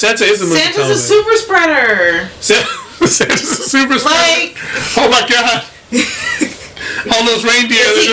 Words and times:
Santa 0.00 0.24
is 0.24 0.40
a 0.40 0.44
movie. 0.46 0.58
Santa's 0.60 0.88
a 0.88 0.96
super 0.98 1.36
spreader. 1.36 2.28
Santa, 2.40 2.66
Santa's 3.06 3.42
a 3.42 3.68
super 3.68 3.98
spreader. 3.98 4.16
Like, 4.16 4.56
Oh 4.96 5.08
my 5.12 5.28
god! 5.28 5.64
All 7.12 7.24
those 7.26 7.44
reindeer. 7.44 7.84
Is 7.84 8.06
he- 8.06 8.12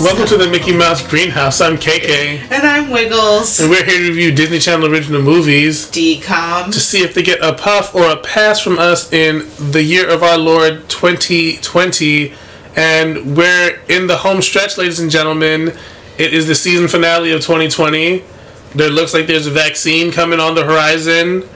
Welcome 0.00 0.26
to 0.28 0.38
the 0.38 0.48
Mickey 0.48 0.74
Mouse 0.74 1.06
Greenhouse. 1.06 1.60
I'm 1.60 1.76
KK, 1.76 2.50
and 2.50 2.66
I'm 2.66 2.90
Wiggles. 2.90 3.60
and 3.60 3.68
we're 3.68 3.84
here 3.84 3.98
to 3.98 4.08
review 4.08 4.32
Disney 4.34 4.58
Channel 4.58 4.90
original 4.90 5.20
movies 5.20 5.90
DCOM. 5.90 6.72
to 6.72 6.80
see 6.80 7.02
if 7.02 7.12
they 7.12 7.22
get 7.22 7.42
a 7.42 7.52
puff 7.52 7.94
or 7.94 8.10
a 8.10 8.16
pass 8.16 8.60
from 8.60 8.78
us 8.78 9.12
in 9.12 9.46
the 9.58 9.82
year 9.82 10.08
of 10.08 10.22
our 10.22 10.38
Lord 10.38 10.88
2020. 10.88 12.32
And 12.76 13.36
we're 13.36 13.78
in 13.90 14.06
the 14.06 14.16
home 14.18 14.40
stretch, 14.40 14.78
ladies 14.78 15.00
and 15.00 15.10
gentlemen. 15.10 15.76
It 16.16 16.32
is 16.32 16.46
the 16.46 16.54
season 16.54 16.88
finale 16.88 17.32
of 17.32 17.42
2020. 17.42 18.24
There 18.74 18.90
looks 18.90 19.12
like 19.12 19.26
there's 19.26 19.46
a 19.46 19.50
vaccine 19.50 20.12
coming 20.12 20.40
on 20.40 20.54
the 20.54 20.64
horizon. 20.64 21.46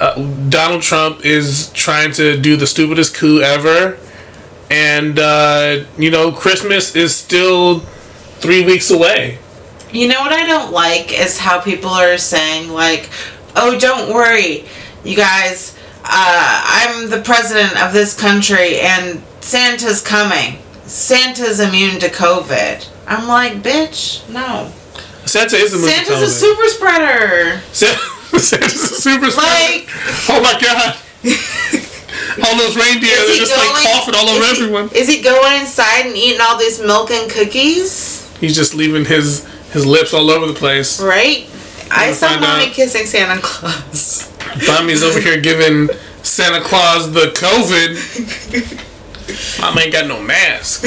Uh, 0.00 0.14
Donald 0.48 0.82
Trump 0.82 1.24
is 1.24 1.70
trying 1.74 2.12
to 2.14 2.40
do 2.40 2.56
the 2.56 2.66
stupidest 2.66 3.14
coup 3.14 3.40
ever. 3.40 3.98
And, 4.70 5.18
uh, 5.18 5.84
you 5.96 6.10
know, 6.10 6.32
Christmas 6.32 6.94
is 6.94 7.14
still 7.14 7.80
three 8.40 8.64
weeks 8.64 8.90
away. 8.90 9.38
You 9.92 10.08
know 10.08 10.20
what 10.20 10.32
I 10.32 10.44
don't 10.46 10.72
like 10.72 11.18
is 11.18 11.38
how 11.38 11.60
people 11.60 11.90
are 11.90 12.18
saying, 12.18 12.70
like, 12.70 13.08
oh, 13.56 13.78
don't 13.78 14.12
worry, 14.12 14.66
you 15.04 15.16
guys, 15.16 15.76
uh, 16.04 16.62
I'm 16.84 17.08
the 17.08 17.20
president 17.22 17.82
of 17.82 17.92
this 17.94 18.18
country 18.18 18.80
and 18.80 19.22
Santa's 19.40 20.02
coming. 20.02 20.58
Santa's 20.84 21.60
immune 21.60 21.98
to 22.00 22.08
COVID. 22.08 22.86
I'm 23.06 23.26
like, 23.26 23.62
bitch, 23.62 24.28
no. 24.28 24.70
Santa 25.24 25.56
is 25.56 25.72
a 25.72 25.76
movie. 25.76 25.90
Santa's 25.90 26.22
a 26.22 26.30
super 26.30 26.68
spreader. 26.68 27.60
Sa- 27.72 27.86
Santa's 28.38 28.74
a 28.74 28.94
super 29.00 29.30
spreader. 29.30 29.78
Like, 29.80 29.88
Oh 30.28 30.40
my 30.42 30.58
god! 30.60 30.98
all 32.44 32.56
those 32.56 32.76
reindeer, 32.76 33.10
is 33.10 33.26
they're 33.26 33.32
he 33.34 33.38
just 33.38 33.56
like 33.56 33.92
coughing 33.92 34.14
all 34.14 34.28
over 34.28 34.44
he- 34.44 34.50
everyone. 34.62 34.90
Is 34.94 35.08
he 35.08 35.20
going 35.22 35.60
inside 35.60 36.06
and 36.06 36.16
eating 36.16 36.40
all 36.40 36.56
this 36.58 36.80
milk 36.80 37.10
and 37.10 37.30
cookies? 37.30 38.28
He's 38.38 38.54
just 38.54 38.74
leaving 38.74 39.04
his 39.04 39.46
his 39.72 39.84
lips 39.84 40.14
all 40.14 40.30
over 40.30 40.46
the 40.46 40.54
place. 40.58 41.00
Right? 41.00 41.48
I 41.90 42.12
saw 42.12 42.38
mommy 42.38 42.66
out. 42.66 42.72
kissing 42.72 43.06
Santa 43.06 43.40
Claus. 43.40 44.30
Mommy's 44.66 45.02
over 45.02 45.20
here 45.20 45.40
giving 45.40 45.88
Santa 46.22 46.60
Claus 46.62 47.12
the 47.12 47.32
COVID. 47.34 47.96
Mama 49.60 49.80
ain't 49.80 49.92
got 49.92 50.06
no 50.06 50.20
mask. 50.22 50.84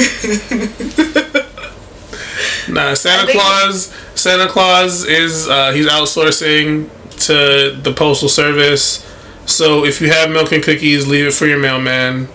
Nah, 2.68 2.94
Santa 2.94 3.30
Claus. 3.32 3.92
Santa 4.14 4.48
Claus 4.48 5.04
is 5.04 5.48
uh, 5.48 5.72
he's 5.72 5.86
outsourcing 5.86 6.88
to 7.26 7.76
the 7.80 7.92
postal 7.92 8.28
service. 8.28 9.04
So 9.46 9.84
if 9.84 10.00
you 10.00 10.10
have 10.10 10.30
milk 10.30 10.52
and 10.52 10.62
cookies, 10.62 11.06
leave 11.06 11.26
it 11.26 11.32
for 11.34 11.46
your 11.46 11.58
mailman 11.58 12.28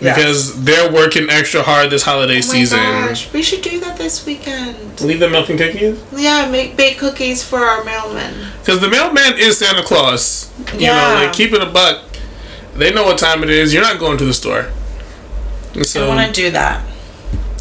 Yes. 0.00 0.16
because 0.16 0.64
they're 0.64 0.90
working 0.92 1.30
extra 1.30 1.62
hard 1.62 1.90
this 1.90 2.02
holiday 2.02 2.34
Oh 2.34 2.36
my 2.36 2.40
season. 2.40 2.78
gosh, 2.80 3.32
we 3.32 3.40
should 3.42 3.62
do 3.62 3.78
that 3.80 3.96
this 3.98 4.26
weekend. 4.26 5.00
Leave 5.00 5.20
the 5.20 5.28
milk 5.30 5.48
and 5.48 5.58
cookies. 5.58 6.00
Yeah, 6.16 6.50
make 6.50 6.76
bake 6.76 6.98
cookies 6.98 7.42
for 7.44 7.60
our 7.60 7.84
mailman. 7.84 8.34
Because 8.60 8.80
the 8.80 8.88
mailman 8.88 9.38
is 9.38 9.58
Santa 9.58 9.82
Claus. 9.82 10.50
You 10.74 10.80
Yeah. 10.86 10.96
know, 10.96 11.14
like 11.24 11.32
keep 11.32 11.52
it 11.52 11.62
a 11.62 11.66
buck. 11.66 12.00
They 12.76 12.92
know 12.92 13.04
what 13.04 13.18
time 13.18 13.42
it 13.44 13.50
is. 13.50 13.72
You're 13.72 13.82
not 13.82 13.98
going 14.00 14.18
to 14.18 14.24
the 14.24 14.34
store. 14.34 14.70
And 15.74 15.86
I 15.96 16.06
want 16.08 16.26
to 16.34 16.42
do 16.42 16.50
that. 16.50 16.82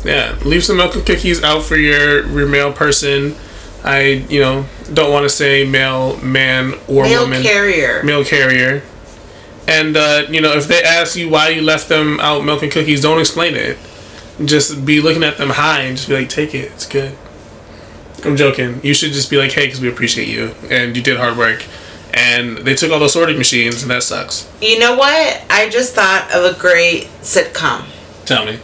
yeah, 0.03 0.33
leave 0.43 0.63
some 0.63 0.77
milk 0.77 0.95
and 0.95 1.05
cookies 1.05 1.43
out 1.43 1.63
for 1.63 1.75
your 1.77 2.25
your 2.27 2.47
mail 2.47 2.71
person. 2.73 3.35
I 3.83 4.25
you 4.29 4.39
know 4.39 4.65
don't 4.93 5.11
want 5.11 5.23
to 5.23 5.29
say 5.29 5.65
male 5.67 6.17
man 6.21 6.73
or 6.87 7.03
Mail 7.03 7.21
woman 7.23 7.41
carrier. 7.41 8.03
mail 8.03 8.23
carrier. 8.23 8.83
And 9.67 9.95
uh, 9.97 10.23
you 10.29 10.41
know 10.41 10.53
if 10.53 10.67
they 10.67 10.83
ask 10.83 11.15
you 11.15 11.29
why 11.29 11.49
you 11.49 11.61
left 11.61 11.89
them 11.89 12.19
out 12.19 12.43
milking 12.43 12.69
cookies, 12.69 13.01
don't 13.01 13.19
explain 13.19 13.55
it. 13.55 13.77
Just 14.43 14.85
be 14.85 15.01
looking 15.01 15.23
at 15.23 15.37
them 15.37 15.49
high 15.49 15.81
and 15.81 15.97
just 15.97 16.09
be 16.09 16.15
like, 16.15 16.29
take 16.29 16.53
it. 16.55 16.71
It's 16.71 16.87
good. 16.87 17.15
I'm 18.25 18.35
joking. 18.35 18.79
You 18.83 18.93
should 18.93 19.11
just 19.13 19.29
be 19.29 19.37
like, 19.37 19.51
hey, 19.51 19.65
because 19.65 19.81
we 19.81 19.89
appreciate 19.89 20.27
you 20.27 20.53
and 20.69 20.95
you 20.95 21.01
did 21.03 21.17
hard 21.17 21.37
work. 21.37 21.63
And 22.13 22.57
they 22.59 22.75
took 22.75 22.91
all 22.91 22.99
those 22.99 23.13
sorting 23.13 23.37
machines, 23.37 23.83
and 23.83 23.89
that 23.91 24.03
sucks. 24.03 24.51
You 24.61 24.79
know 24.79 24.97
what? 24.97 25.43
I 25.49 25.69
just 25.69 25.95
thought 25.95 26.29
of 26.35 26.43
a 26.43 26.59
great 26.59 27.05
sitcom. 27.21 27.85
Tell 28.25 28.45
me. 28.45 28.59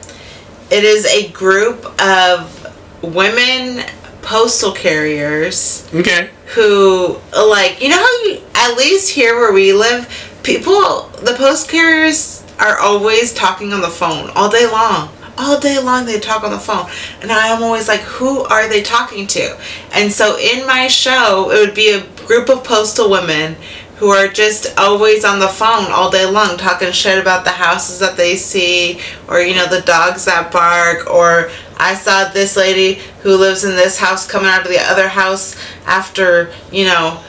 It 0.69 0.83
is 0.83 1.05
a 1.05 1.29
group 1.31 1.85
of 2.01 2.67
women 3.01 3.85
postal 4.27 4.73
carriers 4.73 5.87
Okay. 5.95 6.29
who 6.53 7.17
like 7.33 7.81
you 7.81 7.87
know 7.87 7.95
how 7.95 8.23
you 8.25 8.41
at 8.55 8.75
least 8.75 9.09
here 9.11 9.35
where 9.39 9.53
we 9.53 9.71
live 9.71 10.05
people 10.43 11.03
the 11.23 11.33
post 11.37 11.69
carriers 11.69 12.43
are 12.59 12.77
always 12.77 13.33
talking 13.33 13.71
on 13.71 13.79
the 13.79 13.87
phone 13.87 14.29
all 14.35 14.49
day 14.49 14.65
long. 14.69 15.09
All 15.37 15.59
day 15.59 15.79
long 15.79 16.05
they 16.05 16.19
talk 16.19 16.43
on 16.43 16.49
the 16.51 16.59
phone. 16.59 16.89
And 17.21 17.31
i'm 17.31 17.61
always 17.63 17.87
like 17.87 18.01
who 18.01 18.39
are 18.45 18.67
they 18.67 18.81
talking 18.81 19.27
to? 19.27 19.57
And 19.93 20.11
so 20.11 20.37
in 20.37 20.65
my 20.67 20.87
show 20.87 21.49
it 21.51 21.59
would 21.65 21.75
be 21.75 21.91
a 21.93 22.03
group 22.25 22.49
of 22.49 22.63
postal 22.65 23.09
women 23.09 23.55
who 23.97 24.09
are 24.09 24.27
just 24.27 24.77
always 24.77 25.23
on 25.23 25.39
the 25.39 25.47
phone 25.47 25.89
all 25.91 26.09
day 26.11 26.25
long 26.25 26.57
talking 26.57 26.91
shit 26.91 27.17
about 27.19 27.45
the 27.45 27.51
houses 27.51 27.99
that 27.99 28.17
they 28.17 28.35
see 28.35 28.99
or 29.29 29.39
you 29.39 29.55
know 29.55 29.67
the 29.67 29.81
dogs 29.81 30.25
that 30.25 30.51
bark 30.51 31.09
or 31.09 31.49
i 31.79 31.93
saw 31.93 32.27
this 32.31 32.55
lady 32.57 32.95
who 33.23 33.35
lives 33.35 33.63
in 33.63 33.75
this 33.75 33.99
house 33.99 34.27
coming 34.27 34.49
out 34.49 34.61
of 34.61 34.69
the 34.69 34.79
other 34.79 35.07
house 35.09 35.55
after 35.85 36.51
you 36.71 36.85
know 36.85 37.21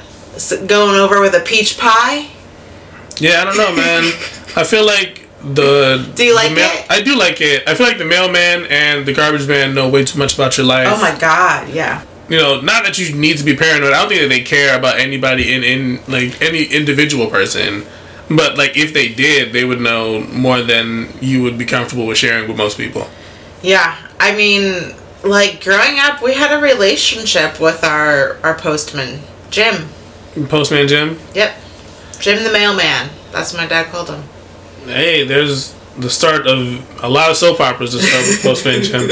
going 0.66 0.96
over 0.98 1.20
with 1.20 1.34
a 1.34 1.40
peach 1.40 1.78
pie 1.78 2.26
Yeah, 3.20 3.42
I 3.42 3.44
don't 3.44 3.56
know, 3.56 3.74
man. 3.74 4.04
I 4.54 4.62
feel 4.62 4.86
like 4.86 5.26
the. 5.42 6.08
Do 6.14 6.24
you 6.24 6.34
like 6.34 6.52
mail- 6.52 6.70
it? 6.72 6.86
I 6.88 7.00
do 7.02 7.16
like 7.18 7.40
it. 7.40 7.68
I 7.68 7.74
feel 7.74 7.86
like 7.86 7.98
the 7.98 8.04
mailman 8.04 8.66
and 8.70 9.04
the 9.06 9.12
garbage 9.12 9.48
man 9.48 9.74
know 9.74 9.88
way 9.88 10.04
too 10.04 10.18
much 10.18 10.34
about 10.34 10.56
your 10.56 10.66
life. 10.66 10.86
oh 10.88 11.00
my 11.00 11.18
god 11.18 11.68
yeah 11.68 12.04
you 12.28 12.36
know, 12.36 12.60
not 12.60 12.84
that 12.84 12.98
you 12.98 13.14
need 13.16 13.38
to 13.38 13.44
be 13.44 13.56
paranoid. 13.56 13.92
I 13.94 14.00
don't 14.00 14.08
think 14.10 14.20
that 14.20 14.28
they 14.28 14.42
care 14.42 14.78
about 14.78 14.98
anybody 15.00 15.52
in 15.54 15.64
in 15.64 16.00
like 16.06 16.40
any 16.42 16.62
individual 16.64 17.28
person. 17.28 17.84
But 18.28 18.58
like 18.58 18.76
if 18.76 18.92
they 18.92 19.08
did, 19.08 19.52
they 19.54 19.64
would 19.64 19.80
know 19.80 20.20
more 20.24 20.60
than 20.60 21.08
you 21.20 21.42
would 21.42 21.56
be 21.56 21.64
comfortable 21.64 22.06
with 22.06 22.18
sharing 22.18 22.46
with 22.46 22.58
most 22.58 22.76
people. 22.76 23.08
Yeah, 23.62 23.96
I 24.20 24.34
mean, 24.34 24.94
like 25.22 25.62
growing 25.62 25.98
up, 25.98 26.22
we 26.22 26.34
had 26.34 26.56
a 26.56 26.60
relationship 26.60 27.60
with 27.60 27.84
our 27.84 28.38
our 28.42 28.56
postman, 28.56 29.20
Jim. 29.50 29.88
Postman 30.48 30.88
Jim. 30.88 31.18
Yep, 31.34 31.56
Jim 32.20 32.44
the 32.44 32.52
mailman. 32.52 33.10
That's 33.32 33.52
what 33.52 33.62
my 33.62 33.68
dad 33.68 33.90
called 33.90 34.10
him. 34.10 34.22
Hey, 34.84 35.24
there's 35.24 35.74
the 35.98 36.10
start 36.10 36.46
of 36.46 37.02
a 37.02 37.08
lot 37.08 37.30
of 37.30 37.36
soap 37.36 37.60
operas 37.60 37.92
that 37.92 38.00
start 38.00 38.26
with 38.26 38.42
Postman 38.42 38.82
Jim. 38.82 39.08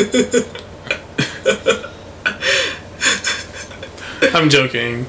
I'm 4.35 4.49
joking. 4.49 5.07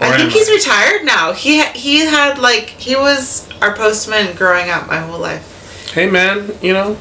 Or 0.00 0.06
I 0.06 0.16
think 0.16 0.32
he's 0.32 0.50
retired 0.50 1.04
now. 1.04 1.32
He 1.32 1.64
he 1.72 2.00
had 2.00 2.38
like 2.38 2.70
he 2.70 2.96
was 2.96 3.48
our 3.60 3.74
postman 3.76 4.34
growing 4.34 4.68
up 4.68 4.88
my 4.88 4.98
whole 4.98 5.20
life. 5.20 5.90
Hey 5.92 6.10
man, 6.10 6.50
you 6.60 6.72
know, 6.72 6.96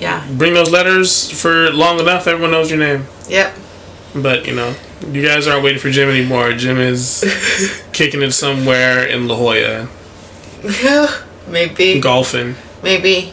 Yeah. 0.00 0.26
bring 0.32 0.54
those 0.54 0.70
letters 0.70 1.30
for 1.30 1.70
long 1.70 2.00
enough, 2.00 2.26
everyone 2.26 2.52
knows 2.52 2.70
your 2.70 2.78
name. 2.80 3.04
Yep. 3.28 3.54
But 4.14 4.46
you 4.46 4.54
know, 4.54 4.74
you 5.12 5.22
guys 5.22 5.46
aren't 5.46 5.62
waiting 5.62 5.80
for 5.80 5.90
Jim 5.90 6.08
anymore. 6.08 6.52
Jim 6.52 6.78
is 6.78 7.22
kicking 7.92 8.22
it 8.22 8.32
somewhere 8.32 9.04
in 9.06 9.28
La 9.28 9.36
Jolla, 9.36 9.88
maybe. 11.48 12.00
golfing. 12.00 12.56
Maybe. 12.82 13.32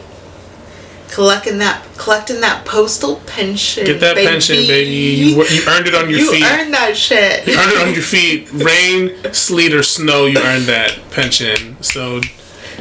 Collecting 1.10 1.56
that 1.58 1.84
collecting 1.96 2.40
that 2.42 2.66
postal 2.66 3.16
pension. 3.26 3.86
Get 3.86 4.00
that 4.00 4.16
pension, 4.16 4.56
baby. 4.56 4.90
You, 4.90 5.42
you 5.44 5.62
earned 5.66 5.86
it 5.88 5.94
on 5.94 6.10
your 6.10 6.18
You 6.18 6.30
feet. 6.30 6.40
You 6.40 6.46
earned 6.46 6.74
that 6.74 6.94
shit. 6.96 7.46
You 7.46 7.58
earned 7.58 7.72
it 7.72 7.88
on 7.88 7.94
your 7.94 8.02
feet. 8.02 8.48
Rain, 8.52 9.32
sleet, 9.32 9.72
or 9.72 9.82
snow, 9.82 10.26
you 10.26 10.38
earned 10.38 10.64
that 10.66 10.98
pension. 11.10 11.82
So 11.82 12.20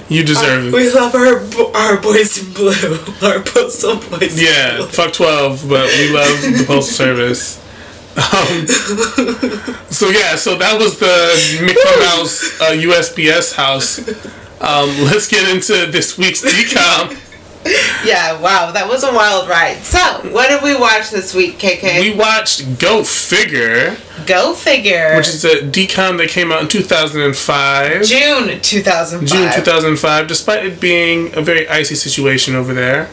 you 0.10 0.24
deserve 0.24 0.68
it. 0.68 0.74
We 0.74 0.92
love 0.94 1.14
our 1.16 1.44
our 1.76 1.98
boys 2.02 2.38
in 2.42 2.54
blue, 2.54 2.72
our 3.22 3.42
postal 3.42 3.98
boys. 3.98 4.40
in 4.40 4.46
Yeah, 4.46 4.86
fuck 4.88 5.14
12, 5.14 5.68
but 5.68 5.86
we 5.98 6.12
love 6.14 6.42
the 6.42 6.64
Postal 6.66 6.82
Service. 7.06 7.64
Um, 8.18 8.66
so 9.92 10.10
yeah, 10.10 10.36
so 10.36 10.58
that 10.58 10.78
was 10.80 10.98
the 10.98 11.62
Mickey 11.62 12.00
Mouse 12.00 12.60
uh, 12.62 12.72
USPS 12.74 13.54
house. 13.56 14.00
Um, 14.60 14.90
let's 15.06 15.28
get 15.28 15.48
into 15.54 15.92
this 15.92 16.18
week's 16.18 16.42
DCOM. 16.46 17.16
yeah, 18.06 18.40
wow, 18.40 18.72
that 18.72 18.88
was 18.88 19.04
a 19.04 19.14
wild 19.14 19.50
ride. 19.50 19.78
So, 19.84 20.00
what 20.32 20.50
did 20.50 20.64
we 20.64 20.80
watch 20.80 21.12
this 21.12 21.34
week, 21.34 21.58
KK? 21.58 22.02
We 22.02 22.16
watched 22.16 22.80
Go 22.80 23.04
Figure. 23.04 23.98
Go 24.26 24.54
Figure. 24.54 25.16
Which 25.16 25.28
is 25.28 25.44
a 25.46 25.58
DCOM 25.60 26.18
that 26.18 26.30
came 26.30 26.52
out 26.52 26.62
in 26.62 26.68
2005. 26.68 28.04
June 28.04 28.62
2005. 28.62 29.28
June 29.28 29.54
2005, 29.54 30.28
despite 30.28 30.66
it 30.66 30.80
being 30.80 31.34
a 31.36 31.42
very 31.42 31.68
icy 31.68 31.96
situation 31.96 32.56
over 32.56 32.74
there. 32.74 33.10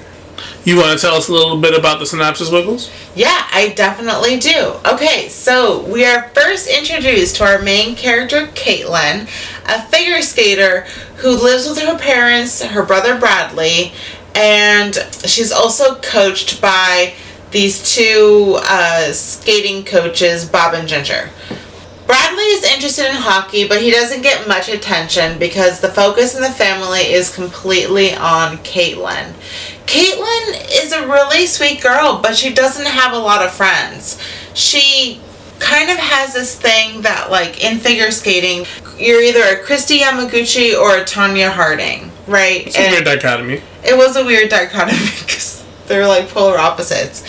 You 0.65 0.79
want 0.79 0.99
to 0.99 1.07
tell 1.07 1.15
us 1.15 1.29
a 1.29 1.33
little 1.33 1.61
bit 1.61 1.79
about 1.79 1.99
the 1.99 2.07
synopsis, 2.07 2.51
Wiggles? 2.51 2.91
Yeah, 3.15 3.47
I 3.53 3.75
definitely 3.77 4.39
do. 4.39 4.75
Okay, 4.87 5.29
so 5.29 5.85
we 5.85 6.07
are 6.07 6.31
first 6.31 6.69
introduced 6.69 7.37
to 7.37 7.45
our 7.45 7.61
main 7.61 7.95
character, 7.95 8.47
Caitlin, 8.49 9.25
a 9.67 9.83
figure 9.89 10.23
skater 10.23 10.87
who 11.17 11.31
lives 11.31 11.69
with 11.69 11.79
her 11.81 11.99
parents, 11.99 12.63
her 12.63 12.85
brother 12.85 13.19
Bradley, 13.19 13.93
and 14.35 14.95
she's 15.25 15.53
also 15.53 15.97
coached 15.97 16.61
by 16.61 17.15
these 17.51 17.95
two 17.95 18.59
uh, 18.63 19.13
skating 19.13 19.85
coaches, 19.85 20.45
Bob 20.45 20.75
and 20.75 20.89
Ginger. 20.89 21.31
Bradley 22.07 22.45
is 22.45 22.65
interested 22.65 23.07
in 23.07 23.15
hockey, 23.15 23.67
but 23.67 23.81
he 23.81 23.91
doesn't 23.91 24.23
get 24.23 24.47
much 24.47 24.69
attention 24.69 25.39
because 25.39 25.81
the 25.81 25.89
focus 25.89 26.35
in 26.35 26.43
the 26.43 26.51
family 26.51 27.01
is 27.01 27.35
completely 27.35 28.15
on 28.15 28.59
Caitlin. 28.59 29.33
Caitlin 29.87 30.83
is 30.83 30.93
a 30.93 31.07
really 31.07 31.47
sweet 31.47 31.81
girl, 31.83 32.21
but 32.21 32.37
she 32.37 32.53
doesn't 32.53 32.87
have 32.87 33.15
a 33.15 33.19
lot 33.19 33.43
of 33.43 33.53
friends. 33.53 34.21
She 34.53 35.21
kind 35.61 35.91
of 35.91 35.97
has 35.97 36.35
this 36.35 36.59
thing 36.59 37.03
that, 37.03 37.31
like, 37.31 37.65
in 37.65 37.79
figure 37.79 38.11
skating, 38.11 38.67
you're 38.99 39.23
either 39.23 39.41
a 39.41 39.65
Kristi 39.65 39.99
Yamaguchi 40.01 40.79
or 40.79 40.99
a 40.99 41.05
Tonya 41.05 41.51
Harding, 41.51 42.11
right? 42.27 42.67
It's 42.67 42.77
a 42.77 42.91
weird 42.91 43.05
dichotomy. 43.05 43.63
It 43.85 43.97
was 43.97 44.17
a 44.17 44.25
weird 44.25 44.51
dichotomy 44.51 44.99
because 45.21 45.65
they're 45.87 46.07
like 46.07 46.29
polar 46.29 46.59
opposites. 46.59 47.25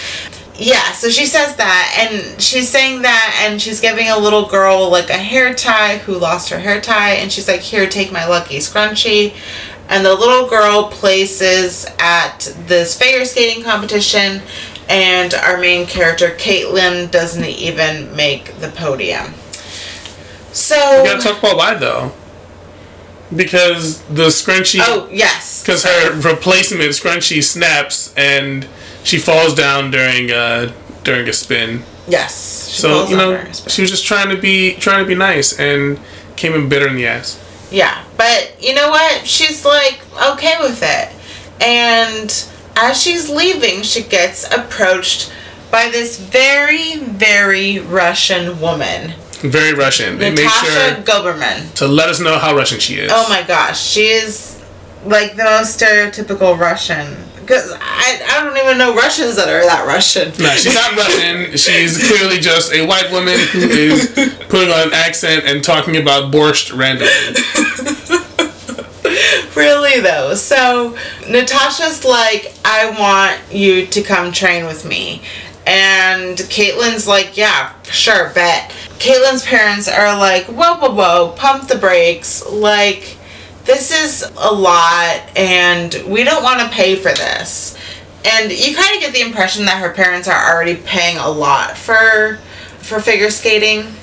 Yeah, 0.57 0.94
so 0.94 1.10
she 1.10 1.25
says 1.25 1.57
that, 1.57 1.98
and 2.00 2.42
she's 2.42 2.69
saying 2.69 3.02
that, 3.02 3.42
and 3.44 3.62
she's 3.62 3.81
giving 3.81 4.07
a 4.07 4.18
little 4.18 4.46
girl 4.48 4.90
like 4.90 5.10
a 5.10 5.18
hair 5.18 5.54
tie 5.54 5.98
who 5.98 6.18
lost 6.18 6.50
her 6.50 6.60
hair 6.60 6.80
tie, 6.80 7.16
and 7.16 7.30
she's 7.30 7.50
like, 7.50 7.60
Here, 7.60 7.90
take 7.90 8.12
my 8.12 8.25
lucky 8.25 8.60
scrunchie 8.60 9.36
and 9.90 10.06
the 10.06 10.13
little 10.13 10.48
girl 10.48 10.90
places 10.90 11.86
at 12.00 12.40
this 12.66 12.98
figure 12.98 13.25
skating 13.25 13.63
competition 13.63 14.42
and 14.90 15.34
our 15.34 15.58
main 15.58 15.86
character 15.86 16.30
Caitlin 16.31 17.10
doesn't 17.12 17.46
even 17.46 18.16
make 18.16 18.56
the 18.60 18.69
podium. 18.69 19.34
So 20.51 21.01
we 21.01 21.10
gotta 21.10 21.22
talk 21.22 21.40
about 21.40 21.58
why 21.58 21.74
though, 21.75 22.13
because 23.33 24.01
the 24.04 24.27
scrunchie. 24.27 24.80
Oh 24.81 25.07
yes. 25.12 25.62
Because 25.62 25.83
her 25.83 26.13
replacement 26.22 26.89
scrunchie 26.92 27.44
snaps 27.44 28.13
and 28.18 28.68
she 29.04 29.18
falls 29.18 29.54
down 29.54 29.92
during 29.92 30.31
uh 30.31 30.74
during 31.04 31.27
a 31.27 31.33
spin. 31.33 31.83
Yes. 32.07 32.36
So 32.36 33.07
you 33.07 33.18
know 33.18 33.44
she 33.68 33.81
was 33.81 33.92
just 33.92 34.06
trying 34.06 34.30
to 34.30 34.39
be 34.39 34.75
trying 34.75 35.04
to 35.04 35.07
be 35.07 35.16
nice 35.16 35.57
and 35.60 36.00
came 36.36 36.54
in 36.54 36.69
bitter 36.69 36.88
in 36.88 36.95
the 36.95 37.07
ass. 37.07 37.42
Yeah, 37.72 38.04
but 38.18 38.56
you 38.62 38.75
know 38.75 38.89
what? 38.89 39.25
She's 39.25 39.66
like 39.66 40.01
okay 40.31 40.56
with 40.60 40.81
it. 40.83 41.12
And 41.62 42.30
as 42.75 43.01
she's 43.01 43.30
leaving, 43.30 43.81
she 43.81 44.04
gets 44.04 44.44
approached 44.54 45.31
by 45.72 45.89
this 45.89 46.19
very, 46.19 46.98
very 46.98 47.80
Russian 47.80 48.60
woman. 48.60 49.13
Very 49.42 49.74
Russian. 49.74 50.18
They 50.18 50.32
Natasha 50.32 50.66
sure 50.66 51.04
Goberman. 51.04 51.74
To 51.76 51.88
let 51.88 52.10
us 52.10 52.20
know 52.20 52.38
how 52.38 52.56
Russian 52.56 52.80
she 52.80 52.96
is. 52.96 53.12
Oh 53.14 53.28
my 53.30 53.44
gosh. 53.44 53.82
She 53.82 54.08
is 54.08 54.62
like 55.06 55.36
the 55.36 55.44
most 55.44 55.80
stereotypical 55.80 56.58
Russian. 56.58 57.16
Because 57.40 57.72
I, 57.80 58.22
I 58.28 58.44
don't 58.44 58.58
even 58.58 58.80
know 58.80 58.96
Russians 58.96 59.36
that 59.36 59.48
are 59.48 59.62
that 59.62 59.86
Russian. 59.86 60.30
No, 60.40 60.50
she's 60.50 60.74
not 60.74 60.92
Russian. 60.98 61.56
She's 61.56 62.08
clearly 62.08 62.40
just 62.40 62.74
a 62.74 62.88
white 62.88 63.12
woman 63.12 63.38
who 63.38 63.60
is 63.60 64.08
putting 64.50 64.74
on 64.74 64.88
an 64.88 64.94
accent 64.94 65.46
and 65.46 65.64
talking 65.64 65.98
about 65.98 66.34
borscht 66.34 66.76
randomly. 66.76 67.12
really 69.56 70.02
though. 70.02 70.36
So 70.36 70.98
Natasha's 71.30 72.04
like, 72.04 72.54
I 72.66 72.90
want 73.00 73.54
you 73.54 73.86
to 73.88 74.02
come 74.02 74.32
train 74.32 74.66
with 74.66 74.86
me. 74.86 75.22
And 75.67 76.38
Caitlin's 76.38 77.07
like, 77.07 77.38
yeah, 77.38 77.73
sure, 77.83 78.31
bet. 78.33 78.69
Caitlin's 79.00 79.44
parents 79.44 79.88
are 79.88 80.17
like, 80.17 80.45
whoa, 80.45 80.77
whoa, 80.77 80.94
whoa, 80.94 81.33
pump 81.35 81.67
the 81.67 81.75
brakes. 81.75 82.45
Like, 82.45 83.17
this 83.65 83.91
is 83.91 84.23
a 84.38 84.53
lot 84.53 85.21
and 85.35 86.01
we 86.07 86.23
don't 86.23 86.44
want 86.44 86.62
to 86.62 86.69
pay 86.69 86.95
for 86.95 87.12
this. 87.12 87.77
And 88.23 88.51
you 88.51 88.75
kind 88.75 88.95
of 88.95 89.01
get 89.01 89.13
the 89.13 89.21
impression 89.21 89.65
that 89.65 89.81
her 89.81 89.91
parents 89.91 90.27
are 90.27 90.53
already 90.53 90.75
paying 90.75 91.17
a 91.17 91.29
lot 91.29 91.77
for 91.77 92.39
for 92.79 93.00
figure 93.00 93.29
skating. 93.29 93.94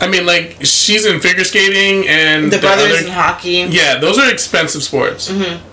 I 0.00 0.08
mean, 0.08 0.26
like 0.26 0.58
she's 0.62 1.06
in 1.06 1.20
figure 1.20 1.44
skating 1.44 2.08
and 2.08 2.46
the, 2.46 2.56
the 2.56 2.60
brothers 2.60 2.98
other, 2.98 3.06
in 3.06 3.12
hockey. 3.12 3.66
Yeah, 3.70 3.98
those 3.98 4.18
are 4.18 4.30
expensive 4.30 4.82
sports. 4.82 5.30
Mm-hmm. 5.30 5.68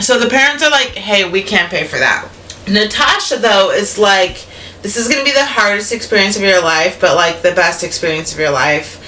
So 0.00 0.18
the 0.18 0.28
parents 0.28 0.62
are 0.62 0.70
like, 0.70 0.90
"Hey, 0.90 1.28
we 1.28 1.42
can't 1.42 1.70
pay 1.70 1.84
for 1.84 1.98
that." 1.98 2.28
Natasha 2.68 3.36
though 3.36 3.70
is 3.70 3.98
like, 3.98 4.46
"This 4.84 4.96
is 4.96 5.08
gonna 5.08 5.24
be 5.24 5.32
the 5.32 5.44
hardest 5.44 5.90
experience 5.90 6.36
of 6.36 6.42
your 6.42 6.62
life, 6.62 6.98
but 7.00 7.16
like 7.16 7.42
the 7.42 7.50
best 7.50 7.82
experience 7.82 8.32
of 8.32 8.38
your 8.38 8.50
life." 8.50 8.98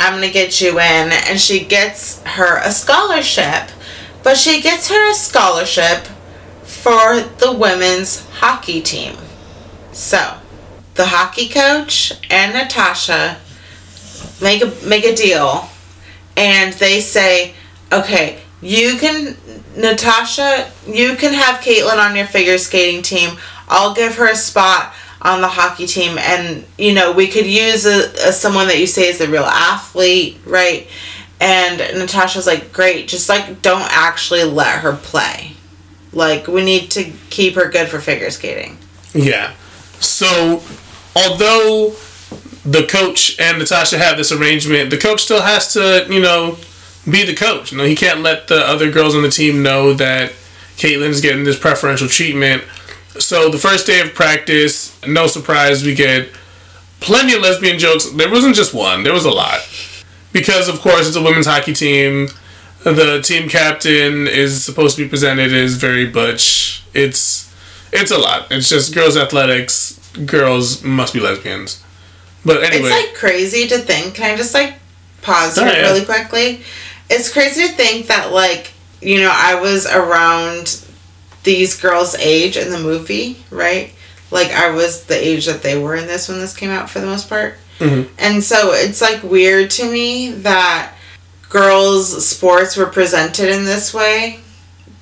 I'm 0.00 0.14
gonna 0.14 0.30
get 0.30 0.60
you 0.60 0.80
in. 0.80 1.12
And 1.12 1.40
she 1.40 1.60
gets 1.64 2.20
her 2.22 2.58
a 2.58 2.70
scholarship. 2.70 3.70
But 4.22 4.36
she 4.36 4.60
gets 4.60 4.88
her 4.88 5.10
a 5.10 5.14
scholarship 5.14 6.06
for 6.62 7.20
the 7.38 7.52
women's 7.52 8.26
hockey 8.40 8.80
team. 8.80 9.16
So, 9.92 10.38
the 10.94 11.06
hockey 11.06 11.48
coach 11.48 12.12
and 12.30 12.54
Natasha 12.54 13.38
make 14.40 14.62
a 14.62 14.72
make 14.84 15.04
a 15.04 15.14
deal 15.14 15.68
and 16.36 16.72
they 16.74 17.00
say, 17.00 17.54
okay, 17.92 18.40
you 18.60 18.96
can 18.96 19.36
Natasha, 19.76 20.70
you 20.86 21.16
can 21.16 21.34
have 21.34 21.60
Caitlin 21.60 21.98
on 21.98 22.16
your 22.16 22.26
figure 22.26 22.58
skating 22.58 23.02
team. 23.02 23.38
I'll 23.68 23.94
give 23.94 24.16
her 24.16 24.28
a 24.28 24.36
spot 24.36 24.94
on 25.24 25.40
the 25.40 25.48
hockey 25.48 25.86
team 25.86 26.18
and 26.18 26.64
you 26.76 26.92
know 26.92 27.10
we 27.10 27.26
could 27.26 27.46
use 27.46 27.86
a, 27.86 28.10
a 28.28 28.32
someone 28.32 28.66
that 28.68 28.78
you 28.78 28.86
say 28.86 29.08
is 29.08 29.20
a 29.20 29.28
real 29.28 29.44
athlete 29.44 30.38
right? 30.44 30.86
And 31.40 31.78
natasha's 31.98 32.46
like 32.46 32.72
great 32.72 33.08
just 33.08 33.28
like 33.28 33.62
don't 33.62 33.88
actually 33.90 34.44
let 34.44 34.80
her 34.80 34.92
play. 34.92 35.52
Like 36.12 36.46
we 36.46 36.62
need 36.62 36.90
to 36.92 37.10
keep 37.30 37.54
her 37.54 37.70
good 37.70 37.88
for 37.88 38.00
figure 38.00 38.30
skating. 38.30 38.76
Yeah. 39.14 39.54
So 39.98 40.62
although 41.16 41.94
the 42.66 42.86
coach 42.86 43.38
and 43.40 43.58
natasha 43.58 43.98
have 43.98 44.16
this 44.16 44.32
arrangement 44.32 44.90
the 44.90 44.96
coach 44.96 45.22
still 45.22 45.42
has 45.42 45.72
to 45.72 46.06
you 46.10 46.20
know 46.20 46.58
be 47.10 47.24
the 47.24 47.34
coach. 47.34 47.72
You 47.72 47.78
know 47.78 47.84
he 47.84 47.96
can't 47.96 48.20
let 48.20 48.48
the 48.48 48.58
other 48.58 48.90
girls 48.90 49.14
on 49.14 49.22
the 49.22 49.30
team 49.30 49.62
know 49.62 49.94
that 49.94 50.32
caitlin's 50.76 51.22
getting 51.22 51.44
this 51.44 51.58
preferential 51.58 52.08
treatment 52.08 52.62
so 53.18 53.48
the 53.48 53.58
first 53.58 53.86
day 53.86 54.00
of 54.00 54.14
practice, 54.14 54.98
no 55.06 55.26
surprise, 55.26 55.84
we 55.84 55.94
get 55.94 56.28
plenty 57.00 57.34
of 57.34 57.42
lesbian 57.42 57.78
jokes. 57.78 58.10
There 58.10 58.30
wasn't 58.30 58.56
just 58.56 58.74
one, 58.74 59.02
there 59.02 59.12
was 59.12 59.24
a 59.24 59.30
lot. 59.30 59.60
Because 60.32 60.68
of 60.68 60.80
course 60.80 61.06
it's 61.06 61.16
a 61.16 61.22
women's 61.22 61.46
hockey 61.46 61.72
team. 61.72 62.28
The 62.82 63.22
team 63.22 63.48
captain 63.48 64.26
is 64.26 64.62
supposed 64.62 64.96
to 64.96 65.04
be 65.04 65.08
presented 65.08 65.52
as 65.52 65.76
very 65.76 66.06
butch. 66.06 66.82
It's 66.92 67.52
it's 67.92 68.10
a 68.10 68.18
lot. 68.18 68.48
It's 68.50 68.68
just 68.68 68.92
girls 68.94 69.16
athletics, 69.16 69.98
girls 70.26 70.82
must 70.82 71.14
be 71.14 71.20
lesbians. 71.20 71.82
But 72.44 72.62
anyway. 72.62 72.88
It's 72.90 73.06
like 73.06 73.14
crazy 73.14 73.68
to 73.68 73.78
think. 73.78 74.16
Can 74.16 74.34
I 74.34 74.36
just 74.36 74.52
like 74.52 74.74
pause 75.22 75.56
here 75.56 75.68
oh, 75.68 75.72
yeah. 75.72 75.80
really 75.82 76.04
quickly? 76.04 76.62
It's 77.08 77.32
crazy 77.32 77.68
to 77.68 77.72
think 77.72 78.08
that 78.08 78.32
like, 78.32 78.72
you 79.00 79.20
know, 79.20 79.32
I 79.32 79.60
was 79.60 79.86
around 79.86 80.83
these 81.44 81.80
girls' 81.80 82.14
age 82.16 82.56
in 82.56 82.70
the 82.70 82.78
movie, 82.78 83.36
right? 83.50 83.92
Like 84.30 84.50
I 84.50 84.70
was 84.70 85.04
the 85.04 85.16
age 85.16 85.46
that 85.46 85.62
they 85.62 85.78
were 85.78 85.94
in 85.94 86.06
this 86.06 86.28
when 86.28 86.40
this 86.40 86.56
came 86.56 86.70
out 86.70 86.90
for 86.90 87.00
the 87.00 87.06
most 87.06 87.28
part. 87.28 87.54
Mm-hmm. 87.78 88.12
And 88.18 88.42
so 88.42 88.72
it's 88.72 89.00
like 89.00 89.22
weird 89.22 89.70
to 89.72 89.90
me 89.90 90.32
that 90.32 90.94
girls' 91.48 92.26
sports 92.26 92.76
were 92.76 92.86
presented 92.86 93.48
in 93.48 93.64
this 93.64 93.94
way. 93.94 94.40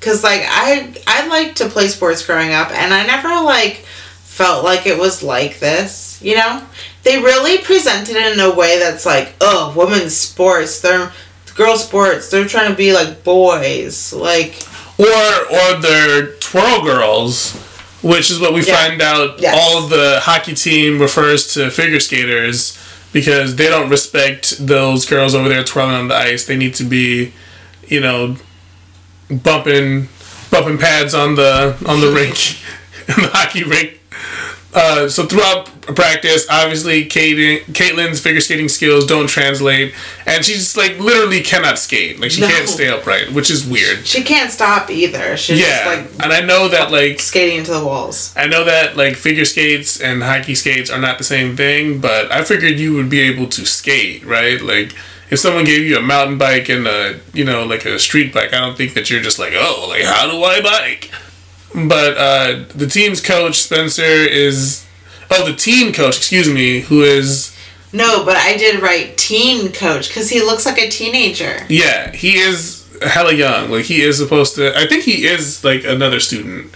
Cause 0.00 0.24
like 0.24 0.42
I 0.44 0.94
I 1.06 1.28
liked 1.28 1.58
to 1.58 1.68
play 1.68 1.86
sports 1.86 2.26
growing 2.26 2.52
up 2.52 2.70
and 2.72 2.92
I 2.92 3.06
never 3.06 3.44
like 3.44 3.84
felt 4.24 4.64
like 4.64 4.86
it 4.86 4.98
was 4.98 5.22
like 5.22 5.60
this, 5.60 6.20
you 6.22 6.34
know? 6.34 6.66
They 7.04 7.18
really 7.18 7.58
presented 7.58 8.16
it 8.16 8.32
in 8.32 8.40
a 8.40 8.54
way 8.54 8.78
that's 8.78 9.06
like, 9.06 9.34
oh, 9.40 9.72
women's 9.76 10.16
sports, 10.16 10.80
they're 10.80 11.12
girls' 11.54 11.84
sports, 11.84 12.30
they're 12.30 12.46
trying 12.46 12.70
to 12.70 12.76
be 12.76 12.92
like 12.92 13.22
boys. 13.24 14.12
Like 14.12 14.54
or 14.98 15.04
or 15.04 15.80
they're 15.80 16.36
twirl 16.36 16.82
girls, 16.84 17.54
which 18.02 18.30
is 18.30 18.38
what 18.40 18.52
we 18.52 18.64
yeah. 18.64 18.76
find 18.76 19.02
out. 19.02 19.40
Yes. 19.40 19.54
All 19.56 19.86
the 19.86 20.20
hockey 20.22 20.54
team 20.54 21.00
refers 21.00 21.54
to 21.54 21.70
figure 21.70 22.00
skaters 22.00 22.78
because 23.12 23.56
they 23.56 23.68
don't 23.68 23.90
respect 23.90 24.66
those 24.66 25.04
girls 25.04 25.34
over 25.34 25.48
there 25.48 25.64
twirling 25.64 25.94
on 25.94 26.08
the 26.08 26.14
ice. 26.14 26.46
They 26.46 26.56
need 26.56 26.74
to 26.74 26.84
be, 26.84 27.32
you 27.86 28.00
know, 28.00 28.36
bumping 29.30 30.08
bumping 30.50 30.78
pads 30.78 31.14
on 31.14 31.34
the 31.34 31.76
on 31.86 32.00
the 32.00 32.12
rink, 32.14 32.58
in 33.08 33.22
the 33.24 33.30
hockey 33.32 33.64
rink. 33.64 34.00
Uh, 34.74 35.06
so 35.08 35.26
throughout 35.26 35.66
practice, 35.94 36.46
obviously, 36.48 37.04
Caitlin, 37.04 37.60
Caitlin's 37.72 38.20
figure 38.20 38.40
skating 38.40 38.68
skills 38.68 39.04
don't 39.04 39.28
translate, 39.28 39.94
and 40.26 40.42
she 40.44 40.54
just 40.54 40.76
like 40.78 40.98
literally 40.98 41.40
cannot 41.42 41.78
skate. 41.78 42.18
Like 42.18 42.30
she 42.30 42.40
No. 42.40 42.48
can't 42.48 42.68
stay 42.68 42.88
upright, 42.88 43.32
which 43.32 43.50
is 43.50 43.66
weird. 43.66 44.06
She 44.06 44.22
can't 44.22 44.50
stop 44.50 44.90
either. 44.90 45.36
She's 45.36 45.60
Yeah, 45.60 45.66
just 45.66 45.86
like 46.16 46.24
and 46.24 46.32
I 46.32 46.40
know 46.40 46.68
that 46.68 46.90
like 46.90 47.20
skating 47.20 47.58
into 47.58 47.72
the 47.72 47.84
walls. 47.84 48.32
I 48.36 48.46
know 48.46 48.64
that 48.64 48.96
like 48.96 49.16
figure 49.16 49.44
skates 49.44 50.00
and 50.00 50.22
hockey 50.22 50.54
skates 50.54 50.88
are 50.90 51.00
not 51.00 51.18
the 51.18 51.24
same 51.24 51.54
thing, 51.56 51.98
but 51.98 52.32
I 52.32 52.42
figured 52.42 52.78
you 52.78 52.94
would 52.94 53.10
be 53.10 53.20
able 53.20 53.48
to 53.48 53.66
skate, 53.66 54.24
right? 54.24 54.60
Like 54.62 54.94
if 55.30 55.38
someone 55.38 55.64
gave 55.64 55.82
you 55.84 55.98
a 55.98 56.02
mountain 56.02 56.38
bike 56.38 56.68
and 56.70 56.86
a 56.86 57.20
you 57.34 57.44
know 57.44 57.64
like 57.66 57.84
a 57.84 57.98
street 57.98 58.32
bike, 58.32 58.54
I 58.54 58.58
don't 58.60 58.76
think 58.76 58.94
that 58.94 59.10
you're 59.10 59.20
just 59.22 59.38
like 59.38 59.52
oh 59.54 59.86
like 59.90 60.04
how 60.04 60.30
do 60.30 60.42
I 60.42 60.60
bike? 60.62 61.10
But 61.74 62.16
uh, 62.18 62.64
the 62.74 62.86
team's 62.86 63.20
coach 63.20 63.60
Spencer 63.62 64.02
is 64.02 64.86
oh 65.30 65.46
the 65.50 65.56
team 65.56 65.92
coach 65.92 66.18
excuse 66.18 66.48
me 66.48 66.80
who 66.80 67.02
is 67.02 67.56
No, 67.92 68.24
but 68.24 68.36
I 68.36 68.56
did 68.56 68.82
write 68.82 69.16
teen 69.16 69.72
coach 69.72 70.08
because 70.08 70.28
he 70.28 70.40
looks 70.40 70.66
like 70.66 70.78
a 70.78 70.88
teenager. 70.90 71.64
yeah 71.68 72.12
he 72.12 72.36
is 72.38 72.80
hella 73.02 73.32
young 73.32 73.70
like 73.70 73.86
he 73.86 74.02
is 74.02 74.18
supposed 74.18 74.54
to 74.56 74.76
I 74.78 74.86
think 74.86 75.04
he 75.04 75.26
is 75.26 75.64
like 75.64 75.84
another 75.84 76.20
student 76.20 76.72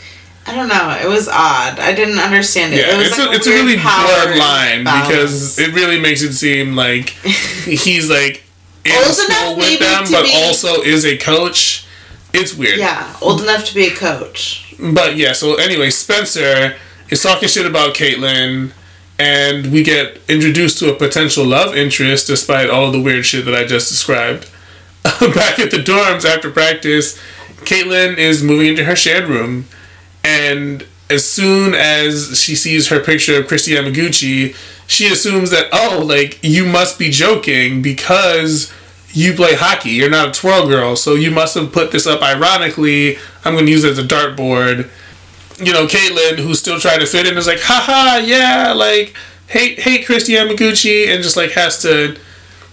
I 0.48 0.54
don't 0.54 0.68
know. 0.68 0.96
It 1.02 1.08
was 1.08 1.26
odd. 1.26 1.80
I 1.80 1.92
didn't 1.92 2.20
understand 2.20 2.72
it. 2.72 2.76
Yeah, 2.78 2.94
it 2.94 2.98
was 2.98 3.08
it's, 3.08 3.18
like 3.18 3.30
a, 3.30 3.32
it's 3.32 3.46
a 3.48 3.50
really 3.50 3.74
blurred 3.74 4.38
line 4.38 4.84
balance. 4.84 5.08
because 5.08 5.58
it 5.58 5.74
really 5.74 5.98
makes 6.00 6.22
it 6.22 6.34
seem 6.34 6.76
like 6.76 7.08
he's 7.64 8.08
like 8.08 8.44
in 8.84 8.92
Old 8.92 9.06
school 9.06 9.26
enough 9.26 9.56
with 9.58 9.66
maybe 9.66 9.84
them, 9.84 10.04
but 10.12 10.24
be- 10.24 10.32
also 10.44 10.82
is 10.82 11.04
a 11.04 11.16
coach. 11.16 11.84
It's 12.32 12.54
weird. 12.54 12.78
yeah, 12.78 13.16
old 13.20 13.40
enough 13.42 13.64
to 13.66 13.74
be 13.74 13.88
a 13.88 13.90
coach. 13.94 14.65
But 14.78 15.16
yeah, 15.16 15.32
so 15.32 15.54
anyway, 15.54 15.90
Spencer 15.90 16.76
is 17.08 17.22
talking 17.22 17.48
shit 17.48 17.66
about 17.66 17.94
Caitlyn, 17.94 18.72
and 19.18 19.72
we 19.72 19.82
get 19.82 20.20
introduced 20.28 20.78
to 20.78 20.92
a 20.92 20.96
potential 20.96 21.44
love 21.44 21.74
interest 21.74 22.26
despite 22.26 22.68
all 22.68 22.90
the 22.90 23.00
weird 23.00 23.24
shit 23.24 23.44
that 23.46 23.54
I 23.54 23.64
just 23.64 23.88
described. 23.88 24.50
Back 25.02 25.58
at 25.58 25.70
the 25.70 25.78
dorms 25.78 26.24
after 26.24 26.50
practice, 26.50 27.18
Caitlyn 27.64 28.18
is 28.18 28.42
moving 28.42 28.68
into 28.68 28.84
her 28.84 28.96
shared 28.96 29.28
room, 29.28 29.66
and 30.22 30.86
as 31.08 31.24
soon 31.24 31.74
as 31.74 32.40
she 32.40 32.54
sees 32.54 32.88
her 32.88 33.00
picture 33.00 33.38
of 33.38 33.46
Kristi 33.46 33.76
Yamaguchi, 33.76 34.56
she 34.86 35.06
assumes 35.06 35.50
that, 35.50 35.68
oh, 35.72 36.02
like, 36.04 36.38
you 36.42 36.64
must 36.64 36.98
be 36.98 37.10
joking 37.10 37.80
because 37.80 38.72
you 39.12 39.32
play 39.32 39.54
hockey. 39.54 39.90
You're 39.90 40.10
not 40.10 40.28
a 40.28 40.32
twirl 40.32 40.66
girl, 40.68 40.96
so 40.96 41.14
you 41.14 41.30
must 41.30 41.54
have 41.54 41.72
put 41.72 41.90
this 41.90 42.06
up 42.06 42.22
ironically. 42.22 43.18
I'm 43.46 43.54
going 43.54 43.66
to 43.66 43.72
use 43.72 43.84
it 43.84 43.92
as 43.92 43.98
a 43.98 44.02
dartboard. 44.02 44.90
You 45.58 45.72
know, 45.72 45.86
Caitlyn, 45.86 46.38
who's 46.38 46.58
still 46.58 46.80
trying 46.80 47.00
to 47.00 47.06
fit 47.06 47.26
in, 47.26 47.38
is 47.38 47.46
like, 47.46 47.60
haha, 47.60 48.18
yeah, 48.18 48.72
like, 48.72 49.14
hate, 49.46 49.78
hate 49.78 50.06
Kristi 50.06 50.36
Yamaguchi, 50.36 51.14
and 51.14 51.22
just, 51.22 51.36
like, 51.36 51.52
has 51.52 51.80
to, 51.82 52.18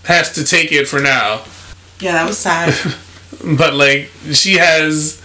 has 0.05 0.33
to 0.33 0.43
take 0.43 0.71
it 0.71 0.87
for 0.87 0.99
now. 0.99 1.43
Yeah, 1.99 2.13
that 2.13 2.27
was 2.27 2.37
sad. 2.37 2.73
But, 3.57 3.73
like, 3.73 4.09
she 4.31 4.53
has, 4.53 5.21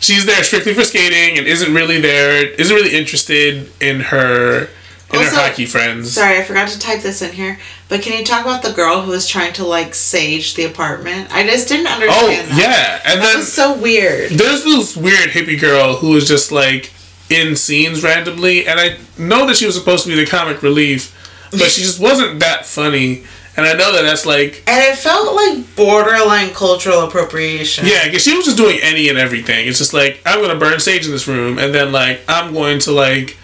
she's 0.00 0.26
there 0.26 0.42
strictly 0.42 0.74
for 0.74 0.82
skating 0.82 1.38
and 1.38 1.46
isn't 1.46 1.72
really 1.72 2.00
there, 2.00 2.44
isn't 2.44 2.74
really 2.74 2.96
interested 2.96 3.70
in 3.80 4.00
her, 4.00 4.68
in 5.12 5.18
Also- 5.18 5.30
her 5.36 5.42
hockey 5.42 5.66
friends. 5.66 6.12
Sorry, 6.12 6.38
I 6.38 6.44
forgot 6.44 6.68
to 6.68 6.78
type 6.78 7.02
this 7.02 7.20
in 7.22 7.32
here. 7.32 7.58
But 7.88 8.02
can 8.02 8.16
you 8.18 8.24
talk 8.24 8.42
about 8.42 8.62
the 8.62 8.72
girl 8.72 9.02
who 9.02 9.10
was 9.10 9.26
trying 9.28 9.52
to 9.54 9.64
like 9.64 9.94
sage 9.94 10.54
the 10.54 10.64
apartment? 10.64 11.28
I 11.34 11.44
just 11.44 11.68
didn't 11.68 11.86
Oh, 11.88 11.92
understand 11.94 12.48
that. 12.50 12.58
yeah. 12.58 13.00
And 13.12 13.20
That 13.20 13.26
then 13.26 13.38
was 13.38 13.52
so 13.52 13.72
weird. 13.74 14.30
there's 14.30 14.64
this 14.64 14.96
weird 14.96 15.30
hippie 15.30 15.60
girl 15.60 15.96
who 15.96 16.10
was 16.10 16.28
just 16.28 16.52
like 16.52 16.92
in 17.28 17.54
scenes 17.56 18.02
randomly, 18.02 18.66
and 18.66 18.78
I 18.80 18.96
know 19.18 19.46
that 19.46 19.56
she 19.56 19.66
was 19.66 19.74
supposed 19.76 20.04
to 20.04 20.08
be 20.10 20.16
the 20.16 20.26
comic 20.26 20.62
relief, 20.62 21.16
but 21.50 21.70
she 21.70 21.82
just 21.82 21.98
wasn't 22.00 22.40
that 22.40 22.66
funny. 22.66 23.24
And 23.56 23.66
I 23.66 23.72
know 23.74 23.92
that 23.92 24.02
that's 24.02 24.24
like, 24.24 24.62
And 24.66 24.82
it 24.82 24.96
felt 24.96 25.34
like 25.34 25.76
borderline 25.76 26.50
cultural 26.54 27.00
appropriation. 27.02 27.84
yeah, 27.86 28.04
because 28.06 28.22
she 28.22 28.34
was 28.34 28.44
just 28.46 28.56
doing 28.56 28.78
any 28.82 29.08
and 29.08 29.18
everything. 29.18 29.66
It's 29.68 29.78
just 29.78 29.92
like 29.92 30.20
I'm 30.24 30.40
gonna 30.40 30.58
burn 30.58 30.78
sage 30.80 31.04
in 31.04 31.10
this 31.10 31.26
room, 31.28 31.58
and 31.58 31.74
then 31.74 31.90
like 31.92 32.20
I'm 32.28 32.52
going 32.54 32.78
to 32.80 32.92
like 32.92 33.36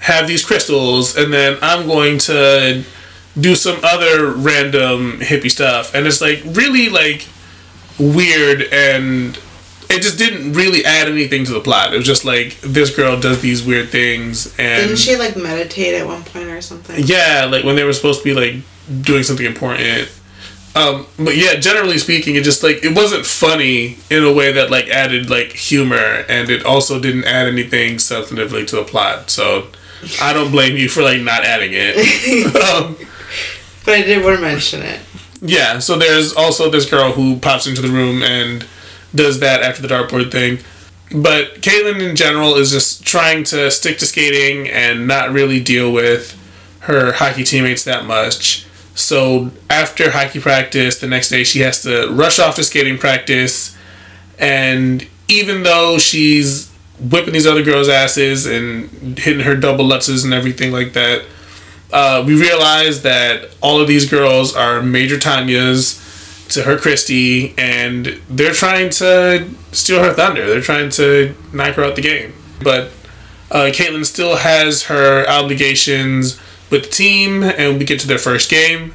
have 0.00 0.28
these 0.28 0.44
crystals, 0.44 1.16
and 1.16 1.32
then 1.32 1.58
I'm 1.62 1.86
going 1.86 2.18
to 2.18 2.84
do 3.38 3.54
some 3.54 3.78
other 3.82 4.30
random 4.32 5.20
hippie 5.20 5.50
stuff, 5.50 5.94
and 5.94 6.06
it's 6.06 6.20
like 6.20 6.42
really 6.44 6.88
like 6.88 7.26
weird 7.98 8.62
and 8.72 9.38
it 9.88 10.02
just 10.02 10.18
didn't 10.18 10.52
really 10.52 10.84
add 10.84 11.08
anything 11.08 11.44
to 11.46 11.52
the 11.52 11.60
plot. 11.60 11.94
It 11.94 11.96
was 11.96 12.06
just 12.06 12.24
like 12.24 12.60
this 12.60 12.94
girl 12.94 13.18
does 13.18 13.40
these 13.40 13.64
weird 13.64 13.88
things 13.88 14.46
and 14.58 14.82
Didn't 14.82 14.98
she 14.98 15.16
like 15.16 15.36
meditate 15.36 15.94
at 15.94 16.06
one 16.06 16.22
point 16.24 16.48
or 16.48 16.60
something? 16.60 16.96
yeah, 17.06 17.48
like 17.50 17.64
when 17.64 17.76
they 17.76 17.84
were 17.84 17.92
supposed 17.92 18.22
to 18.22 18.24
be 18.24 18.34
like 18.34 19.02
doing 19.02 19.22
something 19.22 19.46
important. 19.46 20.10
Um, 20.74 21.06
but 21.16 21.36
yeah, 21.36 21.54
generally 21.54 21.96
speaking, 21.96 22.34
it 22.34 22.44
just 22.44 22.62
like 22.62 22.84
it 22.84 22.94
wasn't 22.94 23.24
funny 23.24 23.96
in 24.10 24.24
a 24.24 24.32
way 24.32 24.52
that 24.52 24.70
like 24.70 24.88
added 24.88 25.30
like 25.30 25.52
humor, 25.52 26.24
and 26.28 26.50
it 26.50 26.66
also 26.66 27.00
didn't 27.00 27.24
add 27.24 27.46
anything 27.46 27.94
substantively 27.96 28.66
to 28.66 28.76
the 28.76 28.84
plot. 28.84 29.30
So 29.30 29.68
I 30.20 30.32
don't 30.32 30.50
blame 30.50 30.76
you 30.76 30.88
for 30.88 31.02
like 31.02 31.20
not 31.20 31.44
adding 31.44 31.70
it. 31.72 31.96
um, 32.56 32.96
But 33.84 33.94
I 33.94 34.02
did 34.02 34.24
want 34.24 34.36
to 34.36 34.42
mention 34.42 34.82
it. 34.82 35.00
yeah, 35.40 35.78
so 35.78 35.96
there's 35.96 36.32
also 36.34 36.70
this 36.70 36.88
girl 36.88 37.12
who 37.12 37.38
pops 37.38 37.66
into 37.66 37.80
the 37.82 37.88
room 37.88 38.22
and 38.22 38.66
does 39.14 39.40
that 39.40 39.62
after 39.62 39.80
the 39.82 39.88
dartboard 39.88 40.30
thing. 40.32 40.58
But 41.14 41.60
Caitlyn 41.62 42.00
in 42.00 42.16
general 42.16 42.56
is 42.56 42.72
just 42.72 43.04
trying 43.06 43.44
to 43.44 43.70
stick 43.70 43.98
to 43.98 44.06
skating 44.06 44.68
and 44.68 45.06
not 45.06 45.30
really 45.30 45.60
deal 45.60 45.92
with 45.92 46.34
her 46.80 47.12
hockey 47.12 47.44
teammates 47.44 47.84
that 47.84 48.04
much. 48.04 48.66
So 48.96 49.50
after 49.70 50.10
hockey 50.10 50.40
practice, 50.40 50.98
the 50.98 51.06
next 51.06 51.28
day 51.28 51.44
she 51.44 51.60
has 51.60 51.82
to 51.82 52.08
rush 52.10 52.38
off 52.40 52.56
to 52.56 52.64
skating 52.64 52.98
practice. 52.98 53.76
And 54.38 55.06
even 55.28 55.62
though 55.62 55.98
she's 55.98 56.72
whipping 57.00 57.32
these 57.32 57.46
other 57.46 57.62
girls' 57.62 57.88
asses 57.88 58.46
and 58.46 59.18
hitting 59.18 59.44
her 59.44 59.56
double 59.56 59.84
lutzes 59.84 60.24
and 60.24 60.32
everything 60.32 60.72
like 60.72 60.92
that, 60.94 61.24
uh, 61.92 62.24
we 62.26 62.40
realize 62.40 63.02
that 63.02 63.50
all 63.60 63.80
of 63.80 63.88
these 63.88 64.08
girls 64.08 64.54
are 64.54 64.82
Major 64.82 65.18
Tonya's 65.18 66.02
to 66.48 66.62
her 66.62 66.76
Christy, 66.78 67.54
and 67.58 68.20
they're 68.28 68.52
trying 68.52 68.90
to 68.90 69.48
steal 69.72 70.02
her 70.02 70.12
thunder. 70.12 70.46
They're 70.46 70.60
trying 70.60 70.90
to 70.90 71.34
knock 71.52 71.74
her 71.74 71.84
out 71.84 71.96
the 71.96 72.02
game. 72.02 72.32
But 72.62 72.92
uh, 73.50 73.70
Caitlyn 73.72 74.04
still 74.04 74.36
has 74.36 74.84
her 74.84 75.28
obligations 75.28 76.40
with 76.70 76.84
the 76.84 76.90
team, 76.90 77.42
and 77.42 77.78
we 77.78 77.84
get 77.84 78.00
to 78.00 78.06
their 78.06 78.18
first 78.18 78.50
game. 78.50 78.94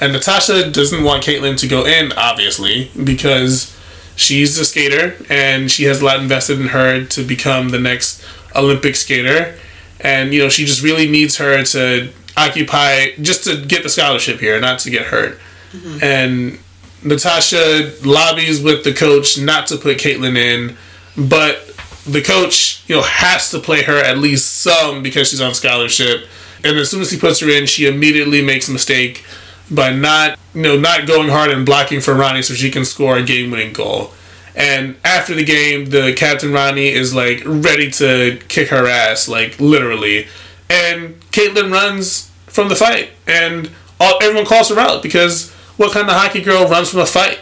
And 0.00 0.12
Natasha 0.12 0.70
doesn't 0.70 1.04
want 1.04 1.24
Caitlyn 1.24 1.58
to 1.58 1.68
go 1.68 1.84
in, 1.84 2.12
obviously, 2.12 2.90
because 3.02 3.73
she's 4.16 4.58
a 4.58 4.64
skater 4.64 5.16
and 5.28 5.70
she 5.70 5.84
has 5.84 6.00
a 6.00 6.04
lot 6.04 6.20
invested 6.20 6.60
in 6.60 6.68
her 6.68 7.04
to 7.04 7.24
become 7.24 7.70
the 7.70 7.78
next 7.78 8.24
Olympic 8.54 8.96
skater. 8.96 9.58
And, 10.00 10.34
you 10.34 10.42
know, 10.42 10.48
she 10.48 10.64
just 10.64 10.82
really 10.82 11.08
needs 11.08 11.36
her 11.36 11.62
to 11.62 12.12
occupy, 12.36 13.12
just 13.20 13.44
to 13.44 13.64
get 13.64 13.82
the 13.82 13.88
scholarship 13.88 14.40
here, 14.40 14.60
not 14.60 14.78
to 14.80 14.90
get 14.90 15.06
hurt. 15.06 15.38
Mm-hmm. 15.72 16.04
And 16.04 16.58
Natasha 17.04 17.92
lobbies 18.04 18.62
with 18.62 18.84
the 18.84 18.92
coach 18.92 19.38
not 19.38 19.66
to 19.68 19.76
put 19.76 19.98
Caitlyn 19.98 20.36
in, 20.36 20.76
but 21.16 21.66
the 22.06 22.20
coach, 22.20 22.82
you 22.86 22.96
know, 22.96 23.02
has 23.02 23.50
to 23.50 23.58
play 23.58 23.82
her 23.82 23.98
at 23.98 24.18
least 24.18 24.62
some 24.62 25.02
because 25.02 25.28
she's 25.28 25.40
on 25.40 25.54
scholarship. 25.54 26.26
And 26.62 26.78
as 26.78 26.90
soon 26.90 27.00
as 27.00 27.10
he 27.10 27.18
puts 27.18 27.40
her 27.40 27.48
in, 27.48 27.66
she 27.66 27.86
immediately 27.86 28.42
makes 28.42 28.68
a 28.68 28.72
mistake 28.72 29.24
by 29.70 29.92
not, 29.92 30.38
you 30.54 30.62
know, 30.62 30.78
not 30.78 31.06
going 31.06 31.28
hard 31.28 31.50
and 31.50 31.64
blocking 31.64 32.00
for 32.00 32.14
Ronnie 32.14 32.42
so 32.42 32.54
she 32.54 32.70
can 32.70 32.84
score 32.84 33.16
a 33.16 33.22
game-winning 33.22 33.72
goal. 33.72 34.12
And 34.54 34.96
after 35.04 35.34
the 35.34 35.44
game, 35.44 35.86
the 35.86 36.12
captain 36.12 36.52
Ronnie 36.52 36.88
is 36.88 37.14
like 37.14 37.42
ready 37.44 37.90
to 37.92 38.38
kick 38.48 38.68
her 38.68 38.86
ass, 38.86 39.28
like 39.28 39.58
literally. 39.58 40.28
And 40.70 41.20
Caitlin 41.30 41.72
runs 41.72 42.30
from 42.46 42.68
the 42.68 42.76
fight, 42.76 43.10
and 43.26 43.70
all, 43.98 44.18
everyone 44.22 44.46
calls 44.46 44.68
her 44.68 44.78
out 44.78 45.02
because 45.02 45.50
what 45.76 45.92
kind 45.92 46.08
of 46.08 46.14
hockey 46.14 46.40
girl 46.40 46.68
runs 46.68 46.90
from 46.90 47.00
a 47.00 47.06
fight? 47.06 47.40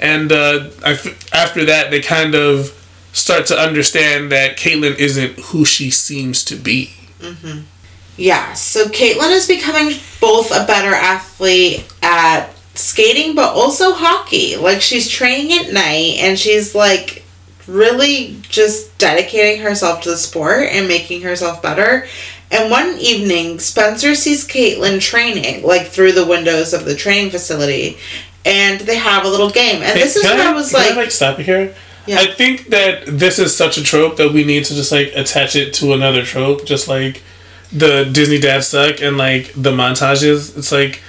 And 0.00 0.32
uh, 0.32 0.70
after 1.32 1.64
that, 1.64 1.90
they 1.90 2.00
kind 2.00 2.34
of 2.34 2.76
start 3.12 3.46
to 3.46 3.56
understand 3.56 4.32
that 4.32 4.56
Caitlyn 4.56 4.96
isn't 4.98 5.38
who 5.38 5.64
she 5.64 5.90
seems 5.90 6.44
to 6.46 6.56
be. 6.56 6.92
Yeah, 8.16 8.52
so 8.52 8.86
Caitlin 8.86 9.30
is 9.32 9.48
becoming 9.48 9.98
both 10.20 10.50
a 10.50 10.66
better 10.66 10.94
athlete 10.94 11.90
at 12.02 12.50
skating 12.74 13.34
but 13.34 13.54
also 13.54 13.92
hockey. 13.92 14.56
Like 14.56 14.80
she's 14.80 15.08
training 15.08 15.58
at 15.58 15.72
night 15.72 16.18
and 16.20 16.38
she's 16.38 16.74
like 16.74 17.24
really 17.66 18.38
just 18.42 18.96
dedicating 18.98 19.62
herself 19.62 20.02
to 20.02 20.10
the 20.10 20.16
sport 20.16 20.68
and 20.70 20.88
making 20.88 21.22
herself 21.22 21.62
better. 21.62 22.06
And 22.50 22.70
one 22.70 22.98
evening, 22.98 23.58
Spencer 23.60 24.14
sees 24.14 24.46
Caitlin 24.46 25.00
training, 25.00 25.64
like 25.64 25.86
through 25.86 26.12
the 26.12 26.26
windows 26.26 26.74
of 26.74 26.84
the 26.84 26.94
training 26.94 27.30
facility, 27.30 27.96
and 28.44 28.78
they 28.80 28.96
have 28.96 29.24
a 29.24 29.28
little 29.28 29.48
game. 29.48 29.82
And 29.82 29.98
this 29.98 30.16
is 30.16 30.24
where 30.24 30.48
I, 30.48 30.50
I 30.50 30.54
was 30.54 30.70
can 30.70 30.80
like, 30.80 30.92
I, 30.92 30.96
like 30.96 31.10
stop 31.10 31.38
you 31.38 31.44
here? 31.44 31.74
Yeah. 32.06 32.18
I 32.18 32.26
think 32.26 32.68
that 32.68 33.06
this 33.06 33.38
is 33.38 33.56
such 33.56 33.78
a 33.78 33.82
trope 33.82 34.16
that 34.16 34.32
we 34.32 34.44
need 34.44 34.66
to 34.66 34.74
just 34.74 34.92
like 34.92 35.12
attach 35.14 35.56
it 35.56 35.72
to 35.74 35.94
another 35.94 36.24
trope, 36.24 36.66
just 36.66 36.88
like 36.88 37.22
the 37.72 38.04
Disney 38.12 38.38
dad 38.38 38.64
suck 38.64 39.00
and 39.00 39.16
like 39.16 39.52
the 39.54 39.72
montages. 39.72 40.56
It's 40.56 40.72
like 40.72 41.02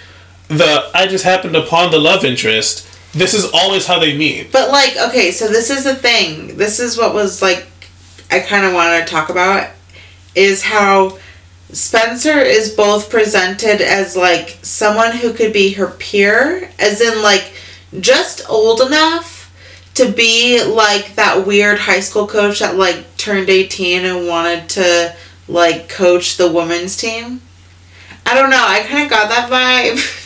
the 0.48 0.90
I 0.94 1.08
just 1.08 1.24
happened 1.24 1.56
upon 1.56 1.92
the 1.92 2.00
love 2.00 2.24
interest. 2.24 2.90
This 3.14 3.34
is 3.34 3.50
always 3.54 3.86
how 3.86 4.00
they 4.00 4.18
meet. 4.18 4.52
But 4.52 4.72
like, 4.72 4.98
okay, 4.98 5.32
so 5.32 5.48
this 5.48 5.70
is 5.70 5.84
the 5.84 5.96
thing. 5.96 6.58
This 6.58 6.80
is 6.80 6.98
what 6.98 7.14
was 7.14 7.42
like 7.42 7.68
I 8.32 8.40
kind 8.40 8.66
of 8.66 8.74
wanted 8.74 9.06
to 9.06 9.12
talk 9.12 9.30
about 9.30 9.70
is 10.36 10.64
how 10.64 11.20
Spencer 11.72 12.40
is 12.40 12.74
both 12.74 13.10
presented 13.10 13.82
as 13.82 14.16
like 14.16 14.60
someone 14.62 15.18
who 15.18 15.34
could 15.34 15.54
be 15.54 15.74
her 15.74 15.88
peer, 15.88 16.72
as 16.80 17.02
in 17.02 17.22
like 17.22 17.54
just 18.00 18.48
old 18.50 18.82
enough 18.82 19.52
to 19.96 20.12
be 20.12 20.64
like 20.64 21.16
that 21.16 21.46
weird 21.46 21.80
high 21.80 22.00
school 22.00 22.28
coach 22.28 22.60
that 22.60 22.76
like 22.76 23.16
turned 23.18 23.50
18 23.50 24.06
and 24.06 24.28
wanted 24.28 24.68
to 24.70 25.16
like 25.48 25.90
coach 25.90 26.38
the 26.38 26.52
women's 26.52 26.96
team. 26.98 27.42
I 28.26 28.36
don't 28.36 28.50
know, 28.50 28.64
I 28.66 28.84
kind 28.84 29.04
of 29.04 29.10
got 29.10 29.30
that 29.30 29.50
vibe. 29.50 30.20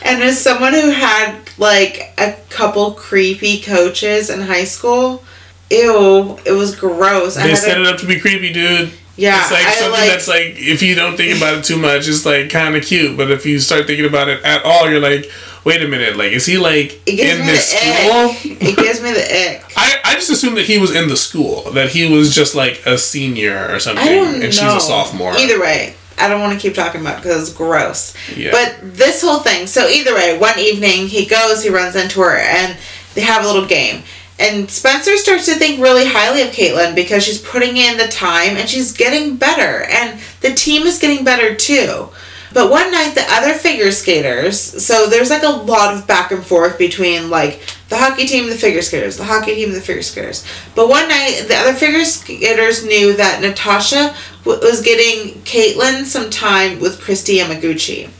and 0.02 0.22
as 0.22 0.40
someone 0.40 0.72
who 0.72 0.90
had 0.90 1.36
like 1.58 2.12
a 2.18 2.32
couple 2.48 2.92
creepy 2.92 3.60
coaches 3.60 4.30
in 4.30 4.40
high 4.40 4.64
school, 4.64 5.22
ew, 5.70 6.38
it 6.44 6.52
was 6.52 6.74
gross. 6.74 7.36
They 7.36 7.54
set 7.54 7.78
a- 7.78 7.82
it 7.82 7.86
up 7.86 8.00
to 8.00 8.06
be 8.06 8.18
creepy, 8.18 8.52
dude. 8.52 8.92
yeah, 9.16 9.40
it's 9.42 9.52
like 9.52 9.66
I 9.66 9.70
something 9.72 9.92
like, 10.00 10.10
that's 10.10 10.28
like 10.28 10.54
if 10.56 10.82
you 10.82 10.94
don't 10.96 11.16
think 11.16 11.36
about 11.36 11.58
it 11.58 11.64
too 11.64 11.76
much, 11.78 12.08
it's 12.08 12.26
like 12.26 12.50
kind 12.50 12.74
of 12.74 12.82
cute. 12.82 13.16
But 13.16 13.30
if 13.30 13.46
you 13.46 13.60
start 13.60 13.86
thinking 13.86 14.06
about 14.06 14.28
it 14.28 14.42
at 14.44 14.64
all, 14.64 14.90
you're 14.90 15.00
like, 15.00 15.30
wait 15.64 15.82
a 15.82 15.88
minute, 15.88 16.16
like 16.16 16.32
is 16.32 16.46
he 16.46 16.58
like 16.58 17.00
it 17.06 17.16
gives 17.16 17.38
in 17.40 17.46
this 17.46 17.72
the 17.72 17.78
school? 17.78 18.30
ick. 18.30 18.44
it 18.62 18.76
gives 18.76 19.00
me 19.02 19.12
the 19.12 19.20
ick. 19.22 19.72
I, 19.76 20.00
I 20.04 20.14
just 20.14 20.30
assumed 20.30 20.56
that 20.56 20.66
he 20.66 20.78
was 20.78 20.94
in 20.94 21.08
the 21.08 21.16
school, 21.16 21.70
that 21.72 21.90
he 21.90 22.12
was 22.14 22.34
just 22.34 22.54
like 22.54 22.82
a 22.86 22.98
senior 22.98 23.68
or 23.72 23.78
something, 23.78 24.04
I 24.06 24.12
don't 24.14 24.34
and 24.34 24.40
know. 24.42 24.50
she's 24.50 24.62
a 24.74 24.80
sophomore. 24.80 25.36
Either 25.36 25.60
way, 25.60 25.94
I 26.18 26.28
don't 26.28 26.40
want 26.40 26.52
to 26.52 26.60
keep 26.60 26.74
talking 26.74 27.00
about 27.00 27.18
it 27.18 27.22
because 27.22 27.48
it's 27.48 27.56
gross. 27.56 28.14
Yeah. 28.36 28.50
But 28.52 28.94
this 28.94 29.22
whole 29.22 29.40
thing. 29.40 29.66
So 29.66 29.88
either 29.88 30.14
way, 30.14 30.38
one 30.38 30.58
evening 30.58 31.08
he 31.08 31.26
goes, 31.26 31.62
he 31.62 31.70
runs 31.70 31.96
into 31.96 32.20
her, 32.20 32.36
and 32.36 32.76
they 33.14 33.22
have 33.22 33.44
a 33.44 33.46
little 33.46 33.66
game. 33.66 34.02
And 34.38 34.70
Spencer 34.70 35.18
starts 35.18 35.44
to 35.46 35.54
think 35.56 35.80
really 35.80 36.06
highly 36.06 36.40
of 36.40 36.48
Caitlin 36.48 36.94
because 36.94 37.22
she's 37.24 37.42
putting 37.42 37.76
in 37.76 37.98
the 37.98 38.08
time 38.08 38.56
and 38.56 38.66
she's 38.68 38.92
getting 38.96 39.36
better, 39.36 39.84
and 39.84 40.18
the 40.40 40.52
team 40.54 40.82
is 40.82 40.98
getting 40.98 41.24
better 41.24 41.54
too. 41.54 42.08
But 42.52 42.68
one 42.70 42.90
night, 42.90 43.14
the 43.14 43.24
other 43.28 43.54
figure 43.54 43.92
skaters, 43.92 44.58
so 44.60 45.06
there's 45.08 45.30
like 45.30 45.44
a 45.44 45.48
lot 45.48 45.94
of 45.94 46.06
back 46.06 46.32
and 46.32 46.44
forth 46.44 46.78
between 46.78 47.30
like 47.30 47.62
the 47.88 47.96
hockey 47.96 48.26
team, 48.26 48.44
and 48.44 48.52
the 48.52 48.56
figure 48.56 48.82
skaters, 48.82 49.16
the 49.16 49.24
hockey 49.24 49.54
team, 49.54 49.68
and 49.68 49.76
the 49.76 49.80
figure 49.80 50.02
skaters. 50.02 50.44
But 50.74 50.88
one 50.88 51.08
night, 51.08 51.44
the 51.48 51.54
other 51.56 51.74
figure 51.74 52.04
skaters 52.04 52.84
knew 52.84 53.16
that 53.16 53.40
Natasha 53.40 54.14
w- 54.44 54.60
was 54.62 54.80
getting 54.82 55.40
Caitlin 55.42 56.04
some 56.04 56.28
time 56.30 56.80
with 56.80 57.00
Kristi 57.00 57.38
Yamaguchi. 57.38 58.10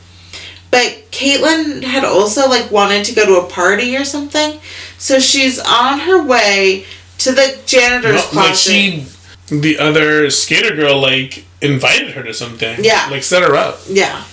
But 0.71 1.11
Caitlin 1.11 1.83
had 1.83 2.05
also 2.05 2.49
like 2.49 2.71
wanted 2.71 3.05
to 3.07 3.15
go 3.15 3.27
to 3.27 3.45
a 3.45 3.51
party 3.51 3.97
or 3.97 4.05
something, 4.05 4.61
so 4.99 5.19
she's 5.19 5.59
on 5.59 6.01
her 6.01 6.23
way 6.25 6.85
to 7.19 7.33
the 7.33 7.61
janitor's 7.67 8.15
No, 8.15 8.23
closet. 8.23 8.37
like 8.49 8.55
she, 8.57 9.07
the 9.51 9.79
other 9.79 10.31
skater 10.31 10.75
girl, 10.77 11.01
like 11.01 11.45
invited 11.63 12.11
her 12.13 12.23
to 12.23 12.33
something. 12.35 12.77
Yeah. 12.83 13.09
like 13.11 13.23
set 13.23 13.43
her 13.43 13.55
up. 13.55 13.81
Yeah. 13.89 14.25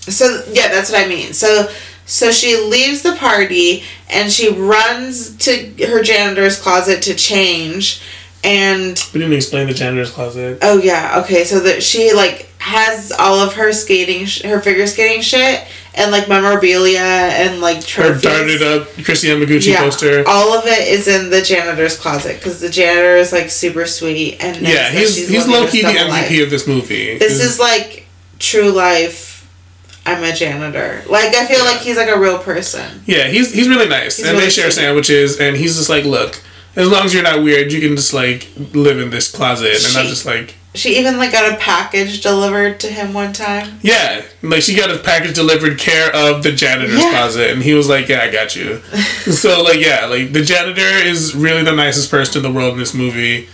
So 0.00 0.44
yeah, 0.52 0.68
that's 0.68 0.90
what 0.90 1.04
I 1.04 1.08
mean. 1.08 1.32
So 1.32 1.68
so 2.06 2.30
she 2.30 2.56
leaves 2.60 3.02
the 3.02 3.14
party 3.16 3.82
and 4.10 4.30
she 4.30 4.50
runs 4.50 5.36
to 5.38 5.72
her 5.86 6.02
janitor's 6.02 6.60
closet 6.60 7.02
to 7.04 7.14
change 7.14 8.02
and 8.42 9.02
We 9.14 9.20
didn't 9.20 9.34
explain 9.34 9.66
the 9.68 9.72
janitor's 9.74 10.10
closet. 10.10 10.58
oh 10.62 10.78
yeah, 10.78 11.20
okay, 11.24 11.44
so 11.44 11.60
that 11.60 11.82
she 11.82 12.12
like 12.12 12.50
has 12.58 13.10
all 13.12 13.40
of 13.40 13.54
her 13.54 13.72
skating 13.72 14.26
sh- 14.26 14.42
her 14.42 14.60
figure 14.60 14.86
skating 14.86 15.22
shit 15.22 15.66
and 15.96 16.10
like 16.10 16.28
memorabilia 16.28 16.98
and 17.00 17.60
like 17.60 17.88
Her 17.90 18.18
darted 18.18 18.62
up 18.62 18.88
Kristi 18.96 19.28
Yamaguchi 19.30 19.68
yeah, 19.72 19.80
poster. 19.80 20.24
all 20.26 20.52
of 20.52 20.66
it 20.66 20.88
is 20.88 21.06
in 21.08 21.30
the 21.30 21.40
janitor's 21.42 21.96
closet 21.98 22.36
because 22.38 22.60
the 22.60 22.68
janitor 22.68 23.16
is 23.16 23.32
like 23.32 23.50
super 23.50 23.86
sweet 23.86 24.38
and 24.40 24.56
Yeah, 24.60 24.90
he's 24.90 25.28
he's 25.28 25.46
low 25.46 25.66
key 25.68 25.82
the 25.82 25.88
MVP 25.88 26.08
life. 26.08 26.42
of 26.42 26.50
this 26.50 26.66
movie. 26.66 27.18
This 27.18 27.40
is 27.40 27.58
like 27.60 28.06
true 28.38 28.70
life. 28.70 29.32
I'm 30.06 30.22
a 30.22 30.32
janitor. 30.34 31.02
Like 31.08 31.34
I 31.34 31.46
feel 31.46 31.64
like 31.64 31.78
he's 31.80 31.96
like 31.96 32.08
a 32.08 32.18
real 32.18 32.38
person. 32.38 33.02
Yeah, 33.06 33.28
he's 33.28 33.54
he's 33.54 33.68
really 33.68 33.88
nice, 33.88 34.16
He's 34.18 34.26
and 34.26 34.34
really 34.34 34.46
they 34.46 34.50
share 34.50 34.70
sweet. 34.70 34.82
sandwiches, 34.82 35.38
and 35.40 35.56
he's 35.56 35.76
just 35.76 35.88
like, 35.88 36.04
look, 36.04 36.42
as 36.76 36.90
long 36.90 37.04
as 37.06 37.14
you're 37.14 37.22
not 37.22 37.42
weird, 37.42 37.72
you 37.72 37.80
can 37.80 37.96
just 37.96 38.12
like 38.12 38.48
live 38.74 38.98
in 38.98 39.08
this 39.10 39.30
closet, 39.30 39.76
and 39.86 39.96
I'm 39.96 40.06
just 40.06 40.26
like, 40.26 40.56
She 40.74 40.98
even 40.98 41.18
like 41.18 41.30
got 41.30 41.52
a 41.52 41.56
package 41.56 42.20
delivered 42.20 42.80
to 42.80 42.88
him 42.88 43.12
one 43.14 43.32
time. 43.32 43.78
yeah, 43.82 44.22
like 44.42 44.62
she 44.62 44.74
got 44.74 44.90
a 44.90 44.98
package 44.98 45.34
delivered 45.34 45.78
care 45.78 46.10
of 46.14 46.42
the 46.42 46.50
janitor's 46.52 46.98
Yeah. 47.00 47.10
closet, 47.10 47.50
and 47.50 47.62
he 47.62 47.74
was 47.74 47.88
like, 47.88 48.08
yeah, 48.08 48.20
I 48.22 48.30
got 48.30 48.56
you. 48.56 48.78
so 49.32 49.62
like, 49.62 49.78
yeah, 49.78 50.06
like 50.06 50.32
the 50.32 50.42
janitor 50.42 50.82
is 50.82 51.34
really 51.34 51.62
the 51.62 51.72
nicest 51.72 52.10
person 52.10 52.44
in 52.44 52.52
the 52.52 52.56
world 52.58 52.72
in 52.72 52.78
this 52.80 52.92
movie, 52.94 53.48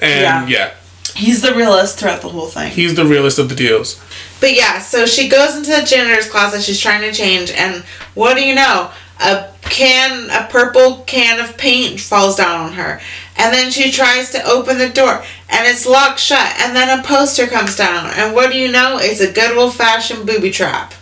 and 0.00 0.22
Yeah. 0.22 0.46
yeah, 0.46 0.70
He's 1.14 1.42
the 1.42 1.54
realist 1.54 1.98
throughout 1.98 2.22
the 2.22 2.28
whole 2.30 2.48
thing. 2.48 2.70
he's 2.72 2.94
the 2.96 3.04
realest 3.04 3.38
of 3.38 3.48
the 3.50 3.54
deals. 3.54 4.00
But 4.40 4.54
yeah, 4.54 4.78
so 4.80 5.06
she 5.06 5.28
goes 5.28 5.54
into 5.56 5.70
the 5.70 5.82
janitor's 5.86 6.28
closet. 6.28 6.62
She's 6.62 6.80
trying 6.80 7.02
to 7.02 7.12
change, 7.12 7.50
and 7.50 7.84
what 8.14 8.36
do 8.36 8.42
you 8.42 8.54
know? 8.54 8.90
A 9.20 9.48
can, 9.62 10.28
a 10.30 10.48
purple 10.50 11.04
can 11.06 11.38
of 11.40 11.56
paint 11.56 12.00
falls 12.00 12.36
down 12.36 12.60
on 12.66 12.72
her, 12.72 13.00
and 13.36 13.52
then 13.52 13.70
she 13.70 13.90
tries 13.90 14.30
to 14.30 14.44
open 14.44 14.78
the 14.78 14.88
door, 14.88 15.24
and 15.48 15.66
it's 15.66 15.86
locked 15.86 16.20
shut. 16.20 16.54
And 16.60 16.74
then 16.74 16.98
a 16.98 17.02
poster 17.02 17.46
comes 17.46 17.76
down, 17.76 18.10
and 18.16 18.34
what 18.34 18.52
do 18.52 18.58
you 18.58 18.70
know? 18.70 18.98
It's 19.00 19.20
a 19.20 19.32
good 19.32 19.56
old 19.56 19.74
fashioned 19.74 20.26
booby 20.26 20.50
trap. 20.50 20.94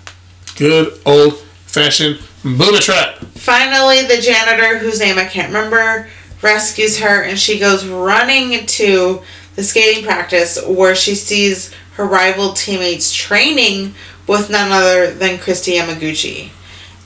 Good 0.57 1.01
old 1.05 1.39
fashioned 1.67 2.21
booby 2.43 2.79
trap. 2.79 3.17
Finally, 3.35 4.03
the 4.03 4.21
janitor, 4.21 4.79
whose 4.79 5.01
name 5.01 5.19
I 5.19 5.25
can't 5.25 5.49
remember, 5.49 6.09
rescues 6.43 6.99
her 6.99 7.23
and 7.23 7.39
she 7.39 7.59
goes 7.59 7.87
running 7.87 8.67
to 8.67 9.23
the 9.55 9.63
skating 9.63 10.05
practice 10.05 10.59
where 10.67 10.95
she 10.95 11.15
sees 11.15 11.73
her 11.95 12.05
rival 12.05 12.53
teammates 12.53 13.13
training 13.13 13.95
with 14.27 14.51
none 14.51 14.73
other 14.73 15.13
than 15.13 15.39
Kristi 15.39 15.79
Yamaguchi. 15.79 16.51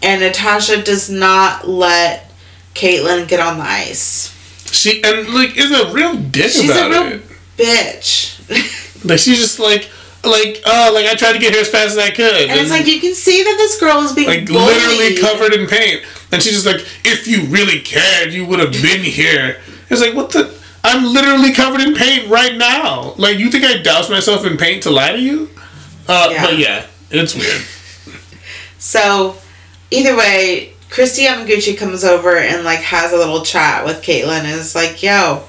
And 0.03 0.21
Natasha 0.21 0.83
does 0.83 1.11
not 1.11 1.67
let 1.67 2.31
Caitlin 2.75 3.29
get 3.29 3.41
on 3.41 3.59
the 3.59 3.65
ice. 3.65 4.33
She 4.77 5.03
and 5.03 5.29
like 5.35 5.57
is 5.57 5.71
a 5.71 5.93
real 5.93 6.15
dick 6.17 6.51
She's 6.51 6.71
about 6.71 6.91
a 6.91 6.95
real 6.95 7.13
it. 7.15 7.23
bitch. 7.57 8.33
Like 9.05 9.19
she's 9.21 9.39
just 9.39 9.59
like 9.61 9.89
like 10.25 10.61
uh 10.67 10.91
like 10.93 11.07
I 11.07 11.15
tried 11.15 11.35
to 11.35 11.39
get 11.39 11.53
here 11.53 11.61
as 11.63 11.69
fast 11.69 11.93
as 11.93 11.99
I 11.99 12.11
could. 12.11 12.49
and 12.51 12.59
it's 12.59 12.71
like 12.71 12.87
you 12.87 12.99
can 13.01 13.15
see 13.15 13.43
that 13.45 13.55
this 13.57 13.79
girl 13.79 14.01
is 14.03 14.13
being 14.15 14.27
like 14.27 14.47
bullied. 14.47 14.77
literally 14.77 15.17
covered 15.21 15.53
in 15.55 15.67
paint. 15.69 16.03
And 16.33 16.43
she's 16.43 16.55
just 16.55 16.67
like, 16.67 16.81
if 17.05 17.29
you 17.29 17.45
really 17.45 17.81
cared, 17.81 18.33
you 18.33 18.45
would 18.47 18.59
have 18.59 18.73
been 18.73 19.03
here. 19.05 19.61
It's 19.89 20.01
like, 20.01 20.15
what 20.15 20.31
the? 20.31 20.53
I'm 20.83 21.05
literally 21.15 21.53
covered 21.53 21.81
in 21.81 21.95
paint 21.95 22.29
right 22.29 22.57
now. 22.57 23.15
Like, 23.17 23.39
you 23.39 23.49
think 23.51 23.65
I 23.65 23.79
doused 23.81 24.11
myself 24.11 24.45
in 24.45 24.57
paint 24.57 24.83
to 24.85 24.91
lie 24.91 25.13
to 25.13 25.21
you? 25.21 25.51
Uh, 26.09 26.29
Yeah. 26.33 26.43
But 26.45 26.59
yeah, 26.59 26.87
it's 27.11 27.35
weird. 27.37 27.63
So, 28.79 29.37
either 29.91 30.17
way, 30.17 30.73
Kristi 30.91 31.27
Yamaguchi 31.27 31.77
comes 31.77 32.05
over 32.05 32.37
and 32.37 32.65
like 32.65 32.79
has 32.81 33.13
a 33.13 33.17
little 33.17 33.43
chat 33.45 33.85
with 33.85 34.03
Caitlin 34.03 34.41
and 34.41 34.47
is 34.61 34.75
like, 34.75 35.03
"Yo, 35.03 35.43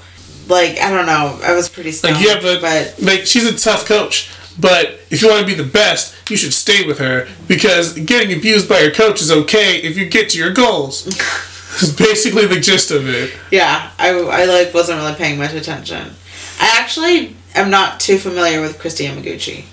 like 0.48 0.78
I 0.78 0.90
don't 0.90 1.06
know, 1.06 1.38
I 1.42 1.52
was 1.52 1.68
pretty 1.68 1.92
stoned, 1.92 2.16
Like, 2.16 2.24
yeah, 2.26 2.40
but, 2.40 2.60
but 2.60 2.94
like, 3.00 3.26
she's 3.26 3.46
a 3.46 3.56
tough 3.56 3.86
coach. 3.86 4.30
But 4.60 4.98
if 5.10 5.22
you 5.22 5.28
want 5.28 5.40
to 5.40 5.46
be 5.46 5.54
the 5.54 5.68
best, 5.68 6.14
you 6.28 6.36
should 6.36 6.52
stay 6.52 6.84
with 6.84 6.98
her 6.98 7.28
because 7.46 7.92
getting 7.96 8.36
abused 8.36 8.68
by 8.68 8.80
your 8.80 8.90
coach 8.90 9.20
is 9.22 9.30
okay 9.30 9.76
if 9.76 9.96
you 9.96 10.08
get 10.08 10.30
to 10.30 10.38
your 10.38 10.52
goals. 10.52 11.06
It's 11.80 11.92
basically 11.92 12.46
the 12.46 12.58
gist 12.58 12.90
of 12.90 13.06
it. 13.08 13.32
yeah, 13.52 13.92
I 13.98 14.08
I 14.08 14.46
like 14.46 14.74
wasn't 14.74 14.98
really 14.98 15.14
paying 15.14 15.38
much 15.38 15.52
attention. 15.52 16.10
I 16.58 16.76
actually 16.80 17.36
am 17.54 17.70
not 17.70 18.00
too 18.00 18.18
familiar 18.18 18.60
with 18.60 18.78
Kristi 18.78 19.06
Yamaguchi. 19.06 19.64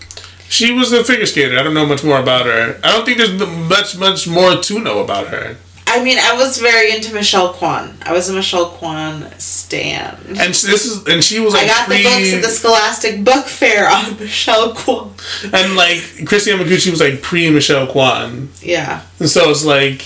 She 0.49 0.71
was 0.71 0.91
a 0.93 1.03
figure 1.03 1.25
skater. 1.25 1.57
I 1.57 1.63
don't 1.63 1.73
know 1.73 1.85
much 1.85 2.03
more 2.03 2.19
about 2.19 2.45
her. 2.45 2.79
I 2.83 2.91
don't 2.91 3.05
think 3.05 3.17
there's 3.17 3.33
much, 3.69 3.97
much 3.97 4.27
more 4.27 4.55
to 4.55 4.79
know 4.79 4.99
about 4.99 5.27
her. 5.27 5.57
I 5.87 6.03
mean, 6.03 6.17
I 6.19 6.33
was 6.35 6.57
very 6.57 6.91
into 6.93 7.13
Michelle 7.13 7.53
Kwan. 7.53 7.95
I 8.03 8.11
was 8.11 8.27
a 8.29 8.33
Michelle 8.33 8.69
Kwan 8.71 9.31
stan. 9.39 10.17
And 10.29 10.37
this 10.53 10.85
is, 10.85 11.05
and 11.07 11.23
she 11.23 11.39
was 11.39 11.53
like 11.53 11.63
I 11.65 11.67
got 11.67 11.85
pre, 11.87 11.97
the 11.97 12.03
books 12.09 12.33
at 12.33 12.41
the 12.41 12.49
Scholastic 12.49 13.23
Book 13.23 13.45
Fair 13.45 13.87
on 13.89 14.17
Michelle 14.19 14.73
Kwan. 14.73 15.13
and 15.53 15.75
like 15.75 15.97
Kristi 16.27 16.53
Yamaguchi 16.53 16.89
was 16.91 16.99
like 16.99 17.21
pre 17.21 17.49
Michelle 17.51 17.87
Kwan, 17.87 18.49
Yeah. 18.61 19.01
and 19.19 19.29
so 19.29 19.49
it's 19.51 19.63
like. 19.65 20.05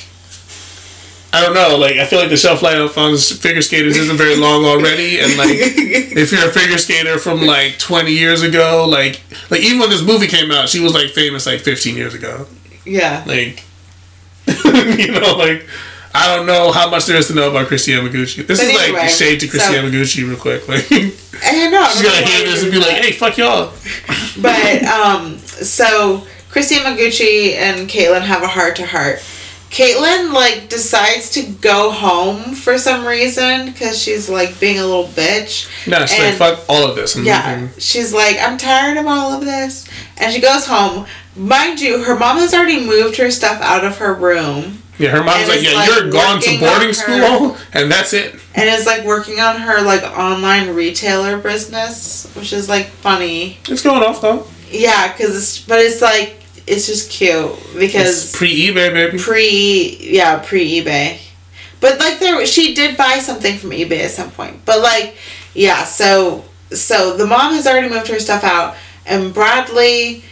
I 1.31 1.41
don't 1.41 1.53
know, 1.53 1.77
like 1.77 1.97
I 1.97 2.05
feel 2.05 2.19
like 2.19 2.29
the 2.29 2.37
shelf 2.37 2.61
life 2.63 2.97
on 2.97 3.15
figure 3.17 3.61
skaters 3.61 3.95
isn't 3.97 4.17
very 4.17 4.35
long 4.35 4.65
already, 4.65 5.19
and 5.19 5.37
like 5.37 5.49
if 5.53 6.31
you're 6.31 6.47
a 6.47 6.51
figure 6.51 6.77
skater 6.77 7.19
from 7.19 7.41
like 7.41 7.77
20 7.77 8.11
years 8.11 8.41
ago, 8.41 8.85
like 8.89 9.21
like 9.51 9.61
even 9.61 9.77
when 9.79 9.89
this 9.91 10.01
movie 10.01 10.27
came 10.27 10.51
out, 10.51 10.69
she 10.69 10.79
was 10.79 10.93
like 10.93 11.11
famous 11.11 11.45
like 11.45 11.61
15 11.61 11.95
years 11.95 12.15
ago. 12.15 12.47
Yeah. 12.83 13.23
Like, 13.27 13.63
you 14.65 15.11
know, 15.11 15.35
like 15.37 15.67
I 16.15 16.35
don't 16.35 16.47
know 16.47 16.71
how 16.71 16.89
much 16.89 17.05
there 17.05 17.17
is 17.17 17.27
to 17.27 17.35
know 17.35 17.51
about 17.51 17.67
Kristi 17.67 17.95
Yamaguchi. 17.95 18.47
This 18.47 18.59
But 18.59 18.67
is 18.67 18.81
anyway, 18.81 18.99
like 19.01 19.09
shade 19.09 19.39
to 19.41 19.45
Kristi 19.47 19.59
so- 19.59 19.73
Yamaguchi 19.73 20.27
real 20.27 20.37
quick. 20.37 20.67
Like 20.67 20.85
she's 20.85 21.29
I 21.43 21.69
know. 21.69 21.87
She's 21.93 22.01
gonna 22.01 22.25
hear 22.25 22.45
this 22.45 22.63
and 22.63 22.71
be 22.71 22.79
like, 22.79 23.03
"Hey, 23.03 23.11
fuck 23.11 23.37
y'all." 23.37 23.71
But 24.41 24.83
um, 24.83 25.37
so 25.37 26.25
Kristi 26.49 26.77
Yamaguchi 26.77 27.53
and 27.53 27.87
Caitlyn 27.87 28.21
have 28.21 28.41
a 28.41 28.47
heart 28.47 28.75
to 28.77 28.85
heart. 28.87 29.19
Caitlyn 29.69 30.33
like 30.33 30.67
decides 30.69 31.29
to 31.31 31.43
go 31.43 31.91
home 31.91 32.53
for 32.55 32.77
some 32.77 33.05
reason 33.05 33.67
because 33.67 34.01
she's 34.01 34.27
like 34.29 34.59
being 34.59 34.79
a 34.79 34.85
little 34.85 35.05
bitch. 35.05 35.69
No, 35.87 36.05
she's 36.05 36.19
like, 36.19 36.33
"Fuck 36.35 36.59
all 36.67 36.89
of 36.89 36.95
this." 36.95 37.15
I'm 37.15 37.23
Yeah, 37.23 37.55
leaving. 37.61 37.79
she's 37.79 38.11
like, 38.13 38.37
I'm 38.39 38.57
tired 38.57 38.97
of 38.97 39.05
all 39.05 39.31
of 39.33 39.45
this, 39.45 39.87
and 40.17 40.33
she 40.33 40.41
goes 40.41 40.65
home. 40.65 41.05
Mind 41.35 41.79
you, 41.79 42.03
her 42.03 42.17
mom 42.17 42.37
has 42.37 42.53
already 42.53 42.83
moved 42.85 43.17
her 43.17 43.29
stuff 43.31 43.61
out 43.61 43.85
of 43.85 43.97
her 43.99 44.13
room 44.13 44.81
Yeah, 44.97 45.11
her 45.11 45.23
mom's 45.23 45.47
like, 45.47 45.61
"Yeah, 45.61 45.73
like, 45.73 45.87
you're 45.89 46.09
gone 46.09 46.41
to 46.41 46.59
boarding 46.59 46.93
school, 46.93 47.55
and 47.71 47.91
that's 47.91 48.13
it." 48.13 48.35
and 48.55 48.67
is 48.67 48.85
like 48.87 49.05
working 49.05 49.39
on 49.39 49.55
her 49.57 49.81
like 49.81 50.03
online 50.03 50.73
retailer 50.73 51.37
business, 51.37 52.29
which 52.35 52.51
is 52.51 52.67
like 52.67 52.87
funny. 52.87 53.59
It's 53.69 53.83
going 53.83 54.01
off 54.03 54.19
though. 54.21 54.47
Yeah, 54.71 55.11
because 55.13 55.35
it's 55.37 55.59
but 55.59 55.79
it's 55.79 56.01
like 56.01 56.35
it's 56.69 56.87
just 56.87 57.09
cute 57.09 57.51
because 57.77 58.35
pre 58.35 58.67
eBay, 58.67 58.93
baby. 58.93 59.17
pre 59.17 59.97
yeah 59.99 60.39
pre 60.39 60.81
eBay, 60.81 61.19
but 61.81 61.99
like 61.99 62.19
there 62.19 62.45
she 62.45 62.73
did 62.73 62.95
buy 62.95 63.19
something 63.19 63.57
from 63.57 63.71
eBay 63.71 64.03
at 64.05 64.11
some 64.11 64.31
point. 64.31 64.63
But 64.65 64.81
like 64.81 65.17
yeah, 65.53 65.83
so 65.83 66.45
so 66.71 67.17
the 67.17 67.25
mom 67.25 67.53
has 67.53 67.65
already 67.67 67.89
moved 67.89 68.07
her 68.07 68.19
stuff 68.19 68.43
out, 68.43 68.75
and 69.05 69.33
Bradley 69.33 70.23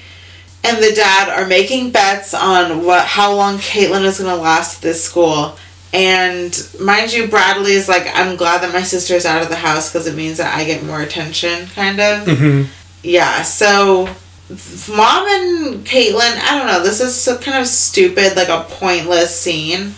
and 0.63 0.77
the 0.77 0.93
dad 0.93 1.29
are 1.29 1.47
making 1.47 1.91
bets 1.91 2.33
on 2.33 2.83
what 2.85 3.05
how 3.05 3.33
long 3.33 3.57
Caitlyn 3.57 4.03
is 4.03 4.19
gonna 4.19 4.35
last 4.35 4.77
at 4.77 4.81
this 4.81 5.03
school. 5.03 5.57
And 5.93 6.69
mind 6.81 7.13
you, 7.13 7.27
Bradley 7.27 7.71
is 7.71 7.87
like, 7.87 8.05
I'm 8.13 8.35
glad 8.35 8.61
that 8.61 8.73
my 8.73 8.83
sister's 8.83 9.25
out 9.25 9.41
of 9.41 9.47
the 9.49 9.55
house 9.55 9.89
because 9.91 10.05
it 10.05 10.15
means 10.15 10.37
that 10.37 10.53
I 10.53 10.65
get 10.65 10.83
more 10.83 11.01
attention, 11.01 11.67
kind 11.67 11.99
of. 11.99 12.27
hmm 12.27 12.63
Yeah, 13.03 13.41
so 13.41 14.09
mom 14.49 15.27
and 15.27 15.85
Caitlyn, 15.85 16.39
I 16.41 16.57
don't 16.57 16.67
know, 16.67 16.81
this 16.81 17.01
is 17.01 17.15
so 17.15 17.37
kind 17.37 17.57
of 17.57 17.67
stupid, 17.67 18.35
like 18.35 18.49
a 18.49 18.65
pointless 18.69 19.37
scene. 19.37 19.93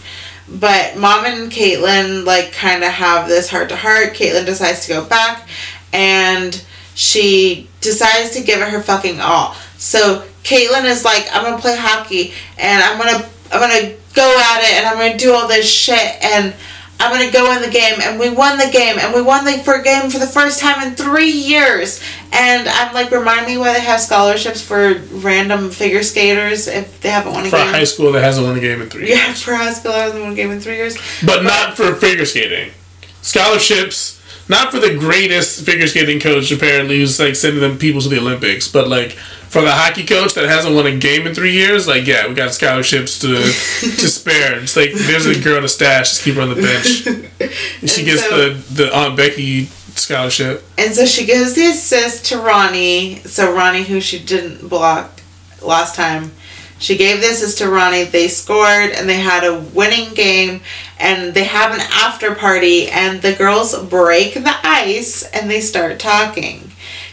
But 0.51 0.97
mom 0.97 1.25
and 1.25 1.51
Caitlyn 1.51 2.25
like 2.25 2.51
kind 2.51 2.83
of 2.83 2.89
have 2.89 3.27
this 3.27 3.49
heart 3.49 3.69
to 3.69 3.75
heart. 3.75 4.13
Caitlyn 4.13 4.45
decides 4.45 4.87
to 4.87 4.93
go 4.93 5.05
back 5.05 5.47
and 5.93 6.63
she 6.95 7.69
decides 7.81 8.31
to 8.31 8.43
give 8.43 8.59
it 8.59 8.69
her 8.69 8.81
fucking 8.81 9.19
all. 9.21 9.53
So 9.77 10.25
Caitlyn 10.43 10.85
is 10.85 11.05
like, 11.05 11.27
I'm 11.31 11.43
gonna 11.43 11.61
play 11.61 11.77
hockey 11.77 12.33
and 12.57 12.81
I'm 12.81 12.97
gonna 12.97 13.29
I'm 13.51 13.59
gonna 13.59 13.95
go 14.13 14.37
at 14.39 14.63
it 14.63 14.73
and 14.77 14.87
I'm 14.87 14.97
gonna 14.97 15.17
do 15.17 15.33
all 15.33 15.47
this 15.47 15.69
shit 15.69 16.23
and 16.23 16.55
I'm 17.01 17.11
gonna 17.11 17.31
go 17.31 17.51
in 17.55 17.61
the 17.61 17.69
game 17.69 17.95
and 18.01 18.19
we 18.19 18.29
won 18.29 18.57
the 18.57 18.69
game 18.71 18.97
and 18.99 19.13
we 19.15 19.21
won 19.21 19.45
the 19.45 19.53
for 19.63 19.81
game 19.81 20.09
for 20.09 20.19
the 20.19 20.27
first 20.27 20.59
time 20.59 20.85
in 20.85 20.95
three 20.95 21.31
years 21.31 22.01
and 22.33 22.67
I'm 22.67 22.93
like 22.93 23.09
remind 23.11 23.45
me 23.47 23.57
why 23.57 23.71
they 23.73 23.79
have 23.79 24.01
scholarships 24.01 24.61
for 24.61 24.95
random 25.13 25.71
figure 25.71 26.03
skaters 26.03 26.67
if 26.67 26.99
they 27.01 27.09
haven't 27.09 27.31
won 27.33 27.45
a 27.45 27.49
For 27.49 27.55
a 27.55 27.59
game. 27.59 27.73
high 27.73 27.83
school 27.85 28.11
that 28.11 28.21
hasn't 28.23 28.45
won 28.45 28.57
a 28.57 28.59
game 28.59 28.81
in 28.81 28.89
three. 28.89 29.09
yeah, 29.09 29.33
for 29.33 29.55
high 29.55 29.71
school 29.71 29.91
I 29.93 29.99
haven't 29.99 30.21
won 30.21 30.33
a 30.33 30.35
game 30.35 30.51
in 30.51 30.59
three 30.59 30.75
years. 30.75 30.97
But 31.25 31.43
not 31.43 31.77
for 31.77 31.95
figure 31.95 32.25
skating. 32.25 32.71
Scholarships, 33.21 34.21
not 34.49 34.71
for 34.71 34.79
the 34.79 34.95
greatest 34.97 35.65
figure 35.65 35.87
skating 35.87 36.19
coach 36.19 36.51
apparently 36.51 36.97
who's 36.99 37.19
like 37.19 37.35
sending 37.35 37.61
them 37.61 37.77
people 37.77 38.01
to 38.01 38.09
the 38.09 38.17
Olympics, 38.19 38.67
but 38.67 38.87
like 38.87 39.17
for 39.49 39.61
the 39.61 39.71
hockey 39.71 40.05
coach 40.05 40.33
that 40.35 40.45
hasn't 40.47 40.75
won 40.75 40.85
a 40.87 40.95
game 40.97 41.25
in 41.27 41.33
three 41.33 41.53
years, 41.53 41.87
like 41.87 42.05
yeah, 42.07 42.27
we 42.27 42.33
got 42.35 42.53
scholarships 42.53 43.19
to 43.19 43.27
to 43.35 44.07
spare. 44.19 44.59
It's 44.61 44.75
like 44.75 44.91
there's 44.93 45.25
a 45.25 45.39
girl 45.41 45.57
in 45.57 45.63
a 45.63 45.67
stash, 45.67 46.09
just 46.11 46.23
keep 46.23 46.35
her 46.35 46.41
on 46.41 46.49
the 46.49 46.55
bench. 46.55 47.05
And 47.81 47.89
she 47.89 48.01
And 48.01 48.09
gets 48.11 48.23
so- 48.23 48.53
the 48.53 48.73
the 48.73 48.95
Aunt 48.95 49.15
Becky 49.17 49.65
scholarship. 49.95 50.63
And 50.77 50.93
so 50.93 51.05
she 51.05 51.25
gives 51.25 51.53
the 51.55 51.65
assist 51.67 52.25
to 52.27 52.37
Ronnie. 52.37 53.17
So 53.25 53.53
Ronnie, 53.53 53.83
who 53.83 53.99
she 54.01 54.19
didn't 54.19 54.67
block 54.69 55.21
last 55.61 55.95
time, 55.95 56.31
she 56.77 56.95
gave 56.95 57.19
the 57.21 57.27
assist 57.29 57.57
to 57.57 57.69
Ronnie. 57.69 58.03
They 58.05 58.27
scored 58.27 58.91
and 58.91 59.09
they 59.09 59.17
had 59.19 59.43
a 59.43 59.59
winning 59.59 60.13
game. 60.13 60.61
And 60.99 61.33
they 61.33 61.43
have 61.45 61.73
an 61.73 61.81
after 61.81 62.35
party. 62.35 62.87
And 62.89 63.21
the 63.21 63.33
girls 63.33 63.75
break 63.89 64.35
the 64.35 64.55
ice 64.63 65.23
and 65.33 65.49
they 65.49 65.59
start 65.61 65.99
talking. 65.99 66.68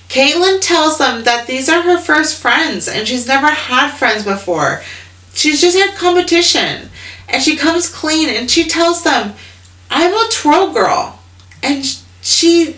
Caitlin 0.09 0.61
tells 0.61 0.99
them 0.99 1.25
that 1.25 1.47
these 1.47 1.69
are 1.69 1.83
her 1.83 1.99
first 1.99 2.41
friends 2.41 2.89
and 2.89 3.07
she's 3.09 3.27
never 3.27 3.49
had 3.49 3.91
friends 3.97 4.25
before. 4.25 4.83
She's 5.35 5.61
just 5.61 5.77
had 5.77 5.97
competition. 5.97 6.91
And 7.29 7.43
she 7.43 7.57
comes 7.57 7.89
clean 7.93 8.29
and 8.29 8.49
she 8.51 8.69
tells 8.69 9.03
them, 9.03 9.35
I'm 9.91 10.13
a 10.13 10.29
twirl 10.33 10.73
girl. 10.73 11.19
And 11.63 11.85
she 12.23 12.77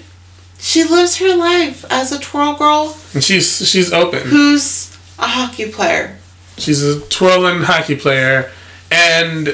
she 0.58 0.82
lives 0.84 1.18
her 1.18 1.36
life 1.36 1.84
as 1.90 2.10
a 2.10 2.18
twirl 2.18 2.54
girl 2.54 2.96
And 3.14 3.22
she's 3.22 3.68
she's 3.68 3.92
open. 3.92 4.20
who's 4.26 4.96
a 5.18 5.26
hockey 5.26 5.70
player. 5.70 6.16
She's 6.56 6.82
a 6.82 7.00
twirling 7.00 7.62
hockey 7.62 7.94
player, 7.94 8.50
and 8.90 9.46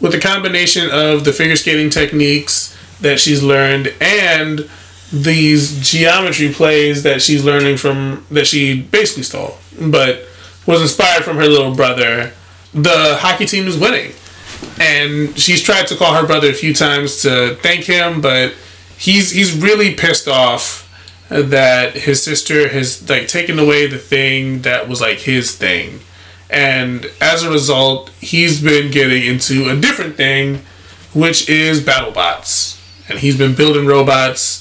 with 0.00 0.10
the 0.12 0.18
combination 0.20 0.90
of 0.90 1.24
the 1.24 1.32
figure 1.32 1.54
skating 1.54 1.88
techniques 1.90 2.76
that 3.00 3.20
she's 3.20 3.42
learned 3.44 3.94
and 4.00 4.68
these 5.12 5.80
geometry 5.80 6.52
plays 6.52 7.02
that 7.02 7.22
she's 7.22 7.44
learning 7.44 7.76
from 7.76 8.26
that 8.30 8.46
she 8.46 8.82
basically 8.82 9.22
stole, 9.22 9.56
but 9.80 10.24
was 10.66 10.82
inspired 10.82 11.24
from 11.24 11.36
her 11.36 11.46
little 11.46 11.74
brother. 11.74 12.32
The 12.74 13.16
hockey 13.20 13.46
team 13.46 13.66
is 13.66 13.78
winning, 13.78 14.12
and 14.78 15.38
she's 15.38 15.62
tried 15.62 15.86
to 15.86 15.96
call 15.96 16.14
her 16.14 16.26
brother 16.26 16.50
a 16.50 16.54
few 16.54 16.74
times 16.74 17.22
to 17.22 17.56
thank 17.62 17.84
him, 17.84 18.20
but 18.20 18.54
he's 18.98 19.30
he's 19.30 19.56
really 19.56 19.94
pissed 19.94 20.28
off 20.28 20.84
that 21.28 21.94
his 21.94 22.22
sister 22.22 22.68
has 22.68 23.08
like 23.08 23.28
taken 23.28 23.58
away 23.58 23.86
the 23.86 23.98
thing 23.98 24.62
that 24.62 24.88
was 24.88 25.00
like 25.00 25.18
his 25.20 25.54
thing. 25.54 26.00
And 26.50 27.06
as 27.20 27.42
a 27.42 27.50
result 27.50 28.10
he's 28.20 28.62
been 28.62 28.90
getting 28.90 29.22
into 29.22 29.68
a 29.68 29.76
different 29.76 30.16
thing 30.16 30.62
which 31.12 31.48
is 31.48 31.84
battle 31.84 32.10
bots 32.10 32.80
and 33.08 33.18
he's 33.18 33.36
been 33.36 33.54
building 33.54 33.86
robots 33.86 34.57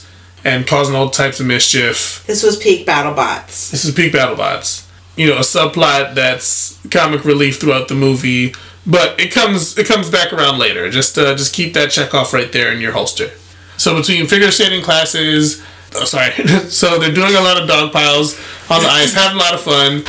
and 0.47 0.65
causing 0.65 0.95
all 0.95 1.09
types 1.09 1.39
of 1.39 1.45
mischief 1.45 2.23
This 2.25 2.41
was 2.43 2.55
peak 2.57 2.85
battle 2.85 3.13
bots. 3.13 3.71
this 3.71 3.83
is 3.85 3.93
peak 3.93 4.11
battle 4.13 4.35
bots 4.35 4.87
you 5.15 5.27
know 5.27 5.37
a 5.37 5.41
subplot 5.41 6.15
that's 6.15 6.79
comic 6.91 7.25
relief 7.25 7.59
throughout 7.59 7.87
the 7.87 7.95
movie 7.95 8.53
but 8.85 9.19
it 9.19 9.31
comes 9.31 9.77
it 9.77 9.85
comes 9.87 10.09
back 10.09 10.31
around 10.31 10.57
later 10.57 10.89
just 10.89 11.17
uh, 11.17 11.35
just 11.35 11.53
keep 11.53 11.73
that 11.73 11.91
check 11.91 12.13
off 12.13 12.33
right 12.33 12.51
there 12.51 12.71
in 12.71 12.79
your 12.79 12.93
holster 12.93 13.29
so 13.77 13.95
between 13.95 14.25
figure 14.27 14.51
skating 14.51 14.83
classes 14.83 15.63
oh, 15.95 16.05
sorry 16.05 16.31
so 16.81 16.97
they're 16.99 17.13
doing 17.13 17.35
a 17.35 17.41
lot 17.41 17.61
of 17.61 17.67
dog 17.67 17.91
piles 17.91 18.39
on 18.69 18.81
the 18.81 18.89
ice 18.89 19.13
having 19.13 19.37
a 19.37 19.41
lot 19.41 19.53
of 19.53 19.61
fun 19.61 20.03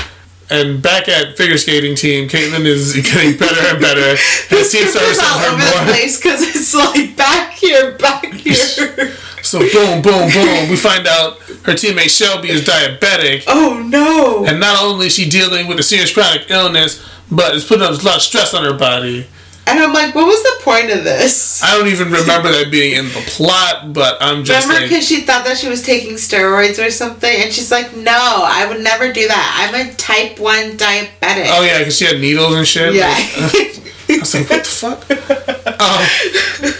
and 0.51 0.81
back 0.83 1.09
at 1.11 1.37
figure 1.37 1.59
skating 1.59 1.94
team, 1.94 2.27
Caitlin 2.27 2.64
is 2.64 2.94
getting 3.12 3.37
better 3.37 3.61
and 3.68 3.83
better. 3.83 4.01
And 4.48 4.59
This 4.59 4.72
seems 4.72 4.94
to 4.94 4.98
is 5.01 5.18
all 5.18 5.40
over 5.40 5.44
her 5.44 5.57
the 5.59 5.77
more. 5.77 5.85
place 5.92 6.16
because 6.16 6.40
it's 6.40 6.74
like 6.74 7.14
back 7.18 7.53
here, 7.53 7.92
back 7.98 8.33
here. 8.33 9.12
So 9.48 9.61
boom, 9.61 10.02
boom, 10.02 10.30
boom. 10.30 10.68
We 10.68 10.76
find 10.76 11.06
out 11.06 11.38
her 11.64 11.72
teammate 11.72 12.11
Shelby 12.14 12.50
is 12.50 12.66
diabetic, 12.66 13.44
oh 13.46 13.82
no! 13.82 14.44
and 14.44 14.61
not 14.61 14.82
only 14.82 15.06
is 15.06 15.14
she 15.14 15.26
dealing 15.26 15.66
with 15.66 15.78
a 15.78 15.82
serious 15.82 16.12
chronic 16.12 16.50
illness, 16.50 17.02
but 17.30 17.54
it's 17.56 17.64
putting 17.66 17.82
a 17.82 17.90
lot 17.90 18.16
of 18.16 18.22
stress 18.22 18.52
on 18.52 18.62
her 18.62 18.74
body. 18.74 19.26
And 19.66 19.78
I'm 19.78 19.94
like, 19.94 20.14
what 20.14 20.26
was 20.26 20.42
the 20.42 20.64
point 20.64 20.90
of 20.90 21.02
this? 21.04 21.62
I 21.62 21.76
don't 21.76 21.88
even 21.88 22.11
remember 22.11 22.50
that 22.50 22.70
being 22.70 22.96
in 22.96 23.06
the 23.06 23.22
plot, 23.26 23.92
but 23.94 24.18
I'm 24.20 24.44
just 24.44 24.66
Remember, 24.66 24.87
because 24.87 25.06
she 25.06 25.22
thought 25.22 25.44
that 25.46 25.56
she 25.56 25.68
was 25.68 25.82
taking 25.82 26.14
steroids 26.14 26.78
or 26.84 26.90
something, 26.90 27.30
and 27.30 27.50
she's 27.50 27.70
like, 27.70 27.96
"No, 27.96 28.12
I 28.44 28.66
would 28.68 28.82
never 28.82 29.12
do 29.14 29.28
that. 29.28 29.70
I'm 29.72 29.88
a 29.88 29.94
type 29.94 30.38
one 30.38 30.76
diabetic." 30.76 31.48
oh 31.48 31.64
yeah, 31.64 31.78
because 31.78 31.96
she 31.96 32.04
had 32.04 32.20
needles 32.20 32.54
and 32.54 32.66
shit. 32.66 32.94
yeah. 32.94 33.08
Like, 33.08 33.94
I 34.11 34.18
was 34.20 34.34
like, 34.34 34.50
what 34.50 34.64
the 34.64 34.70
fuck? 34.70 35.04
Um, 35.78 36.74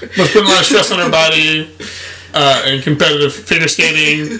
was 0.00 0.32
putting 0.32 0.44
a 0.44 0.48
lot 0.48 0.60
of 0.60 0.66
stress 0.66 0.90
on 0.90 0.98
her 0.98 1.10
body 1.10 1.70
uh, 2.34 2.64
in 2.66 2.82
competitive 2.82 3.34
figure 3.34 3.68
skating, 3.68 4.38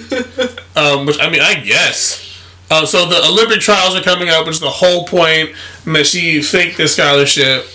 um, 0.75 1.05
which 1.05 1.17
I 1.19 1.29
mean, 1.29 1.41
I 1.41 1.55
guess. 1.55 2.25
Uh, 2.71 2.85
so 2.85 3.05
the 3.07 3.19
Olympic 3.25 3.61
trials 3.61 3.95
are 3.95 4.01
coming 4.01 4.29
up, 4.29 4.45
which 4.45 4.55
is 4.55 4.61
the 4.61 4.69
whole 4.69 5.05
point 5.05 5.51
that 5.85 6.05
she 6.05 6.41
faked 6.41 6.77
this 6.77 6.93
scholarship, 6.93 7.65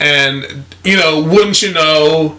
and 0.00 0.64
you 0.84 0.96
know, 0.96 1.22
wouldn't 1.22 1.62
you 1.62 1.72
know, 1.72 2.38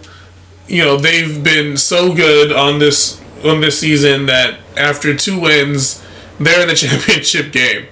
you 0.67 0.83
know, 0.83 0.97
they've 0.97 1.43
been 1.43 1.77
so 1.77 2.13
good 2.13 2.51
on 2.51 2.79
this 2.79 3.21
on 3.45 3.61
this 3.61 3.79
season 3.79 4.25
that 4.25 4.57
after 4.75 5.15
two 5.15 5.39
wins, 5.39 6.03
they're 6.39 6.61
in 6.61 6.67
the 6.67 6.75
championship 6.75 7.51
game. 7.51 7.85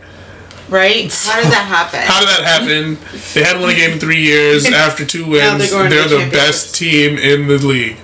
Right? 0.71 1.13
How 1.13 1.41
did 1.41 1.51
that 1.51 1.65
happen? 1.67 1.99
How 2.01 2.19
did 2.21 2.29
that 2.29 2.43
happen? 2.43 2.97
They 3.33 3.43
hadn't 3.43 3.61
won 3.61 3.71
a 3.71 3.75
game 3.75 3.91
in 3.91 3.99
three 3.99 4.21
years. 4.21 4.65
After 4.71 5.05
two 5.05 5.27
wins, 5.29 5.69
they're 5.69 5.89
they're 5.89 6.07
the 6.07 6.25
the 6.25 6.31
best 6.31 6.75
team 6.75 7.17
in 7.17 7.47
the 7.47 7.57
league. 7.57 7.97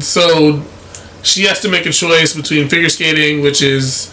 So 0.00 0.62
she 1.22 1.44
has 1.44 1.60
to 1.60 1.68
make 1.68 1.86
a 1.86 1.90
choice 1.92 2.34
between 2.34 2.68
figure 2.68 2.88
skating, 2.88 3.42
which 3.42 3.62
is, 3.62 4.12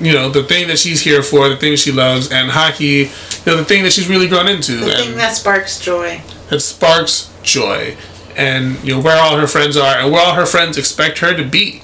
you 0.00 0.12
know, 0.12 0.30
the 0.30 0.42
thing 0.44 0.68
that 0.68 0.78
she's 0.78 1.00
here 1.00 1.22
for, 1.22 1.48
the 1.48 1.56
thing 1.56 1.76
she 1.76 1.92
loves, 1.92 2.30
and 2.30 2.50
hockey, 2.50 2.86
you 2.86 3.08
know, 3.46 3.56
the 3.56 3.64
thing 3.64 3.82
that 3.82 3.92
she's 3.92 4.08
really 4.08 4.28
grown 4.28 4.48
into. 4.48 4.76
the 4.76 4.92
thing 4.92 5.16
that 5.16 5.34
sparks 5.34 5.80
joy. 5.80 6.20
that 6.50 6.60
sparks 6.60 7.32
joy, 7.42 7.96
and 8.36 8.82
you 8.84 8.94
know 8.94 9.00
where 9.02 9.20
all 9.20 9.36
her 9.36 9.46
friends 9.46 9.76
are 9.76 9.96
and 9.96 10.12
where 10.12 10.24
all 10.24 10.34
her 10.34 10.46
friends 10.46 10.78
expect 10.78 11.18
her 11.18 11.34
to 11.36 11.44
be, 11.44 11.82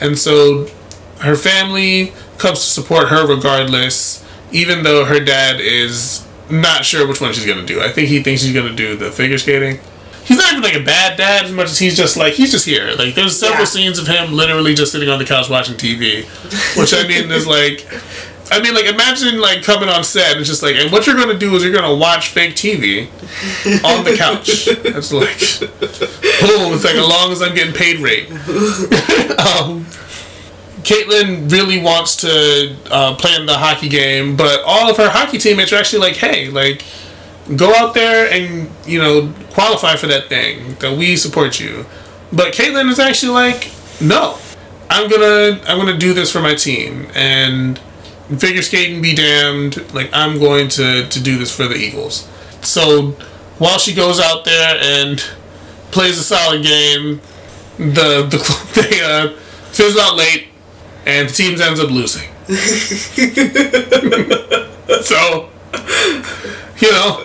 and 0.00 0.16
so 0.16 0.66
her 1.20 1.34
family 1.36 2.12
comes 2.38 2.60
to 2.60 2.66
support 2.66 3.08
her 3.08 3.26
regardless, 3.26 4.24
even 4.52 4.82
though 4.82 5.04
her 5.04 5.20
dad 5.20 5.60
is 5.60 6.26
not 6.50 6.84
sure 6.84 7.06
which 7.06 7.20
one 7.20 7.32
she's 7.32 7.46
gonna 7.46 7.66
do. 7.66 7.80
I 7.80 7.90
think 7.90 8.08
he 8.08 8.22
thinks 8.22 8.42
she's 8.42 8.54
gonna 8.54 8.74
do 8.74 8.96
the 8.96 9.10
figure 9.10 9.38
skating. 9.38 9.78
He's 10.24 10.36
not 10.38 10.50
even 10.52 10.62
like 10.62 10.74
a 10.74 10.82
bad 10.84 11.16
dad 11.16 11.44
as 11.46 11.52
much 11.52 11.66
as 11.70 11.78
he's 11.78 11.96
just 11.96 12.16
like 12.16 12.34
he's 12.34 12.50
just 12.50 12.66
here. 12.66 12.92
Like 12.98 13.14
there's 13.14 13.38
several 13.38 13.60
Yeah. 13.60 13.64
scenes 13.66 13.98
of 13.98 14.06
him 14.06 14.32
literally 14.32 14.74
just 14.74 14.92
sitting 14.92 15.08
on 15.08 15.18
the 15.18 15.24
couch 15.24 15.48
watching 15.48 15.76
TV, 15.76 16.24
which 16.78 16.92
I 16.94 17.06
mean 17.06 17.30
is 17.30 17.46
like. 17.46 17.86
I 18.50 18.62
mean, 18.62 18.72
like, 18.72 18.86
imagine 18.86 19.38
like 19.42 19.62
coming 19.62 19.90
on 19.90 20.02
set 20.02 20.30
and 20.32 20.40
it's 20.40 20.48
just 20.48 20.62
like, 20.62 20.74
and 20.74 20.90
what 20.90 21.06
you're 21.06 21.16
gonna 21.16 21.38
do 21.38 21.54
is 21.54 21.62
you're 21.62 21.70
gonna 21.74 21.94
watch 21.94 22.28
fake 22.30 22.54
TV 22.54 23.08
on 23.84 24.04
the 24.04 24.14
couch. 24.16 24.48
It's 24.48 25.12
like, 25.12 25.38
boom! 25.60 26.72
It's 26.72 26.82
like 26.84 26.94
as 26.94 27.06
long 27.06 27.30
as 27.30 27.42
I'm 27.42 27.54
getting 27.54 27.74
paid 27.74 27.98
rate. 27.98 28.30
um, 29.38 29.84
Caitlin 30.88 31.52
really 31.52 31.82
wants 31.82 32.16
to 32.16 32.74
uh, 32.90 33.14
play 33.16 33.34
in 33.36 33.44
the 33.44 33.58
hockey 33.58 33.90
game, 33.90 34.36
but 34.36 34.62
all 34.64 34.90
of 34.90 34.96
her 34.96 35.10
hockey 35.10 35.36
teammates 35.36 35.70
are 35.70 35.76
actually 35.76 35.98
like, 35.98 36.16
"Hey, 36.16 36.48
like, 36.48 36.82
go 37.56 37.74
out 37.74 37.92
there 37.92 38.32
and 38.32 38.70
you 38.86 38.98
know 38.98 39.34
qualify 39.50 39.96
for 39.96 40.06
that 40.06 40.30
thing. 40.30 40.76
That 40.80 40.96
we 40.96 41.16
support 41.16 41.60
you." 41.60 41.84
But 42.32 42.54
Caitlin 42.54 42.88
is 42.88 42.98
actually 42.98 43.32
like, 43.32 43.70
"No, 44.00 44.38
I'm 44.88 45.10
gonna 45.10 45.60
I'm 45.66 45.76
gonna 45.76 45.98
do 45.98 46.14
this 46.14 46.32
for 46.32 46.40
my 46.40 46.54
team 46.54 47.08
and 47.14 47.78
figure 48.38 48.62
skating 48.62 49.02
be 49.02 49.14
damned. 49.14 49.92
Like, 49.92 50.08
I'm 50.14 50.38
going 50.38 50.68
to 50.70 51.06
to 51.06 51.22
do 51.22 51.36
this 51.36 51.54
for 51.54 51.68
the 51.68 51.76
Eagles." 51.76 52.26
So 52.62 53.10
while 53.58 53.78
she 53.78 53.92
goes 53.92 54.18
out 54.18 54.46
there 54.46 54.78
and 54.80 55.22
plays 55.90 56.18
a 56.18 56.22
solid 56.22 56.62
game, 56.62 57.20
the 57.76 58.24
the 58.24 58.38
they 58.74 59.02
uh, 59.02 59.36
fizzle 59.70 60.00
out 60.00 60.16
late 60.16 60.48
and 61.08 61.28
the 61.28 61.32
team 61.32 61.60
ends 61.60 61.80
up 61.80 61.90
losing. 61.90 62.28
so, 65.02 65.48
you 66.78 66.90
know, 66.92 67.24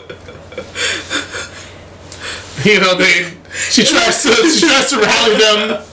you 2.64 2.80
know 2.80 2.96
they 2.98 3.34
she 3.70 3.84
tries 3.84 4.24
to 4.24 4.30
she 4.50 4.68
tries 4.68 4.90
to 4.90 4.98
rally 5.00 5.36
them 5.38 5.84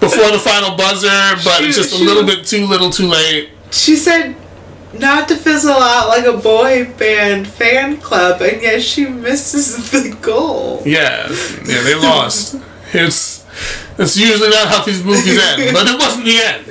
before 0.00 0.30
the 0.30 0.38
final 0.38 0.76
buzzer, 0.76 1.08
but 1.44 1.62
it's 1.64 1.76
just 1.76 1.92
a 2.00 2.02
little 2.02 2.26
she- 2.26 2.36
bit 2.36 2.46
too 2.46 2.66
little, 2.66 2.90
too 2.90 3.06
late. 3.06 3.50
She 3.70 3.96
said 3.96 4.36
not 4.92 5.26
to 5.28 5.36
fizzle 5.36 5.72
out 5.72 6.08
like 6.08 6.26
a 6.26 6.36
boy 6.36 6.84
band 6.98 7.48
fan 7.48 7.96
club, 7.98 8.40
and 8.42 8.60
yet 8.62 8.82
she 8.82 9.06
misses 9.06 9.90
the 9.90 10.16
goal. 10.20 10.82
Yeah, 10.84 11.28
yeah, 11.66 11.82
they 11.82 11.94
lost. 11.94 12.56
It's 12.94 13.31
it's 13.98 14.16
usually 14.16 14.48
not 14.50 14.68
how 14.68 14.84
these 14.84 15.02
movies 15.04 15.38
end, 15.38 15.72
but 15.74 15.86
it 15.86 15.98
wasn't 15.98 16.24
the 16.24 16.38
end. 16.38 16.66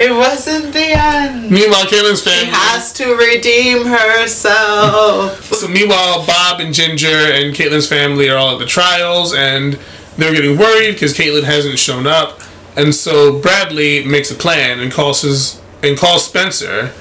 It 0.00 0.12
wasn't 0.12 0.72
the 0.72 0.92
end. 0.92 1.50
Meanwhile, 1.50 1.84
Caitlin's 1.86 2.22
She 2.22 2.30
family. 2.30 2.46
has 2.52 2.92
to 2.94 3.14
redeem 3.14 3.86
herself. 3.86 5.40
So 5.54 5.68
meanwhile, 5.68 6.26
Bob 6.26 6.60
and 6.60 6.74
Ginger 6.74 7.06
and 7.08 7.54
Caitlin's 7.54 7.88
family 7.88 8.28
are 8.28 8.36
all 8.36 8.54
at 8.54 8.58
the 8.58 8.66
trials, 8.66 9.32
and 9.34 9.78
they're 10.18 10.32
getting 10.34 10.58
worried 10.58 10.92
because 10.94 11.14
Caitlin 11.14 11.44
hasn't 11.44 11.78
shown 11.78 12.06
up. 12.06 12.40
And 12.76 12.94
so 12.94 13.38
Bradley 13.40 14.04
makes 14.04 14.30
a 14.30 14.34
plan 14.34 14.80
and 14.80 14.92
calls 14.92 15.22
his 15.22 15.60
and 15.82 15.96
calls 15.96 16.24
Spencer 16.26 16.92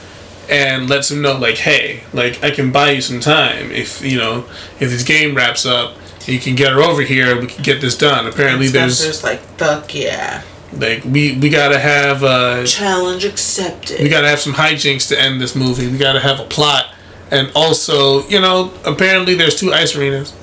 and 0.49 0.87
lets 0.89 1.09
him 1.09 1.21
know 1.21 1.35
like, 1.37 1.55
hey, 1.57 2.03
like 2.13 2.43
I 2.43 2.51
can 2.51 2.71
buy 2.71 2.91
you 2.91 3.01
some 3.01 3.19
time 3.19 3.71
if 3.71 4.01
you 4.03 4.17
know 4.17 4.45
if 4.79 4.89
this 4.91 5.03
game 5.03 5.35
wraps 5.35 5.65
up. 5.65 5.97
You 6.25 6.39
can 6.39 6.55
get 6.55 6.71
her 6.73 6.81
over 6.81 7.01
here. 7.01 7.39
We 7.39 7.47
can 7.47 7.63
get 7.63 7.81
this 7.81 7.97
done. 7.97 8.27
Apparently, 8.27 8.67
there's 8.67 9.23
like, 9.23 9.39
fuck 9.57 9.93
yeah. 9.93 10.43
like 10.73 11.03
we 11.03 11.37
we 11.37 11.49
gotta 11.49 11.79
have 11.79 12.23
uh 12.23 12.65
Challenge 12.65 13.25
accepted. 13.25 13.99
we 13.99 14.09
gotta 14.09 14.27
have 14.27 14.39
some 14.39 14.53
hijinks 14.53 15.07
to 15.09 15.19
end 15.19 15.41
this 15.41 15.55
movie. 15.55 15.87
We 15.87 15.97
gotta 15.97 16.19
have 16.19 16.39
a 16.39 16.45
plot, 16.45 16.93
and 17.31 17.51
also 17.55 18.27
you 18.27 18.39
know 18.39 18.73
apparently 18.85 19.35
there's 19.35 19.59
two 19.59 19.73
ice 19.73 19.95
arenas. 19.95 20.33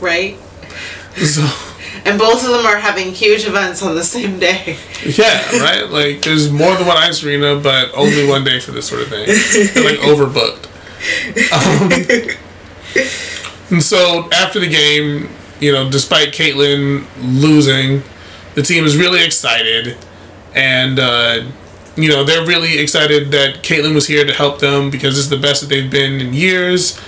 right? 0.00 0.36
So 1.16 1.46
And 2.06 2.18
both 2.18 2.44
of 2.44 2.50
them 2.50 2.66
are 2.66 2.76
having 2.76 3.12
huge 3.12 3.46
events 3.46 3.82
on 3.82 3.94
the 3.94 4.04
same 4.04 4.38
day. 4.38 4.76
yeah, 5.06 5.58
right. 5.58 5.88
Like 5.88 6.20
there's 6.20 6.52
more 6.52 6.74
than 6.76 6.86
one 6.86 6.98
ice 6.98 7.24
arena, 7.24 7.58
but 7.58 7.92
only 7.94 8.28
one 8.28 8.44
day 8.44 8.60
for 8.60 8.72
this 8.72 8.86
sort 8.86 9.02
of 9.02 9.08
thing. 9.08 9.26
They're 9.74 9.84
like 9.84 10.00
overbooked. 10.00 10.66
Um, 11.50 11.90
and 13.74 13.82
so 13.82 14.28
after 14.30 14.60
the 14.60 14.68
game, 14.68 15.28
you 15.58 15.72
know, 15.72 15.90
despite 15.90 16.28
Caitlyn 16.28 17.06
losing, 17.20 18.04
the 18.54 18.62
team 18.62 18.84
is 18.84 18.96
really 18.96 19.24
excited, 19.24 19.98
and 20.54 21.00
uh, 21.00 21.42
you 21.96 22.08
know 22.08 22.22
they're 22.22 22.46
really 22.46 22.78
excited 22.78 23.32
that 23.32 23.64
Caitlyn 23.64 23.92
was 23.92 24.06
here 24.06 24.24
to 24.24 24.32
help 24.32 24.60
them 24.60 24.90
because 24.90 25.18
is 25.18 25.28
the 25.28 25.36
best 25.36 25.60
that 25.60 25.66
they've 25.70 25.90
been 25.90 26.20
in 26.20 26.32
years. 26.34 27.00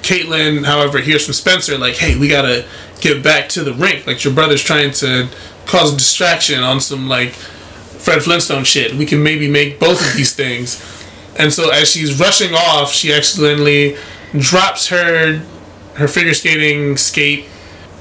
Caitlyn, 0.00 0.64
however, 0.64 1.00
hears 1.00 1.26
from 1.26 1.34
Spencer 1.34 1.76
like, 1.76 1.96
"Hey, 1.96 2.18
we 2.18 2.26
gotta 2.26 2.64
get 3.02 3.22
back 3.22 3.50
to 3.50 3.62
the 3.62 3.74
rink. 3.74 4.06
Like 4.06 4.24
your 4.24 4.32
brother's 4.32 4.62
trying 4.62 4.92
to 4.92 5.28
cause 5.66 5.92
a 5.92 5.96
distraction 5.98 6.62
on 6.62 6.80
some 6.80 7.06
like 7.06 7.32
Fred 7.32 8.22
Flintstone 8.22 8.64
shit. 8.64 8.94
We 8.94 9.04
can 9.04 9.22
maybe 9.22 9.46
make 9.46 9.78
both 9.78 10.00
of 10.00 10.16
these 10.16 10.34
things." 10.34 10.82
And 11.36 11.52
so 11.52 11.68
as 11.68 11.90
she's 11.90 12.18
rushing 12.18 12.54
off, 12.54 12.92
she 12.92 13.12
accidentally 13.12 13.98
drops 14.38 14.86
her 14.88 15.42
her 15.94 16.08
figure 16.08 16.34
skating 16.34 16.96
skate, 16.96 17.46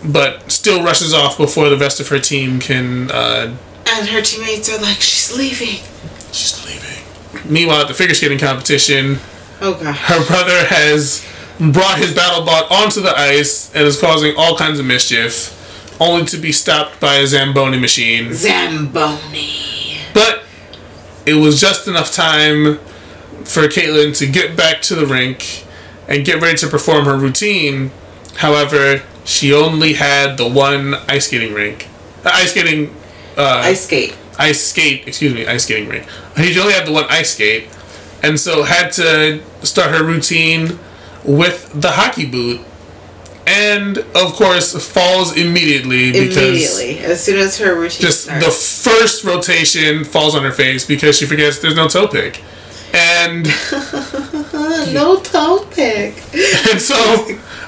but 0.06 0.52
still 0.52 0.84
rushes 0.84 1.14
off 1.14 1.38
before 1.38 1.70
the 1.70 1.78
rest 1.78 2.00
of 2.00 2.08
her 2.10 2.20
team 2.20 2.60
can. 2.60 3.10
Uh, 3.12 3.56
And 3.88 4.10
her 4.10 4.22
teammates 4.22 4.70
are 4.72 4.82
like, 4.82 4.98
she's 4.98 5.36
leaving. 5.38 5.80
she's 6.32 6.66
leaving. 6.66 7.50
Meanwhile, 7.52 7.82
at 7.82 7.88
the 7.88 7.94
figure 7.94 8.16
skating 8.16 8.40
competition, 8.40 9.18
Oh 9.62 9.74
god. 9.76 9.96
her 9.96 10.26
brother 10.26 10.66
has 10.66 11.26
brought 11.60 11.98
his 12.00 12.14
battle 12.14 12.46
bot 12.46 12.70
onto 12.72 13.02
the 13.02 13.18
ice 13.18 13.74
and 13.76 13.86
is 13.86 14.00
causing 14.00 14.34
all 14.38 14.58
kinds 14.58 14.80
of 14.80 14.86
mischief, 14.86 15.52
only 16.02 16.26
to 16.26 16.38
be 16.38 16.52
stopped 16.52 17.00
by 17.00 17.16
a 17.16 17.28
Zamboni 17.28 17.78
machine. 17.80 18.34
Zamboni. 18.34 19.98
But 20.14 20.44
it 21.26 21.36
was 21.36 21.60
just 21.62 21.88
enough 21.88 22.12
time 22.12 22.78
for 23.46 23.68
Caitlyn 23.68 24.16
to 24.18 24.26
get 24.28 24.56
back 24.58 24.82
to 24.84 24.96
the 24.96 25.06
rink 25.06 25.66
and 26.08 26.26
get 26.26 26.42
ready 26.42 26.58
to 26.58 26.68
perform 26.68 27.06
her 27.06 27.18
routine. 27.18 27.92
However, 28.38 29.04
she 29.26 29.54
only 29.54 29.94
had 29.94 30.38
the 30.38 30.48
one 30.50 30.96
ice 31.08 31.28
skating 31.28 31.54
rink. 31.54 31.88
Uh, 32.26 32.32
ice 32.34 32.52
skating. 32.52 32.94
Uh, 33.38 33.62
Ice 33.64 33.86
skate. 33.86 34.16
ice 34.38 34.62
skate, 34.62 35.08
excuse 35.08 35.34
me, 35.34 35.46
ice 35.48 35.64
skating 35.64 35.90
rink. 35.90 36.06
He 36.38 36.60
only 36.60 36.74
had 36.74 36.86
the 36.86 36.92
one 36.92 37.06
ice 37.10 37.34
skate, 37.34 37.68
and 38.22 38.40
so 38.40 38.64
had 38.64 38.92
to 38.94 39.42
start 39.64 39.90
her 39.92 40.04
routine 40.04 40.78
with 41.24 41.72
the 41.74 41.92
hockey 41.92 42.26
boot, 42.28 42.62
and 43.48 43.98
of 43.98 44.34
course 44.34 44.76
falls 44.88 45.36
immediately 45.36 46.12
because 46.12 46.38
Immediately. 46.38 47.00
As 47.00 47.24
soon 47.24 47.40
as 47.40 47.58
her 47.58 47.74
routine 47.76 48.02
just 48.02 48.24
starts. 48.26 48.46
the 48.46 48.52
first 48.90 49.24
rotation 49.24 50.04
falls 50.04 50.36
on 50.36 50.44
her 50.44 50.52
face 50.52 50.86
because 50.86 51.18
she 51.18 51.26
forgets 51.26 51.60
there's 51.60 51.76
no 51.76 51.88
toe 51.88 52.08
pick, 52.08 52.42
and 52.94 53.44
no 54.94 55.20
toe 55.24 55.66
pick. 55.72 56.16
and 56.72 56.80
so 56.80 56.96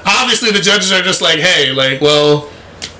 obviously 0.06 0.52
the 0.52 0.60
judges 0.60 0.92
are 0.92 1.02
just 1.02 1.20
like, 1.20 1.38
hey, 1.38 1.72
like, 1.72 2.00
well, 2.00 2.50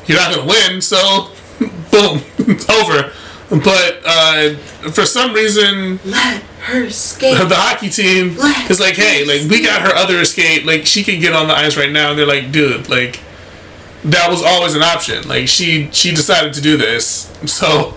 you're 0.06 0.18
not 0.18 0.34
gonna 0.34 0.46
win, 0.46 0.80
so 0.80 1.28
boom, 1.90 2.20
it's 2.38 2.68
over. 2.68 3.12
But 3.48 4.02
uh, 4.04 4.54
for 4.90 5.06
some 5.06 5.32
reason, 5.32 6.00
Let 6.04 6.42
her 6.62 6.90
skate. 6.90 7.38
the 7.48 7.54
hockey 7.54 7.88
team 7.88 8.36
is 8.68 8.80
like, 8.80 8.94
hey, 8.96 9.24
like 9.24 9.48
we 9.48 9.62
got 9.62 9.82
her 9.82 9.94
other 9.94 10.20
escape, 10.20 10.64
like 10.64 10.84
she 10.84 11.04
can 11.04 11.20
get 11.20 11.32
on 11.32 11.46
the 11.46 11.54
ice 11.54 11.76
right 11.76 11.92
now. 11.92 12.10
And 12.10 12.18
they're 12.18 12.26
like, 12.26 12.50
dude, 12.50 12.88
like 12.88 13.20
that 14.04 14.28
was 14.28 14.42
always 14.42 14.74
an 14.74 14.82
option. 14.82 15.28
Like 15.28 15.46
she 15.46 15.88
she 15.92 16.10
decided 16.10 16.54
to 16.54 16.60
do 16.60 16.76
this, 16.76 17.32
so 17.46 17.94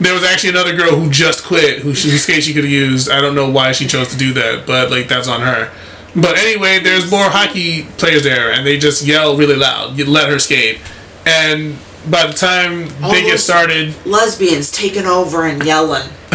there 0.00 0.14
was 0.14 0.24
actually 0.24 0.50
another 0.50 0.74
girl 0.74 0.92
who 0.92 1.10
just 1.10 1.44
quit, 1.44 1.80
who 1.80 1.94
she 1.94 2.10
whose 2.10 2.22
skate 2.22 2.42
she 2.42 2.54
could 2.54 2.64
have 2.64 2.72
used. 2.72 3.10
I 3.10 3.20
don't 3.20 3.34
know 3.34 3.50
why 3.50 3.72
she 3.72 3.86
chose 3.86 4.08
to 4.08 4.16
do 4.16 4.32
that, 4.32 4.66
but 4.66 4.90
like 4.90 5.08
that's 5.08 5.28
on 5.28 5.42
her. 5.42 5.70
But 6.16 6.38
anyway, 6.38 6.80
there's 6.80 7.10
more 7.10 7.28
hockey 7.28 7.84
players 7.98 8.24
there, 8.24 8.50
and 8.50 8.66
they 8.66 8.78
just 8.78 9.04
yell 9.06 9.36
really 9.36 9.54
loud. 9.54 9.96
You 9.96 10.06
let 10.06 10.28
her 10.28 10.38
skate, 10.38 10.80
and 11.26 11.76
by 12.10 12.26
the 12.26 12.32
time 12.32 12.88
they 13.12 13.22
get 13.22 13.38
started, 13.38 13.94
Lesbians 14.06 14.72
taking 14.72 15.04
over 15.04 15.44
and 15.44 15.62
yelling. 15.64 16.08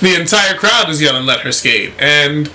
the 0.00 0.16
entire 0.18 0.56
crowd 0.56 0.88
is 0.88 1.02
yelling 1.02 1.26
"Let 1.26 1.40
her 1.40 1.52
skate," 1.52 1.92
and 1.98 2.46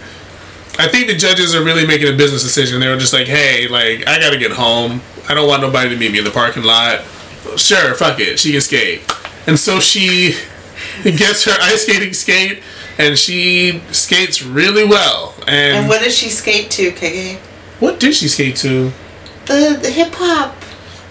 I 0.80 0.88
think 0.88 1.08
the 1.08 1.16
judges 1.16 1.54
are 1.54 1.64
really 1.64 1.86
making 1.86 2.08
a 2.08 2.16
business 2.16 2.42
decision. 2.42 2.80
They 2.80 2.88
were 2.88 2.98
just 2.98 3.14
like, 3.14 3.28
"Hey, 3.28 3.68
like 3.68 4.08
I 4.08 4.18
gotta 4.20 4.38
get 4.38 4.52
home. 4.54 5.02
I 5.28 5.34
don't 5.34 5.48
want 5.48 5.62
nobody 5.62 5.90
to 5.90 5.98
meet 5.98 6.14
me 6.14 6.20
in 6.20 6.24
the 6.24 6.32
parking 6.32 6.64
lot. 6.64 7.02
Sure, 7.58 7.94
fuck 7.96 8.22
it, 8.22 8.40
she 8.40 8.54
can 8.54 8.62
skate." 8.62 9.02
And 9.48 9.58
so 9.58 9.80
she 9.80 10.34
gets 11.04 11.46
her 11.46 11.56
ice 11.62 11.84
skating 11.84 12.14
skate, 12.14 12.62
and 12.98 13.18
she 13.18 13.82
skates 13.92 14.44
really 14.44 14.86
well. 14.86 15.34
And, 15.48 15.78
And 15.78 15.88
what 15.90 16.04
does 16.04 16.16
she 16.16 16.30
skate 16.30 16.70
to, 16.72 16.92
KK? 16.92 17.38
what 17.80 18.00
did 18.00 18.14
she 18.16 18.28
skate 18.28 18.56
to? 18.58 18.92
The, 19.46 19.80
the 19.82 19.90
hip 19.90 20.14
hop. 20.14 20.56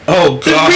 Oh 0.09 0.38
god. 0.44 0.70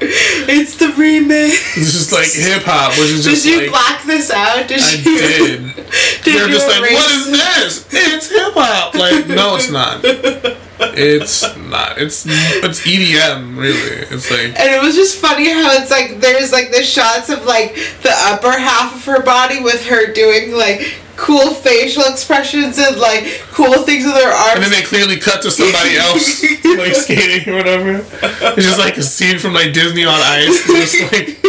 It's 0.00 0.76
the 0.76 0.86
remix. 0.86 1.76
It's 1.76 1.92
just 1.92 2.12
like 2.12 2.30
hip 2.30 2.62
hop, 2.64 2.92
which 2.92 3.10
is 3.10 3.24
Did 3.24 3.44
you 3.44 3.60
like 3.62 3.70
black 3.70 4.04
this 4.04 4.30
out? 4.30 4.68
Did 4.68 4.80
I 4.80 4.94
you? 4.94 5.02
did. 5.02 5.74
Did 6.22 6.34
They're 6.34 6.48
just 6.48 6.68
like, 6.68 6.80
what 6.80 7.10
is 7.12 7.30
this? 7.30 7.88
It's 7.92 8.30
hip 8.30 8.52
hop. 8.54 8.94
Like, 8.94 9.26
no, 9.26 9.56
it's 9.56 9.70
not. 9.70 10.04
It's 10.80 11.42
not. 11.56 11.98
It's 11.98 12.24
it's 12.24 12.86
EDM, 12.86 13.56
really. 13.58 14.06
It's 14.14 14.30
like 14.30 14.58
And 14.58 14.70
it 14.74 14.80
was 14.80 14.94
just 14.94 15.18
funny 15.18 15.50
how 15.50 15.72
it's 15.72 15.90
like 15.90 16.20
there's 16.20 16.52
like 16.52 16.70
the 16.70 16.84
shots 16.84 17.30
of 17.30 17.44
like 17.44 17.74
the 18.02 18.12
upper 18.14 18.52
half 18.52 18.94
of 18.94 19.04
her 19.06 19.20
body 19.22 19.60
with 19.60 19.86
her 19.86 20.12
doing 20.12 20.52
like 20.52 20.94
cool 21.18 21.52
facial 21.52 22.04
expressions 22.04 22.78
and 22.78 22.96
like 22.96 23.42
cool 23.50 23.82
things 23.82 24.04
with 24.04 24.14
their 24.14 24.32
arms. 24.32 24.54
And 24.54 24.62
then 24.62 24.70
they 24.70 24.82
clearly 24.82 25.18
cut 25.18 25.42
to 25.42 25.50
somebody 25.50 25.96
else 25.96 26.42
like 26.64 26.94
skating 26.94 27.52
or 27.52 27.56
whatever. 27.56 28.06
It's 28.22 28.64
just 28.64 28.78
like 28.78 28.96
a 28.96 29.02
scene 29.02 29.38
from 29.38 29.52
like 29.52 29.74
Disney 29.74 30.04
on 30.04 30.14
Ice. 30.14 30.62
It's 30.68 31.12
like 31.12 31.40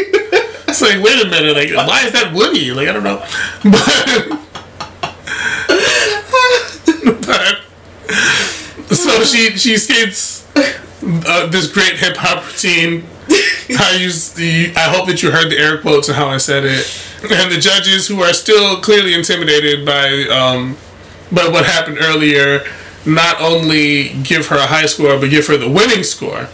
it's 0.68 0.82
like 0.82 1.02
wait 1.04 1.24
a 1.24 1.30
minute, 1.30 1.56
like 1.56 1.70
why 1.88 2.04
is 2.06 2.12
that 2.14 2.34
Woody? 2.34 2.74
Like 2.74 2.90
I 2.90 2.94
don't 2.94 3.04
know, 3.04 3.24
but 7.28 7.62
but 8.88 8.96
so 8.96 9.24
she 9.24 9.52
she 9.56 9.78
skates 9.78 10.48
uh, 10.56 11.48
this 11.48 11.72
great 11.72 11.98
hip 11.98 12.18
hop 12.18 12.46
routine. 12.46 13.08
I 13.80 13.98
use 14.00 14.34
the. 14.34 14.74
I 14.76 14.90
hope 14.90 15.08
that 15.08 15.22
you 15.22 15.32
heard 15.32 15.50
the 15.52 15.58
air 15.58 15.80
quotes 15.80 16.08
and 16.08 16.18
how 16.18 16.28
I 16.28 16.38
said 16.38 16.64
it. 16.66 17.06
And 17.24 17.52
the 17.52 17.60
judges 17.60 18.08
who 18.08 18.22
are 18.22 18.34
still 18.34 18.80
clearly 18.82 19.14
intimidated 19.14 19.86
by 19.86 20.24
um, 20.32 20.78
by 21.32 21.48
what 21.48 21.66
happened 21.66 21.98
earlier, 22.02 22.64
not 23.06 23.40
only 23.42 24.10
give 24.24 24.48
her 24.48 24.58
a 24.58 24.68
high 24.68 24.86
score 24.88 25.20
but 25.20 25.30
give 25.30 25.48
her 25.48 25.58
the 25.58 25.70
winning 25.70 26.04
score. 26.04 26.48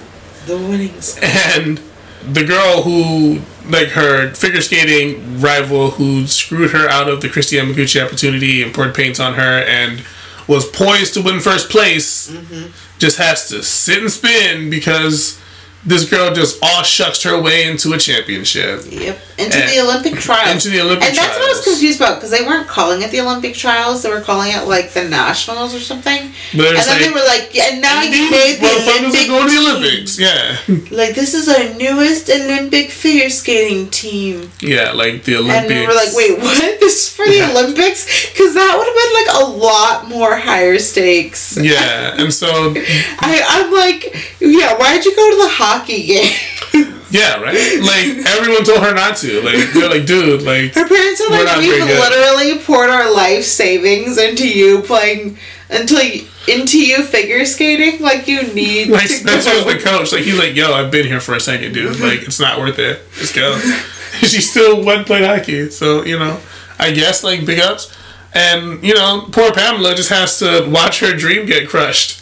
the 0.48 0.58
winning 0.58 1.00
score. 1.02 1.30
And 1.56 1.80
the 2.24 2.44
girl 2.44 2.82
who 2.82 3.40
like 3.70 3.90
her 3.90 4.32
figure 4.34 4.62
skating 4.62 5.40
rival 5.42 5.92
who 5.92 6.28
screwed 6.28 6.72
her 6.72 6.88
out 6.90 7.08
of 7.10 7.22
the 7.22 7.28
Kristi 7.28 7.60
Yamaguchi 7.60 8.04
opportunity 8.04 8.62
and 8.62 8.74
poured 8.74 8.94
paint 8.94 9.20
on 9.20 9.36
her 9.36 9.64
and 9.64 10.04
was 10.48 10.70
poised 10.70 11.14
to 11.16 11.22
win 11.22 11.40
first 11.40 11.70
place 11.72 12.36
just 13.00 13.18
has 13.18 13.50
to 13.50 13.64
sit 13.64 14.00
and 14.00 14.12
spin 14.12 14.70
because 14.70 15.40
this 15.86 16.10
girl 16.10 16.34
just 16.34 16.58
all 16.64 16.84
shucks 16.84 17.22
her 17.24 17.40
way 17.42 17.68
into 17.70 17.94
a 17.94 17.98
championship. 17.98 18.84
Yep. 18.90 19.20
Into 19.38 19.58
And- 19.58 19.70
the 19.72 19.80
Olympic 19.82 20.16
trials. 20.16 20.50
into 20.52 20.70
the 20.70 20.82
Olympic 20.82 21.10
And 21.10 21.18
that's 21.18 21.38
what 21.38 21.46
I 21.46 21.50
was 21.54 21.64
confused 21.64 22.00
about 22.00 22.16
because 22.16 22.32
they 22.32 22.42
weren't 22.42 22.68
calling 22.68 23.02
it 23.02 23.12
the 23.12 23.20
Olympic 23.22 23.54
trials. 23.56 24.02
They 24.02 24.10
were 24.10 24.22
calling 24.22 24.52
it 24.52 24.64
like 24.66 24.94
the 24.94 25.04
nationals 25.04 25.76
or 25.76 25.80
something. 25.80 26.32
But 26.56 26.68
and 26.68 26.78
then 26.78 27.02
they 27.02 27.10
were 27.10 27.26
like, 27.28 27.50
yeah, 27.54 27.70
and 27.74 27.82
now 27.82 28.02
you 28.02 28.32
made 28.32 28.60
the 28.60 28.68
Olympic 28.68 29.28
going 29.28 29.48
to 29.50 29.54
the. 29.56 29.62
Olympics. 29.66 30.18
Yeah. 30.20 30.58
Like 30.96 31.14
this 31.16 31.34
is 31.34 31.48
our 31.50 31.74
newest 31.78 32.30
Olympic 32.30 32.90
figure 32.90 33.30
skating 33.30 33.90
team. 33.90 34.50
Yeah, 34.62 34.92
like 34.92 35.24
the 35.24 35.36
Olympics. 35.38 35.70
And 35.72 35.80
we 35.82 35.88
were 35.88 35.94
like, 35.94 36.14
wait, 36.16 36.40
what? 36.40 36.80
This 36.80 37.08
is 37.10 37.16
for 37.16 37.26
the 37.26 37.36
Yeah. 37.38 37.52
Olympics? 37.52 38.06
Because 38.32 38.54
that 38.54 38.76
would 38.78 38.86
have 38.88 38.96
been 38.96 39.14
like 39.20 39.44
a 39.44 39.58
lot 39.66 40.08
more 40.08 40.36
higher 40.38 40.78
stakes. 40.80 41.58
Yeah, 41.60 42.16
and 42.18 42.32
so 42.34 42.48
I, 43.20 43.42
I'm 43.48 43.74
like, 43.74 44.16
yeah, 44.40 44.78
why'd 44.78 45.04
you 45.04 45.16
go 45.16 45.30
to 45.32 45.38
the 45.44 45.50
hockey 45.80 46.06
game? 46.06 46.34
yeah, 47.12 47.42
right. 47.42 47.56
Like 47.82 48.26
everyone 48.28 48.64
told 48.64 48.84
her 48.84 48.94
not 48.94 49.18
to. 49.18 49.42
Like 49.42 49.74
they're 49.74 49.90
like, 49.90 50.06
dude, 50.06 50.42
like 50.42 50.74
Her 50.74 50.88
parents 50.88 51.22
are 51.22 51.30
like, 51.30 51.58
we've 51.58 51.70
very 51.70 51.88
good." 51.88 52.00
literally 52.00 52.60
poured 52.60 52.90
our 52.90 53.14
life 53.14 53.44
savings 53.44 54.18
into 54.18 54.48
you 54.48 54.82
playing, 54.82 55.38
until 55.70 56.04
you, 56.04 56.28
into 56.48 56.80
you 56.80 57.04
figure 57.04 57.46
skating. 57.46 58.02
Like 58.02 58.28
you 58.28 58.44
need 58.54 58.90
like 58.90 59.08
to 59.08 59.24
go. 59.24 59.36
was 59.36 59.44
the 59.46 59.80
coach. 59.84 60.12
Like 60.12 60.24
he's 60.24 60.38
like, 60.38 60.56
yo, 60.56 60.74
I've 60.74 60.92
been 60.92 61.06
here 61.06 61.20
for 61.20 61.36
a 61.36 61.40
second, 61.40 61.74
dude. 61.74 61.94
Mm-hmm. 61.94 62.04
Like 62.04 62.24
it's 62.24 62.40
not 62.40 62.60
worth 62.60 62.80
it. 62.80 63.02
Just 63.14 63.36
go. 63.36 63.58
she 64.22 64.42
still 64.42 64.84
went 64.84 65.08
play 65.08 65.26
hockey, 65.26 65.70
so 65.70 66.04
you 66.04 66.18
know, 66.18 66.40
I 66.80 66.92
guess 66.92 67.24
like 67.24 67.46
big 67.46 67.60
ups. 67.60 67.96
And 68.34 68.84
you 68.84 68.94
know, 68.94 69.28
poor 69.32 69.52
Pamela 69.54 69.96
just 69.96 70.10
has 70.10 70.40
to 70.40 70.68
watch 70.70 71.00
her 71.00 71.16
dream 71.16 71.46
get 71.46 71.70
crushed, 71.70 72.22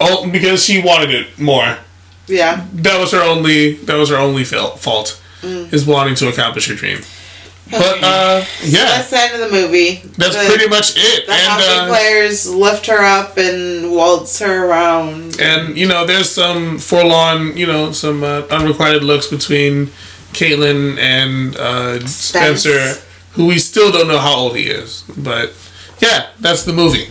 all 0.00 0.28
because 0.28 0.64
she 0.64 0.82
wanted 0.82 1.10
it 1.10 1.38
more. 1.38 1.78
Yeah. 2.26 2.66
that 2.74 2.98
was 3.00 3.12
her 3.12 3.22
only 3.22 3.74
that 3.84 3.96
was 3.96 4.08
her 4.10 4.16
only 4.16 4.44
fault 4.44 5.20
is 5.42 5.84
wanting 5.86 6.14
to 6.16 6.28
accomplish 6.28 6.68
her 6.68 6.74
dream 6.74 7.00
but 7.70 8.02
uh 8.02 8.44
yeah 8.62 8.84
That's 8.84 9.10
the 9.10 9.18
end 9.20 9.34
of 9.34 9.40
the 9.50 9.50
movie. 9.50 9.96
that's 10.16 10.36
the, 10.36 10.44
pretty 10.48 10.68
much 10.68 10.94
it 10.96 11.26
The 11.26 11.32
and 11.32 11.42
hockey 11.52 11.64
uh, 11.80 11.88
players 11.88 12.46
lift 12.48 12.86
her 12.86 13.02
up 13.04 13.36
and 13.36 13.90
waltz 13.92 14.38
her 14.40 14.66
around. 14.68 15.38
and 15.40 15.76
you 15.76 15.86
know 15.86 16.06
there's 16.06 16.30
some 16.30 16.78
forlorn 16.78 17.56
you 17.56 17.66
know 17.66 17.92
some 17.92 18.22
uh, 18.24 18.42
unrequited 18.50 19.02
looks 19.04 19.26
between 19.26 19.86
Caitlin 20.32 20.98
and 20.98 21.56
uh, 21.56 22.06
Spence. 22.06 22.62
Spencer 22.62 23.02
who 23.32 23.46
we 23.46 23.58
still 23.58 23.90
don't 23.92 24.08
know 24.08 24.18
how 24.18 24.34
old 24.34 24.56
he 24.56 24.64
is 24.64 25.02
but 25.16 25.52
yeah 26.00 26.28
that's 26.40 26.64
the 26.64 26.72
movie 26.72 27.08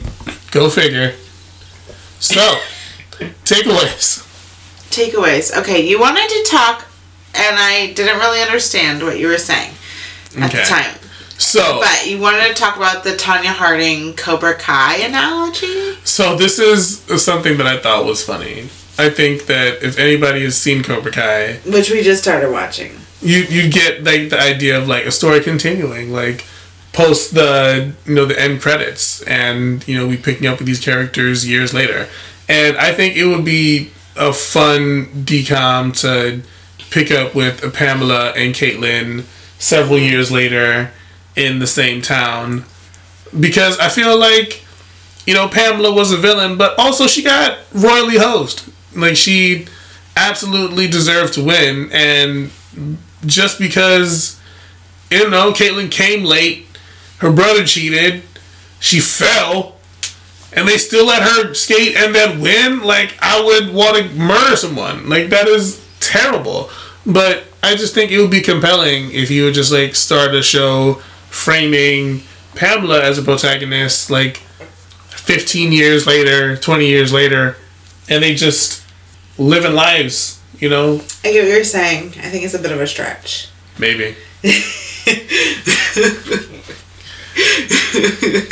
go 0.51 0.69
figure 0.69 1.13
so 2.19 2.41
takeaways 3.45 4.21
Takeaways. 4.93 5.55
Okay, 5.59 5.85
you 5.85 5.99
wanted 5.99 6.27
to 6.29 6.45
talk, 6.49 6.85
and 7.35 7.57
I 7.59 7.91
didn't 7.93 8.19
really 8.19 8.41
understand 8.41 9.01
what 9.03 9.19
you 9.19 9.27
were 9.27 9.37
saying 9.37 9.71
at 10.37 10.49
Okay. 10.53 10.63
the 10.63 10.69
time. 10.69 10.95
so 11.37 11.79
But 11.81 12.07
you 12.07 12.19
wanted 12.19 12.47
to 12.47 12.53
talk 12.53 12.77
about 12.77 13.03
the 13.03 13.11
Tonya 13.11 13.47
Harding 13.53 14.13
Cobra 14.13 14.53
Kai 14.55 14.97
analogy? 14.97 15.97
So 16.03 16.35
this 16.35 16.59
is 16.59 17.01
something 17.21 17.57
that 17.57 17.67
I 17.67 17.77
thought 17.79 18.05
was 18.05 18.23
funny. 18.23 18.69
I 18.97 19.09
think 19.09 19.47
that 19.47 19.81
if 19.81 19.97
anybody 19.97 20.43
has 20.43 20.55
seen 20.55 20.83
Cobra 20.83 21.11
Kai, 21.11 21.59
Which 21.65 21.89
we 21.89 22.01
just 22.03 22.21
started 22.21 22.51
watching. 22.51 22.91
you 23.21 23.39
you 23.49 23.69
get 23.69 24.03
like 24.03 24.29
the 24.29 24.39
idea 24.39 24.77
of 24.77 24.87
like 24.87 25.05
a 25.05 25.11
story 25.11 25.39
continuing, 25.41 26.11
like 26.13 26.45
post 26.93 27.33
the 27.33 27.93
you 28.05 28.13
know 28.13 28.25
the 28.25 28.39
end 28.39 28.61
credits, 28.61 29.21
and 29.23 29.85
you 29.87 29.97
know 29.97 30.05
we 30.07 30.15
picking 30.17 30.45
up 30.47 30.59
with 30.59 30.67
these 30.67 30.79
characters 30.79 31.47
years 31.47 31.73
later, 31.73 32.07
and 32.47 32.77
I 32.77 32.93
think 32.93 33.15
it 33.15 33.25
would 33.25 33.43
be 33.43 33.89
a 34.15 34.33
fun 34.33 35.05
DCOM 35.25 35.99
to 36.01 36.41
pick 36.89 37.11
up 37.11 37.33
with 37.33 37.73
Pamela 37.73 38.31
and 38.31 38.53
Caitlyn 38.53 39.23
several 39.59 39.97
years 39.97 40.31
later 40.31 40.91
in 41.35 41.59
the 41.59 41.67
same 41.67 42.01
town, 42.01 42.65
because 43.39 43.79
I 43.79 43.89
feel 43.89 44.17
like 44.17 44.63
you 45.25 45.33
know, 45.33 45.47
Pamela 45.47 45.93
was 45.93 46.11
a 46.11 46.17
villain, 46.17 46.57
but 46.57 46.77
also 46.77 47.07
she 47.07 47.23
got 47.23 47.57
royally 47.73 48.17
hosed. 48.17 48.69
Like 48.95 49.15
she 49.15 49.67
absolutely 50.15 50.87
deserved 50.87 51.33
to 51.35 51.43
win, 51.43 51.89
and 51.91 52.51
just 53.25 53.57
because 53.57 54.39
you 55.09 55.29
know 55.29 55.51
Caitlyn 55.51 55.89
came 55.89 56.23
late, 56.23 56.67
her 57.19 57.31
brother 57.31 57.63
cheated, 57.63 58.23
she 58.79 58.99
fell, 58.99 59.77
and 60.55 60.67
they 60.67 60.77
still 60.77 61.05
let 61.05 61.21
her 61.21 61.53
skate 61.53 61.95
and 61.95 62.13
then 62.13 62.39
win. 62.41 62.81
Like 62.81 63.15
I 63.21 63.43
would 63.43 63.73
want 63.73 63.97
to 63.97 64.09
murder 64.15 64.55
someone. 64.55 65.09
Like 65.09 65.29
that 65.29 65.47
is 65.47 65.85
terrible. 65.99 66.69
But 67.05 67.43
I 67.61 67.75
just 67.75 67.93
think 67.93 68.11
it 68.11 68.19
would 68.19 68.31
be 68.31 68.41
compelling 68.41 69.11
if 69.11 69.29
you 69.31 69.45
would 69.45 69.53
just 69.53 69.71
like 69.71 69.95
start 69.95 70.33
a 70.35 70.41
show 70.41 70.95
framing 71.29 72.23
Pamela 72.55 73.01
as 73.01 73.17
a 73.17 73.23
protagonist, 73.23 74.09
like 74.09 74.37
15 74.37 75.71
years 75.71 76.05
later, 76.05 76.55
20 76.55 76.85
years 76.85 77.11
later, 77.11 77.57
and 78.09 78.23
they 78.23 78.35
just 78.35 78.83
living 79.37 79.73
lives, 79.73 80.39
you 80.59 80.69
know? 80.69 81.01
I 81.23 81.31
get 81.31 81.43
what 81.43 81.51
you're 81.51 81.63
saying. 81.63 82.09
I 82.19 82.29
think 82.29 82.43
it's 82.43 82.53
a 82.53 82.59
bit 82.59 82.71
of 82.71 82.79
a 82.79 82.87
stretch. 82.87 83.49
Maybe. 83.79 84.15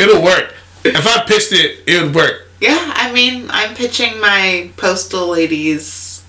It'll 0.02 0.24
work. 0.24 0.56
If 0.84 1.06
I 1.08 1.24
pitched 1.26 1.52
it, 1.54 1.84
it 1.88 2.02
would 2.04 2.16
work. 2.16 2.48
Yeah, 2.60 2.92
I 2.96 3.12
mean, 3.12 3.48
I'm 3.50 3.76
pitching 3.76 4.20
my 4.20 4.70
Postal 4.78 5.28
Ladies. 5.30 6.24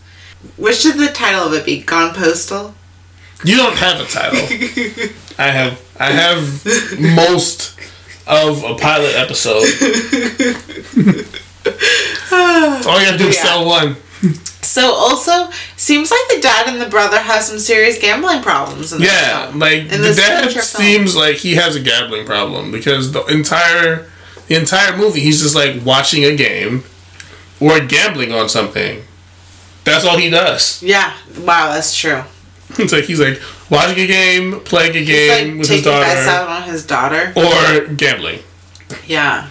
What 0.56 0.74
should 0.74 0.96
the 0.96 1.08
title 1.08 1.42
of 1.46 1.52
it 1.54 1.64
be? 1.64 1.82
Gone 1.82 2.14
Postal? 2.14 2.74
You 3.44 3.56
don't 3.56 3.76
have 3.76 4.00
a 4.00 4.04
title. 4.04 4.38
I 5.38 5.48
have 5.50 5.80
I 5.98 6.10
have 6.12 6.64
most 6.98 7.78
of 8.26 8.62
a 8.64 8.74
pilot 8.76 9.14
episode. 9.16 9.64
All 12.32 12.98
you 13.00 13.06
have 13.06 13.18
to 13.18 13.24
do 13.24 13.28
is 13.28 13.38
sell 13.38 13.66
one. 13.66 13.96
So, 14.62 14.92
also, 14.94 15.50
seems 15.76 16.10
like 16.10 16.20
the 16.36 16.40
dad 16.40 16.68
and 16.68 16.80
the 16.80 16.88
brother 16.88 17.18
have 17.18 17.42
some 17.42 17.58
serious 17.58 17.98
gambling 17.98 18.42
problems 18.42 18.92
in 18.92 19.02
Yeah, 19.02 19.46
film. 19.48 19.58
like 19.58 19.88
the 19.90 20.14
dad 20.16 20.50
seems 20.62 21.16
like 21.16 21.36
he 21.36 21.56
has 21.56 21.74
a 21.76 21.80
gambling 21.80 22.24
problem 22.24 22.70
because 22.70 23.10
the 23.12 23.24
entire 23.26 24.08
the 24.48 24.54
entire 24.56 24.96
movie 24.96 25.20
he's 25.20 25.40
just 25.42 25.54
like 25.54 25.84
watching 25.84 26.24
a 26.24 26.34
game 26.34 26.84
or 27.60 27.80
gambling 27.80 28.32
on 28.32 28.48
something. 28.48 29.02
That's 29.84 30.04
all 30.04 30.16
he 30.18 30.30
does. 30.30 30.82
Yeah, 30.82 31.14
wow, 31.40 31.72
that's 31.72 31.94
true. 31.96 32.22
It's 32.78 32.90
like 32.92 33.04
he's 33.04 33.20
like 33.20 33.38
watching 33.68 33.98
a 34.02 34.06
game, 34.06 34.60
playing 34.60 34.96
a 34.96 35.04
game 35.04 35.48
like 35.50 35.58
with 35.58 35.68
his 35.68 35.82
taking 35.82 36.00
bets 36.00 36.26
out 36.26 36.48
on 36.48 36.62
his 36.62 36.86
daughter. 36.86 37.32
or 37.36 37.86
gambling. 37.92 38.38
Yeah. 39.06 39.50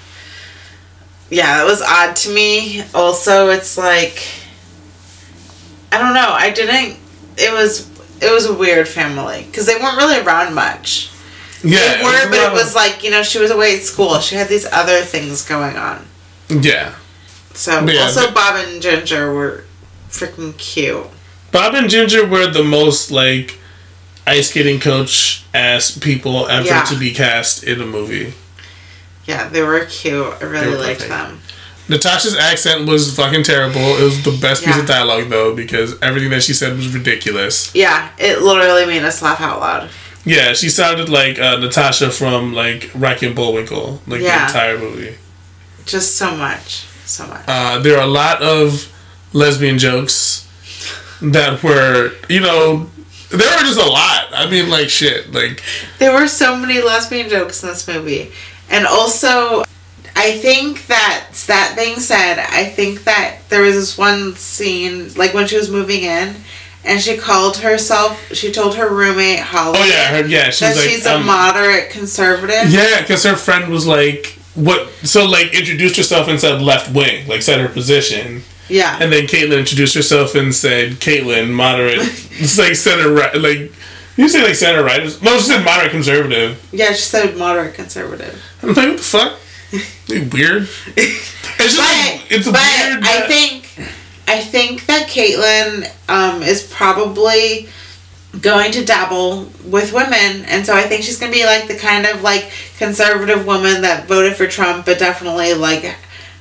Yeah, 1.30 1.58
that 1.58 1.66
was 1.66 1.84
odd 1.84 2.16
to 2.16 2.34
me. 2.34 2.84
Also, 2.96 3.50
it's 3.50 3.78
like 3.78 4.28
I 5.92 6.00
don't 6.00 6.16
know. 6.16 6.30
I 6.32 6.50
didn't. 6.50 6.98
It 7.38 7.54
was 7.54 7.88
it 8.22 8.32
was 8.32 8.48
a 8.48 8.54
weird 8.54 8.88
family 8.88 9.44
because 9.46 9.68
they 9.68 9.76
weren't 9.76 9.98
really 9.98 10.20
around 10.20 10.56
much. 10.56 11.11
Yeah, 11.64 11.98
They 11.98 12.04
were, 12.04 12.30
but 12.30 12.40
it 12.40 12.54
was 12.54 12.74
like 12.76 13.04
you 13.04 13.12
know 13.12 13.24
she 13.24 13.38
was 13.40 13.52
away 13.52 13.76
at 13.78 13.82
school. 13.84 14.20
She 14.20 14.36
had 14.36 14.48
these 14.48 14.66
other 14.72 15.02
things 15.02 15.44
going 15.48 15.76
on. 15.78 16.06
yeah. 16.50 16.96
So 17.54 17.86
yeah, 17.86 18.02
also 18.04 18.28
the- 18.28 18.32
Bob 18.34 18.56
and 18.66 18.82
Ginger 18.82 19.34
were 19.34 19.66
freaking 20.10 20.58
cute. 20.58 21.06
Bob 21.52 21.74
and 21.76 21.90
Ginger 21.90 22.26
were 22.26 22.48
the 22.48 22.64
most 22.64 23.12
like 23.12 23.60
ice 24.26 24.50
skating 24.50 24.80
coach 24.80 25.44
ass 25.54 25.98
people 25.98 26.48
ever 26.48 26.66
Yeah. 26.66 26.84
to 26.84 26.96
be 26.98 27.14
cast 27.14 27.64
in 27.64 27.82
a 27.82 27.86
movie. 27.86 28.34
Yeah, 29.26 29.50
they 29.50 29.62
were 29.62 29.86
cute. 29.86 30.34
I 30.42 30.46
really 30.46 30.76
liked 30.78 31.08
them. 31.08 31.42
Natasha's 31.90 32.38
accent 32.38 32.88
was 32.88 33.14
fucking 33.16 33.44
terrible. 33.44 33.82
It 33.98 34.04
was 34.04 34.24
the 34.24 34.32
best 34.42 34.64
piece 34.64 34.78
of 34.78 34.86
dialogue 34.86 35.30
though 35.30 35.54
because 35.54 35.96
everything 36.02 36.30
that 36.30 36.44
she 36.44 36.54
said 36.54 36.78
was 36.78 36.88
ridiculous. 36.94 37.70
Yeah, 37.76 38.10
it 38.18 38.42
literally 38.42 38.86
made 38.86 39.04
us 39.04 39.22
laugh 39.22 39.42
out 39.42 39.60
loud. 39.60 39.90
Yeah, 40.26 40.54
she 40.54 40.70
sounded 40.70 41.10
like 41.10 41.40
uh, 41.40 41.58
Natasha 41.58 42.12
from 42.12 42.54
like 42.54 42.92
Rocky 42.94 43.26
and 43.28 43.36
Bullwinkle, 43.36 44.02
like 44.08 44.22
Yeah. 44.22 44.40
the 44.40 44.46
entire 44.48 44.78
movie. 44.78 45.16
Just 45.86 46.16
so 46.16 46.36
much, 46.36 46.86
so 47.06 47.26
much. 47.28 47.44
Uh, 47.48 47.80
there 47.80 47.98
are 47.98 48.04
a 48.04 48.08
lot 48.08 48.42
of 48.42 48.92
lesbian 49.34 49.80
jokes 49.80 50.48
that 51.22 51.64
were, 51.64 52.12
you 52.30 52.40
know, 52.40 52.90
there 53.30 53.50
were 53.58 53.64
just 53.64 53.80
a 53.80 53.86
lot. 53.90 54.28
I 54.34 54.50
mean, 54.50 54.70
like 54.70 54.90
shit, 54.90 55.32
like 55.32 55.64
There 56.00 56.14
were 56.14 56.28
so 56.28 56.56
many 56.56 56.82
lesbian 56.82 57.30
jokes 57.30 57.64
in 57.64 57.70
this 57.70 57.88
movie. 57.88 58.32
And 58.70 58.86
also, 58.86 59.64
I 60.16 60.38
think 60.38 60.86
that, 60.88 61.30
that 61.48 61.74
being 61.76 62.00
said, 62.00 62.38
I 62.40 62.66
think 62.66 63.06
that 63.06 63.38
there 63.50 63.62
was 63.62 63.76
this 63.76 63.98
one 63.98 64.36
scene, 64.36 65.14
like 65.16 65.34
when 65.34 65.48
she 65.48 65.58
was 65.58 65.70
moving 65.72 66.04
in, 66.04 66.36
and 66.84 67.00
she 67.02 67.18
called 67.18 67.58
herself, 67.58 68.34
she 68.34 68.52
told 68.52 68.76
her 68.76 68.90
roommate, 68.94 69.40
Holly, 69.40 69.80
oh 69.80 69.86
yeah, 69.86 70.22
her, 70.22 70.28
yeah, 70.28 70.50
she 70.50 70.66
that 70.66 70.76
was 70.76 70.78
like, 70.78 70.90
she's 70.90 71.06
a 71.06 71.16
um, 71.16 71.26
moderate 71.26 71.90
conservative. 71.92 72.72
yeah, 72.72 73.02
because 73.02 73.24
her 73.24 73.36
friend 73.36 73.72
was 73.72 73.86
like, 73.88 74.38
what? 74.56 74.90
So 75.04 75.26
like 75.26 75.54
introduced 75.54 75.96
herself 75.98 76.28
and 76.28 76.40
said 76.40 76.62
left 76.62 76.94
wing, 76.94 77.28
like 77.28 77.42
said 77.42 77.60
her 77.60 77.70
position. 77.70 78.44
Yeah. 78.70 78.98
And 79.02 79.12
then 79.12 79.26
Caitlyn 79.28 79.60
introduced 79.60 79.96
herself 79.96 80.34
and 80.36 80.56
said, 80.56 80.94
Caitlyn, 80.94 81.52
moderate. 81.52 82.00
it's 82.02 82.58
like 82.58 82.76
center 82.76 83.12
right. 83.14 83.36
Like, 83.36 83.72
you 84.16 84.30
say 84.30 84.44
like 84.44 84.56
center 84.56 84.84
right? 84.84 85.02
No, 85.22 85.38
she 85.38 85.44
said 85.44 85.64
moderate 85.66 85.92
conservative. 85.92 86.70
Yeah, 86.72 86.94
she 86.94 87.02
said 87.02 87.36
moderate 87.38 87.74
conservative. 87.74 88.42
I'm 88.64 88.70
like, 88.70 88.88
what 88.88 88.98
the 88.98 89.04
fuck? 89.04 89.40
Weird. 90.34 90.68
It's 90.96 91.58
just 91.58 91.78
But, 91.78 91.84
like, 91.86 92.32
it's 92.32 92.46
but 92.46 92.56
weird. 92.56 93.04
I 93.04 93.28
think 93.28 93.70
I 94.32 94.40
think 94.40 94.86
that 94.86 95.08
Caitlyn 95.10 95.92
um, 96.08 96.42
is 96.42 96.64
probably 96.72 97.68
going 98.40 98.72
to 98.72 98.86
dabble 98.86 99.52
with 99.66 99.92
women, 99.94 100.46
and 100.46 100.66
so 100.66 100.74
I 100.74 100.84
think 100.84 101.04
she's 101.04 101.20
gonna 101.20 101.34
be 101.34 101.46
like 101.46 101.68
the 101.68 101.76
kind 101.78 102.06
of 102.06 102.22
like 102.22 102.50
conservative 102.78 103.46
woman 103.46 103.82
that 103.82 104.08
voted 104.08 104.36
for 104.38 104.48
Trump, 104.48 104.86
but 104.86 105.00
definitely 105.00 105.54
like 105.54 105.84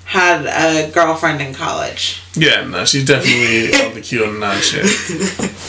had 0.04 0.44
a 0.46 0.90
girlfriend 0.92 1.40
in 1.40 1.52
college. 1.54 2.22
Yeah, 2.34 2.64
no, 2.64 2.84
she's 2.84 3.04
definitely 3.06 3.72
on 3.86 3.94
the 3.94 4.00
QAnon 4.00 4.60
shit. 4.62 4.84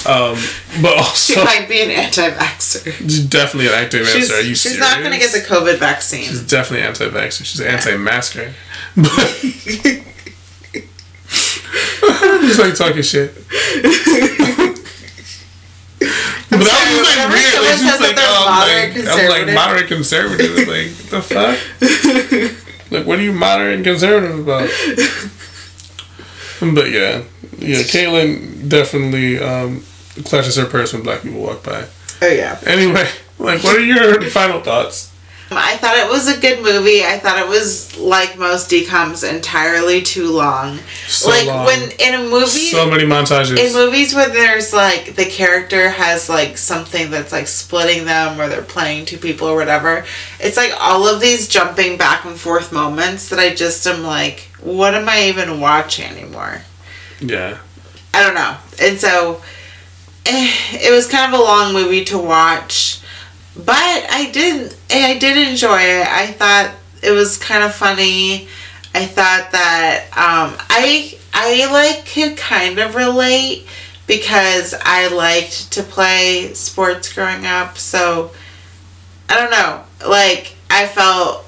Um, 0.07 0.35
but 0.81 1.03
She 1.15 1.35
might 1.43 1.67
be 1.69 1.81
an 1.81 1.91
anti-vaxxer. 1.91 2.91
she's 3.01 3.25
definitely 3.25 3.67
an 3.69 3.83
active 3.83 4.07
She's. 4.07 4.31
Are 4.31 4.41
you 4.41 4.49
she's 4.55 4.61
serious? 4.61 4.79
not 4.79 5.01
gonna 5.03 5.17
get 5.19 5.31
the 5.31 5.39
COVID 5.39 5.77
vaccine. 5.79 6.23
She's 6.25 6.41
definitely 6.45 6.85
anti-vaxxer. 6.87 7.45
She's 7.45 7.61
anti-masker. 7.61 8.53
But 8.95 9.43
just 12.41 12.59
like 12.59 12.75
talking 12.75 13.01
shit. 13.01 13.33
But 16.51 16.67
sorry, 16.67 16.97
was 16.97 17.07
just 17.07 17.17
like 17.17 17.17
whenever 17.17 17.33
weird. 17.33 17.53
Like, 17.53 17.77
she's 17.77 17.89
says 17.89 18.01
like, 18.01 18.15
oh, 18.19 18.45
like, 18.67 18.91
I'm 19.07 19.29
like 19.29 19.55
moderate 19.55 19.87
conservative. 19.87 20.67
Like, 20.67 20.91
the 21.09 21.21
fuck? 21.21 21.57
like, 22.91 23.07
what 23.07 23.19
are 23.19 23.23
you 23.23 23.31
moderate 23.31 23.75
and 23.75 23.85
conservative 23.85 24.39
about? 24.39 24.69
But 26.59 26.91
yeah, 26.91 27.23
yeah, 27.57 27.81
Caitlyn 27.83 28.69
definitely 28.69 29.39
um, 29.39 29.83
clutches 30.25 30.57
her 30.57 30.65
purse 30.65 30.93
when 30.93 31.01
black 31.03 31.23
people 31.23 31.41
walk 31.41 31.63
by. 31.63 31.87
oh 32.21 32.27
yeah. 32.27 32.59
Anyway, 32.65 33.07
like, 33.39 33.63
what 33.63 33.77
are 33.77 33.83
your 33.83 34.21
final 34.29 34.61
thoughts? 34.61 35.10
I 35.53 35.75
thought 35.77 35.97
it 35.97 36.09
was 36.09 36.27
a 36.29 36.39
good 36.39 36.61
movie. 36.63 37.03
I 37.03 37.19
thought 37.19 37.37
it 37.37 37.47
was 37.47 37.97
like 37.97 38.37
most 38.37 38.69
DCOMs 38.71 39.29
entirely 39.29 40.01
too 40.01 40.29
long. 40.31 40.79
So 41.07 41.29
like 41.29 41.45
long. 41.45 41.65
when 41.65 41.91
in 41.99 42.13
a 42.15 42.23
movie 42.29 42.45
So 42.47 42.89
many 42.89 43.03
montages. 43.03 43.57
in 43.57 43.73
movies 43.73 44.15
where 44.15 44.29
there's 44.29 44.71
like 44.73 45.15
the 45.17 45.25
character 45.25 45.89
has 45.89 46.29
like 46.29 46.57
something 46.57 47.11
that's 47.11 47.33
like 47.33 47.47
splitting 47.47 48.05
them 48.05 48.39
or 48.39 48.47
they're 48.47 48.61
playing 48.61 49.05
two 49.05 49.17
people 49.17 49.47
or 49.47 49.55
whatever. 49.57 50.05
It's 50.39 50.55
like 50.55 50.73
all 50.79 51.05
of 51.07 51.19
these 51.19 51.49
jumping 51.49 51.97
back 51.97 52.23
and 52.23 52.37
forth 52.39 52.71
moments 52.71 53.27
that 53.29 53.39
I 53.39 53.53
just 53.53 53.85
am 53.87 54.03
like, 54.03 54.49
what 54.61 54.93
am 54.93 55.09
I 55.09 55.23
even 55.25 55.59
watching 55.59 56.05
anymore? 56.05 56.61
yeah. 57.19 57.57
I 58.13 58.23
don't 58.23 58.35
know. 58.35 58.57
And 58.81 58.97
so 58.99 59.41
eh, 60.25 60.51
it 60.73 60.91
was 60.91 61.07
kind 61.07 61.33
of 61.33 61.39
a 61.39 61.43
long 61.43 61.73
movie 61.73 62.03
to 62.05 62.17
watch, 62.17 63.00
but 63.55 63.75
I 63.75 64.29
did 64.31 64.75
I 64.89 65.17
did 65.17 65.49
enjoy 65.49 65.79
it. 65.81 66.07
I 66.07 66.27
thought 66.27 66.73
it 67.01 67.11
was 67.11 67.37
kind 67.37 67.63
of 67.63 67.73
funny. 67.73 68.47
I 68.93 69.05
thought 69.05 69.51
that 69.51 70.05
um, 70.11 70.57
I 70.69 71.17
I 71.33 71.71
like 71.71 72.05
could 72.05 72.37
kind 72.37 72.79
of 72.79 72.95
relate 72.95 73.65
because 74.07 74.73
I 74.81 75.07
liked 75.07 75.71
to 75.73 75.83
play 75.83 76.53
sports 76.53 77.13
growing 77.13 77.45
up. 77.45 77.77
So 77.77 78.31
I 79.29 79.35
don't 79.35 79.51
know. 79.51 79.83
Like 80.07 80.55
I 80.69 80.87
felt 80.87 81.45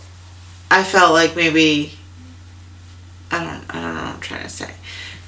I 0.70 0.84
felt 0.84 1.14
like 1.14 1.36
maybe 1.36 1.94
I 3.32 3.44
don't 3.44 3.76
I 3.76 3.82
don't 3.82 3.96
know 3.96 4.02
what 4.04 4.16
I'm 4.16 4.20
trying 4.20 4.44
to 4.44 4.50
say. 4.50 4.72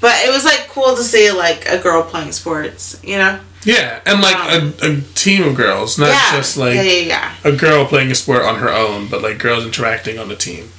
But 0.02 0.16
it 0.26 0.30
was 0.32 0.46
like 0.46 0.68
cool 0.70 0.96
to 0.96 1.04
see 1.04 1.32
like 1.32 1.66
a 1.68 1.78
girl 1.78 2.04
playing 2.04 2.32
sports, 2.32 3.00
you 3.04 3.18
know? 3.18 3.40
Yeah, 3.66 4.00
and 4.06 4.22
like 4.22 4.36
a, 4.38 4.74
a 4.84 5.02
team 5.16 5.44
of 5.44 5.56
girls, 5.56 5.98
not 5.98 6.10
yeah. 6.10 6.38
just 6.38 6.56
like 6.56 6.76
yeah, 6.76 6.82
yeah, 6.84 7.36
a 7.44 7.52
girl 7.52 7.86
playing 7.86 8.12
a 8.12 8.16
sport 8.16 8.44
on 8.44 8.60
her 8.60 8.70
own, 8.70 9.08
but 9.10 9.22
like 9.24 9.40
girls 9.40 9.66
interacting 9.66 10.20
on 10.20 10.30
the 10.30 10.36
team. 10.36 10.70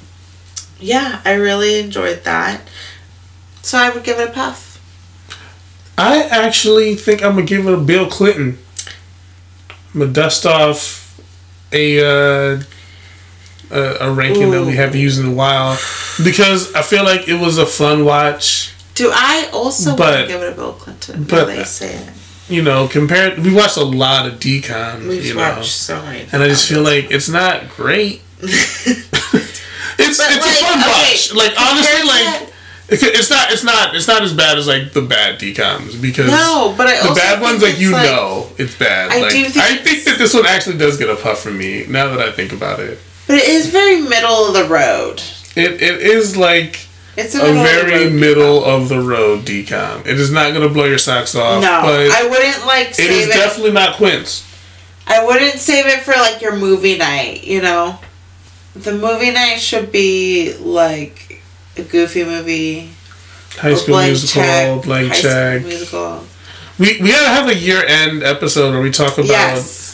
Yeah, 0.79 1.21
I 1.25 1.33
really 1.33 1.79
enjoyed 1.79 2.23
that. 2.23 2.61
So 3.61 3.77
I 3.77 3.89
would 3.89 4.03
give 4.05 4.19
it 4.19 4.29
a 4.29 4.31
puff. 4.31 4.65
I 5.97 6.23
actually 6.23 6.95
think 6.95 7.21
I'm 7.23 7.33
gonna 7.33 7.45
give 7.45 7.67
it 7.67 7.73
a 7.73 7.77
Bill 7.77 8.09
Clinton. 8.09 8.57
I'm 9.93 9.99
gonna 10.01 10.13
dust 10.13 10.45
off 10.45 11.19
a 11.73 11.99
uh, 11.99 12.61
a, 13.69 13.81
a 13.99 14.13
ranking 14.13 14.51
that 14.51 14.65
we 14.65 14.75
haven't 14.77 14.99
used 14.99 15.19
in 15.19 15.25
a 15.25 15.33
while 15.33 15.77
because 16.23 16.73
I 16.73 16.83
feel 16.83 17.03
like 17.03 17.27
it 17.27 17.39
was 17.41 17.57
a 17.57 17.65
fun 17.65 18.05
watch. 18.05 18.73
Do 18.93 19.11
I 19.13 19.49
also 19.51 19.95
want 19.95 20.21
to 20.21 20.27
give 20.27 20.41
it 20.41 20.53
a 20.53 20.55
Bill 20.55 20.73
Clinton? 20.73 21.23
but- 21.23 21.29
But 21.29 21.45
they 21.47 21.63
say 21.65 21.95
it. 21.95 22.13
You 22.49 22.61
know, 22.61 22.87
compared 22.87 23.39
we 23.39 23.53
watched 23.53 23.77
a 23.77 23.83
lot 23.83 24.25
of 24.27 24.39
DCOM. 24.39 25.07
We've 25.07 25.25
you 25.25 25.33
know, 25.35 25.41
watched 25.41 25.71
so 25.73 26.01
many. 26.01 26.27
and 26.31 26.41
I 26.41 26.47
just 26.47 26.67
feel 26.69 26.81
like 26.81 27.11
it's 27.11 27.27
not 27.29 27.67
great. 27.69 28.21
it's 28.41 29.09
But, 29.97 30.07
it's 30.07 30.17
a 30.17 30.21
like, 30.21 30.59
fun 30.59 30.79
okay, 30.79 30.89
watch. 30.89 31.33
Like 31.33 31.53
honestly, 31.59 32.07
like 32.07 32.43
it- 32.43 32.53
it's 32.89 33.29
not 33.29 33.51
it's 33.51 33.63
not 33.65 33.95
it's 33.95 34.07
not 34.07 34.21
as 34.23 34.33
bad 34.33 34.57
as 34.57 34.65
like 34.65 34.93
the 34.93 35.01
bad 35.01 35.39
DCOMs 35.39 36.01
because 36.01 36.27
no, 36.27 36.73
but 36.77 36.87
I 36.87 37.05
the 37.05 37.13
bad 37.15 37.41
ones 37.41 37.61
like 37.61 37.77
you 37.79 37.89
it's, 37.93 38.03
know 38.07 38.47
it's 38.57 38.77
bad. 38.77 39.11
I 39.11 39.21
like, 39.21 39.31
do 39.33 39.43
think 39.43 39.57
I 39.57 39.75
think 39.75 40.05
that 40.05 40.17
this 40.17 40.33
one 40.33 40.45
actually 40.45 40.77
does 40.77 40.97
get 40.97 41.09
a 41.09 41.17
puff 41.17 41.41
from 41.41 41.57
me 41.57 41.85
now 41.87 42.07
that 42.15 42.21
I 42.21 42.31
think 42.31 42.53
about 42.53 42.79
it. 42.79 42.97
But 43.27 43.35
it 43.39 43.43
is 43.49 43.67
very 43.67 43.99
middle 44.01 44.47
of 44.47 44.53
the 44.53 44.63
road. 44.73 45.21
It 45.57 45.81
it 45.81 45.99
is 46.01 46.37
like 46.37 46.86
It's 47.17 47.33
a, 47.35 47.39
a 47.41 47.43
middle 47.51 47.57
of 47.59 47.65
the 47.65 47.89
very 47.91 48.09
middle 48.11 48.63
of 48.63 48.89
the 48.89 49.01
road 49.01 49.41
DCOM. 49.41 50.01
It 50.05 50.19
is 50.19 50.31
not 50.31 50.53
gonna 50.53 50.69
blow 50.69 50.85
your 50.85 50.99
socks 50.99 51.33
off. 51.35 51.61
No, 51.61 51.81
but 51.81 52.11
I 52.11 52.27
wouldn't 52.29 52.65
like 52.65 52.89
it 52.89 52.95
save 52.95 53.09
is 53.11 53.27
it. 53.27 53.33
definitely 53.33 53.71
not 53.71 53.97
Quince. 53.97 54.43
I 55.07 55.25
wouldn't 55.25 55.55
save 55.59 55.85
it 55.87 56.01
for 56.01 56.11
like 56.11 56.41
your 56.41 56.55
movie 56.55 56.97
night. 56.97 57.43
You 57.43 57.61
know, 57.61 57.99
the 58.75 58.93
movie 58.93 59.31
night 59.31 59.57
should 59.57 59.91
be 59.91 60.55
like 60.59 61.41
a 61.75 61.83
goofy 61.83 62.23
movie. 62.23 62.91
High 63.55 63.73
School 63.73 63.93
blank 63.95 64.09
Musical, 64.11 64.41
check, 64.43 64.83
Blank 64.83 65.09
High 65.13 65.21
Check. 65.21 65.59
School 65.61 65.69
Musical. 65.69 66.23
We 66.77 67.01
we 67.01 67.09
gotta 67.11 67.29
have 67.29 67.47
a 67.49 67.55
year 67.55 67.83
end 67.83 68.21
episode 68.21 68.71
where 68.73 68.81
we 68.81 68.91
talk 68.91 69.13
about 69.17 69.27
Yes. 69.27 69.86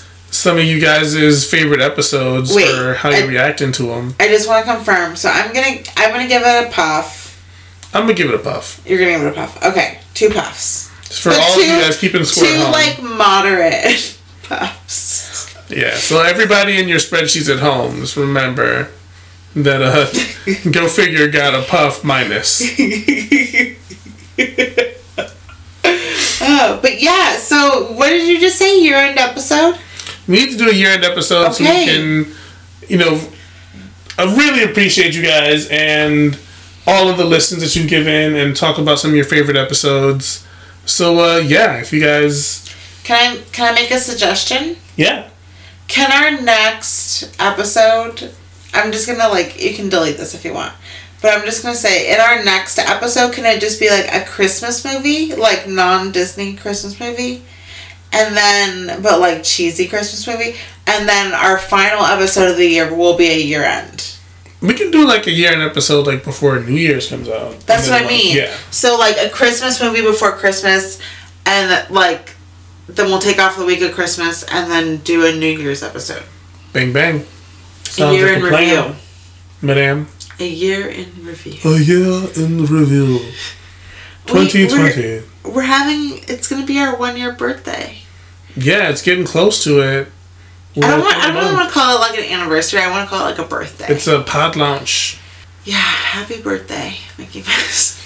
Some 0.44 0.58
of 0.58 0.64
you 0.66 0.80
guys' 0.80 1.46
favorite 1.50 1.80
episodes 1.80 2.54
Wait, 2.54 2.68
or 2.68 2.94
how 2.96 3.10
you're 3.10 3.24
I- 3.24 3.28
reacting 3.28 3.72
to 3.74 3.84
them. 3.84 4.14
I 4.20 4.28
just 4.28 4.48
want 4.48 4.66
to 4.66 4.74
confirm. 4.76 5.16
So 5.16 5.30
I'm 5.30 5.54
gonna 5.54 5.78
I'm 5.98 6.12
gonna 6.12 6.28
give 6.28 6.42
it 6.44 6.68
a 6.68 6.70
puff. 6.72 7.22
I'm 7.94 8.04
gonna 8.04 8.14
give 8.14 8.28
it 8.30 8.36
a 8.36 8.40
puff. 8.40 8.82
You're 8.86 9.00
gonna 9.00 9.12
give 9.12 9.22
it 9.24 9.30
a 9.30 9.34
puff. 9.34 9.64
Okay, 9.64 10.00
two 10.14 10.30
puffs. 10.30 10.92
Just 11.08 11.22
for 11.22 11.30
But 11.30 11.40
all 11.40 11.54
of 11.60 11.66
you 11.66 11.74
guys 11.82 11.98
keeping 11.98 12.24
score 12.26 12.44
Two 12.46 12.54
at 12.54 12.60
home. 12.60 12.72
like 12.72 13.02
moderate 13.02 14.18
puffs. 14.44 15.72
yeah, 15.72 15.96
so 15.96 16.22
everybody 16.22 16.78
in 16.80 16.88
your 16.90 17.00
spreadsheets 17.00 17.50
at 17.54 17.60
home, 17.60 18.02
just 18.02 18.18
remember 18.18 18.90
that 19.56 19.82
uh 19.82 20.06
go 20.72 20.88
figure 20.90 21.30
got 21.30 21.54
a 21.54 21.62
puff 21.62 22.04
minus. 22.04 22.62
Uh, 26.42 26.78
but 26.82 27.02
yeah, 27.02 27.38
so 27.38 27.92
what 27.94 28.10
did 28.10 28.28
you 28.28 28.40
just 28.40 28.58
say? 28.58 28.82
Year 28.82 28.98
end 28.98 29.18
episode? 29.20 29.78
We 30.28 30.36
need 30.36 30.52
to 30.52 30.58
do 30.58 30.70
a 30.70 30.74
year 30.74 30.90
end 30.92 31.04
episode 31.04 31.52
so 31.52 31.64
we 31.64 31.70
can, 31.86 32.34
you 32.88 32.98
know, 32.98 33.20
I 34.18 34.24
really 34.36 34.64
appreciate 34.64 35.16
you 35.16 35.24
guys 35.24 35.68
and 35.70 36.38
all 36.86 37.10
of 37.10 37.18
the 37.18 37.26
listens 37.26 37.62
that 37.62 37.76
you've 37.76 37.90
given 37.90 38.36
and 38.36 38.56
talk 38.56 38.78
about 38.78 39.00
some 39.00 39.12
of 39.12 39.16
your 39.16 39.26
favorite 39.26 39.58
episodes. 39.58 40.46
So 40.86 41.20
uh, 41.20 41.38
yeah, 41.38 41.78
if 41.78 41.92
you 41.94 42.00
guys, 42.02 42.70
Can 43.04 43.38
I 43.38 43.42
can 43.52 43.72
I 43.72 43.76
make 43.76 43.92
a 43.92 43.98
suggestion? 44.00 44.78
yeah, 44.96 45.30
Can 45.88 46.12
our 46.12 46.42
next 46.42 47.34
episode 47.40 48.34
I'm 48.74 48.92
just 48.92 49.08
gonna 49.08 49.28
like 49.30 49.62
you 49.62 49.74
can 49.74 49.90
delete 49.90 50.18
this 50.18 50.34
if 50.34 50.44
you 50.46 50.54
want. 50.54 50.74
But 51.22 51.34
I'm 51.38 51.46
just 51.46 51.64
gonna 51.64 51.76
say 51.76 52.14
in 52.14 52.20
our 52.20 52.44
next 52.44 52.78
episode 52.80 53.34
can 53.34 53.46
it 53.46 53.62
just 53.62 53.80
be 53.80 53.90
like 53.90 54.14
a 54.14 54.26
Christmas 54.26 54.84
movie? 54.84 55.34
Like 55.36 55.68
non 55.68 56.12
Disney 56.12 56.56
Christmas 56.56 57.00
movie? 57.00 57.44
And 58.14 58.38
then 58.38 59.02
but 59.02 59.20
like 59.20 59.44
cheesy 59.44 59.88
Christmas 59.88 60.26
movie. 60.28 60.56
And 60.86 61.08
then 61.10 61.34
our 61.34 61.58
final 61.58 62.06
episode 62.06 62.52
of 62.52 62.58
the 62.58 62.68
year 62.68 62.94
will 62.94 63.18
be 63.18 63.28
a 63.30 63.38
year 63.40 63.64
end. 63.64 64.16
we 64.62 64.74
can 64.74 64.92
do 64.92 65.06
like 65.08 65.28
a 65.28 65.32
year 65.32 65.52
end 65.52 65.62
episode 65.62 66.06
like 66.08 66.24
before 66.24 66.60
New 66.60 66.74
Year's 66.76 67.10
comes 67.10 67.28
out. 67.28 67.60
That's 67.62 67.90
what 67.90 68.04
I 68.04 68.08
mean. 68.08 68.36
Yeah, 68.38 68.54
So 68.72 68.98
like 68.98 69.18
a 69.18 69.30
Christmas 69.30 69.82
movie 69.82 70.02
before 70.02 70.32
Christmas, 70.34 71.00
and 71.46 71.90
like 71.90 72.36
then 72.88 73.08
we'll 73.08 73.20
take 73.20 73.40
off 73.40 73.58
the 73.58 73.66
week 73.66 73.82
of 73.82 73.94
Christmas 73.94 74.44
and 74.44 74.70
then 74.72 74.98
do 74.98 75.26
a 75.26 75.32
New 75.36 75.58
Year's 75.58 75.82
episode. 75.84 76.24
bang 76.74 76.92
bang. 76.94 77.16
A 77.86 77.90
Sounds 77.90 78.16
year 78.18 78.28
like 78.28 78.38
in 78.38 78.46
a 78.46 78.58
review. 78.58 78.96
Madame. 79.62 80.08
A 80.40 80.48
year 80.48 80.88
in 80.88 81.26
review. 81.26 81.60
A 81.72 81.78
year 81.80 82.30
in 82.36 82.66
review. 82.66 83.20
2020. 84.28 85.24
We're, 85.44 85.52
we're 85.52 85.62
having. 85.62 86.20
It's 86.28 86.48
gonna 86.48 86.66
be 86.66 86.80
our 86.80 86.96
one 86.98 87.18
year 87.18 87.32
birthday. 87.34 88.00
Yeah, 88.56 88.90
it's 88.90 89.02
getting 89.02 89.26
close 89.26 89.64
to 89.64 89.80
it. 89.82 90.08
We're 90.76 90.86
I 90.86 90.90
don't 90.92 91.00
want. 91.02 91.18
I 91.18 91.26
don't 91.28 91.36
month. 91.36 91.54
want 91.54 91.68
to 91.70 91.74
call 91.74 91.96
it 91.98 92.00
like 92.00 92.18
an 92.20 92.26
anniversary. 92.40 92.80
I 92.82 92.90
want 92.90 93.08
to 93.08 93.16
call 93.16 93.28
it 93.28 93.32
like 93.32 93.40
a 93.40 93.48
birthday. 93.48 93.86
It's 93.90 94.08
a 94.08 94.22
pod 94.22 94.56
launch. 94.56 95.20
yeah. 95.66 95.76
Happy 95.78 96.42
birthday, 96.42 96.96
Mickey 97.18 97.42
Mouse. 97.42 98.00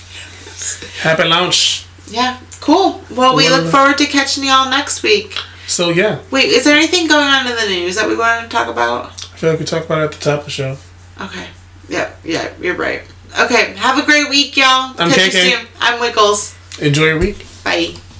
Happy 1.01 1.23
launch. 1.23 1.85
yeah. 2.07 2.39
Cool. 2.59 3.01
Well, 3.11 3.35
we 3.35 3.47
look 3.49 3.67
forward 3.71 3.97
to 3.99 4.05
catching 4.05 4.43
y'all 4.43 4.69
next 4.69 5.03
week. 5.03 5.35
So 5.67 5.89
yeah, 5.89 6.19
Wait, 6.31 6.45
is 6.45 6.63
there 6.63 6.75
anything 6.77 7.07
going 7.07 7.27
on 7.27 7.45
in 7.45 7.55
the 7.55 7.65
news 7.67 7.95
that 7.97 8.07
we 8.07 8.15
want 8.15 8.43
to 8.43 8.49
talk 8.49 8.67
about? 8.69 9.05
I 9.33 9.37
feel 9.37 9.49
like 9.51 9.59
we 9.59 9.65
talked 9.65 9.85
about 9.85 9.99
it 10.01 10.05
at 10.05 10.11
the 10.13 10.19
top 10.19 10.39
of 10.39 10.45
the 10.45 10.51
show. 10.51 10.77
Okay. 11.21 11.47
Yeah, 11.89 12.11
Yeah. 12.23 12.51
You're 12.59 12.75
right. 12.75 13.01
Okay. 13.39 13.75
Have 13.75 13.97
a 14.01 14.05
great 14.05 14.29
week, 14.29 14.55
y'all. 14.57 14.93
I'm 14.97 15.09
Catch 15.11 15.33
you 15.35 15.39
KK. 15.39 15.51
soon. 15.59 15.67
I'm 15.79 15.99
Wiggles. 15.99 16.55
Enjoy 16.81 17.05
your 17.05 17.19
week. 17.19 17.45
Bye. 17.63 17.93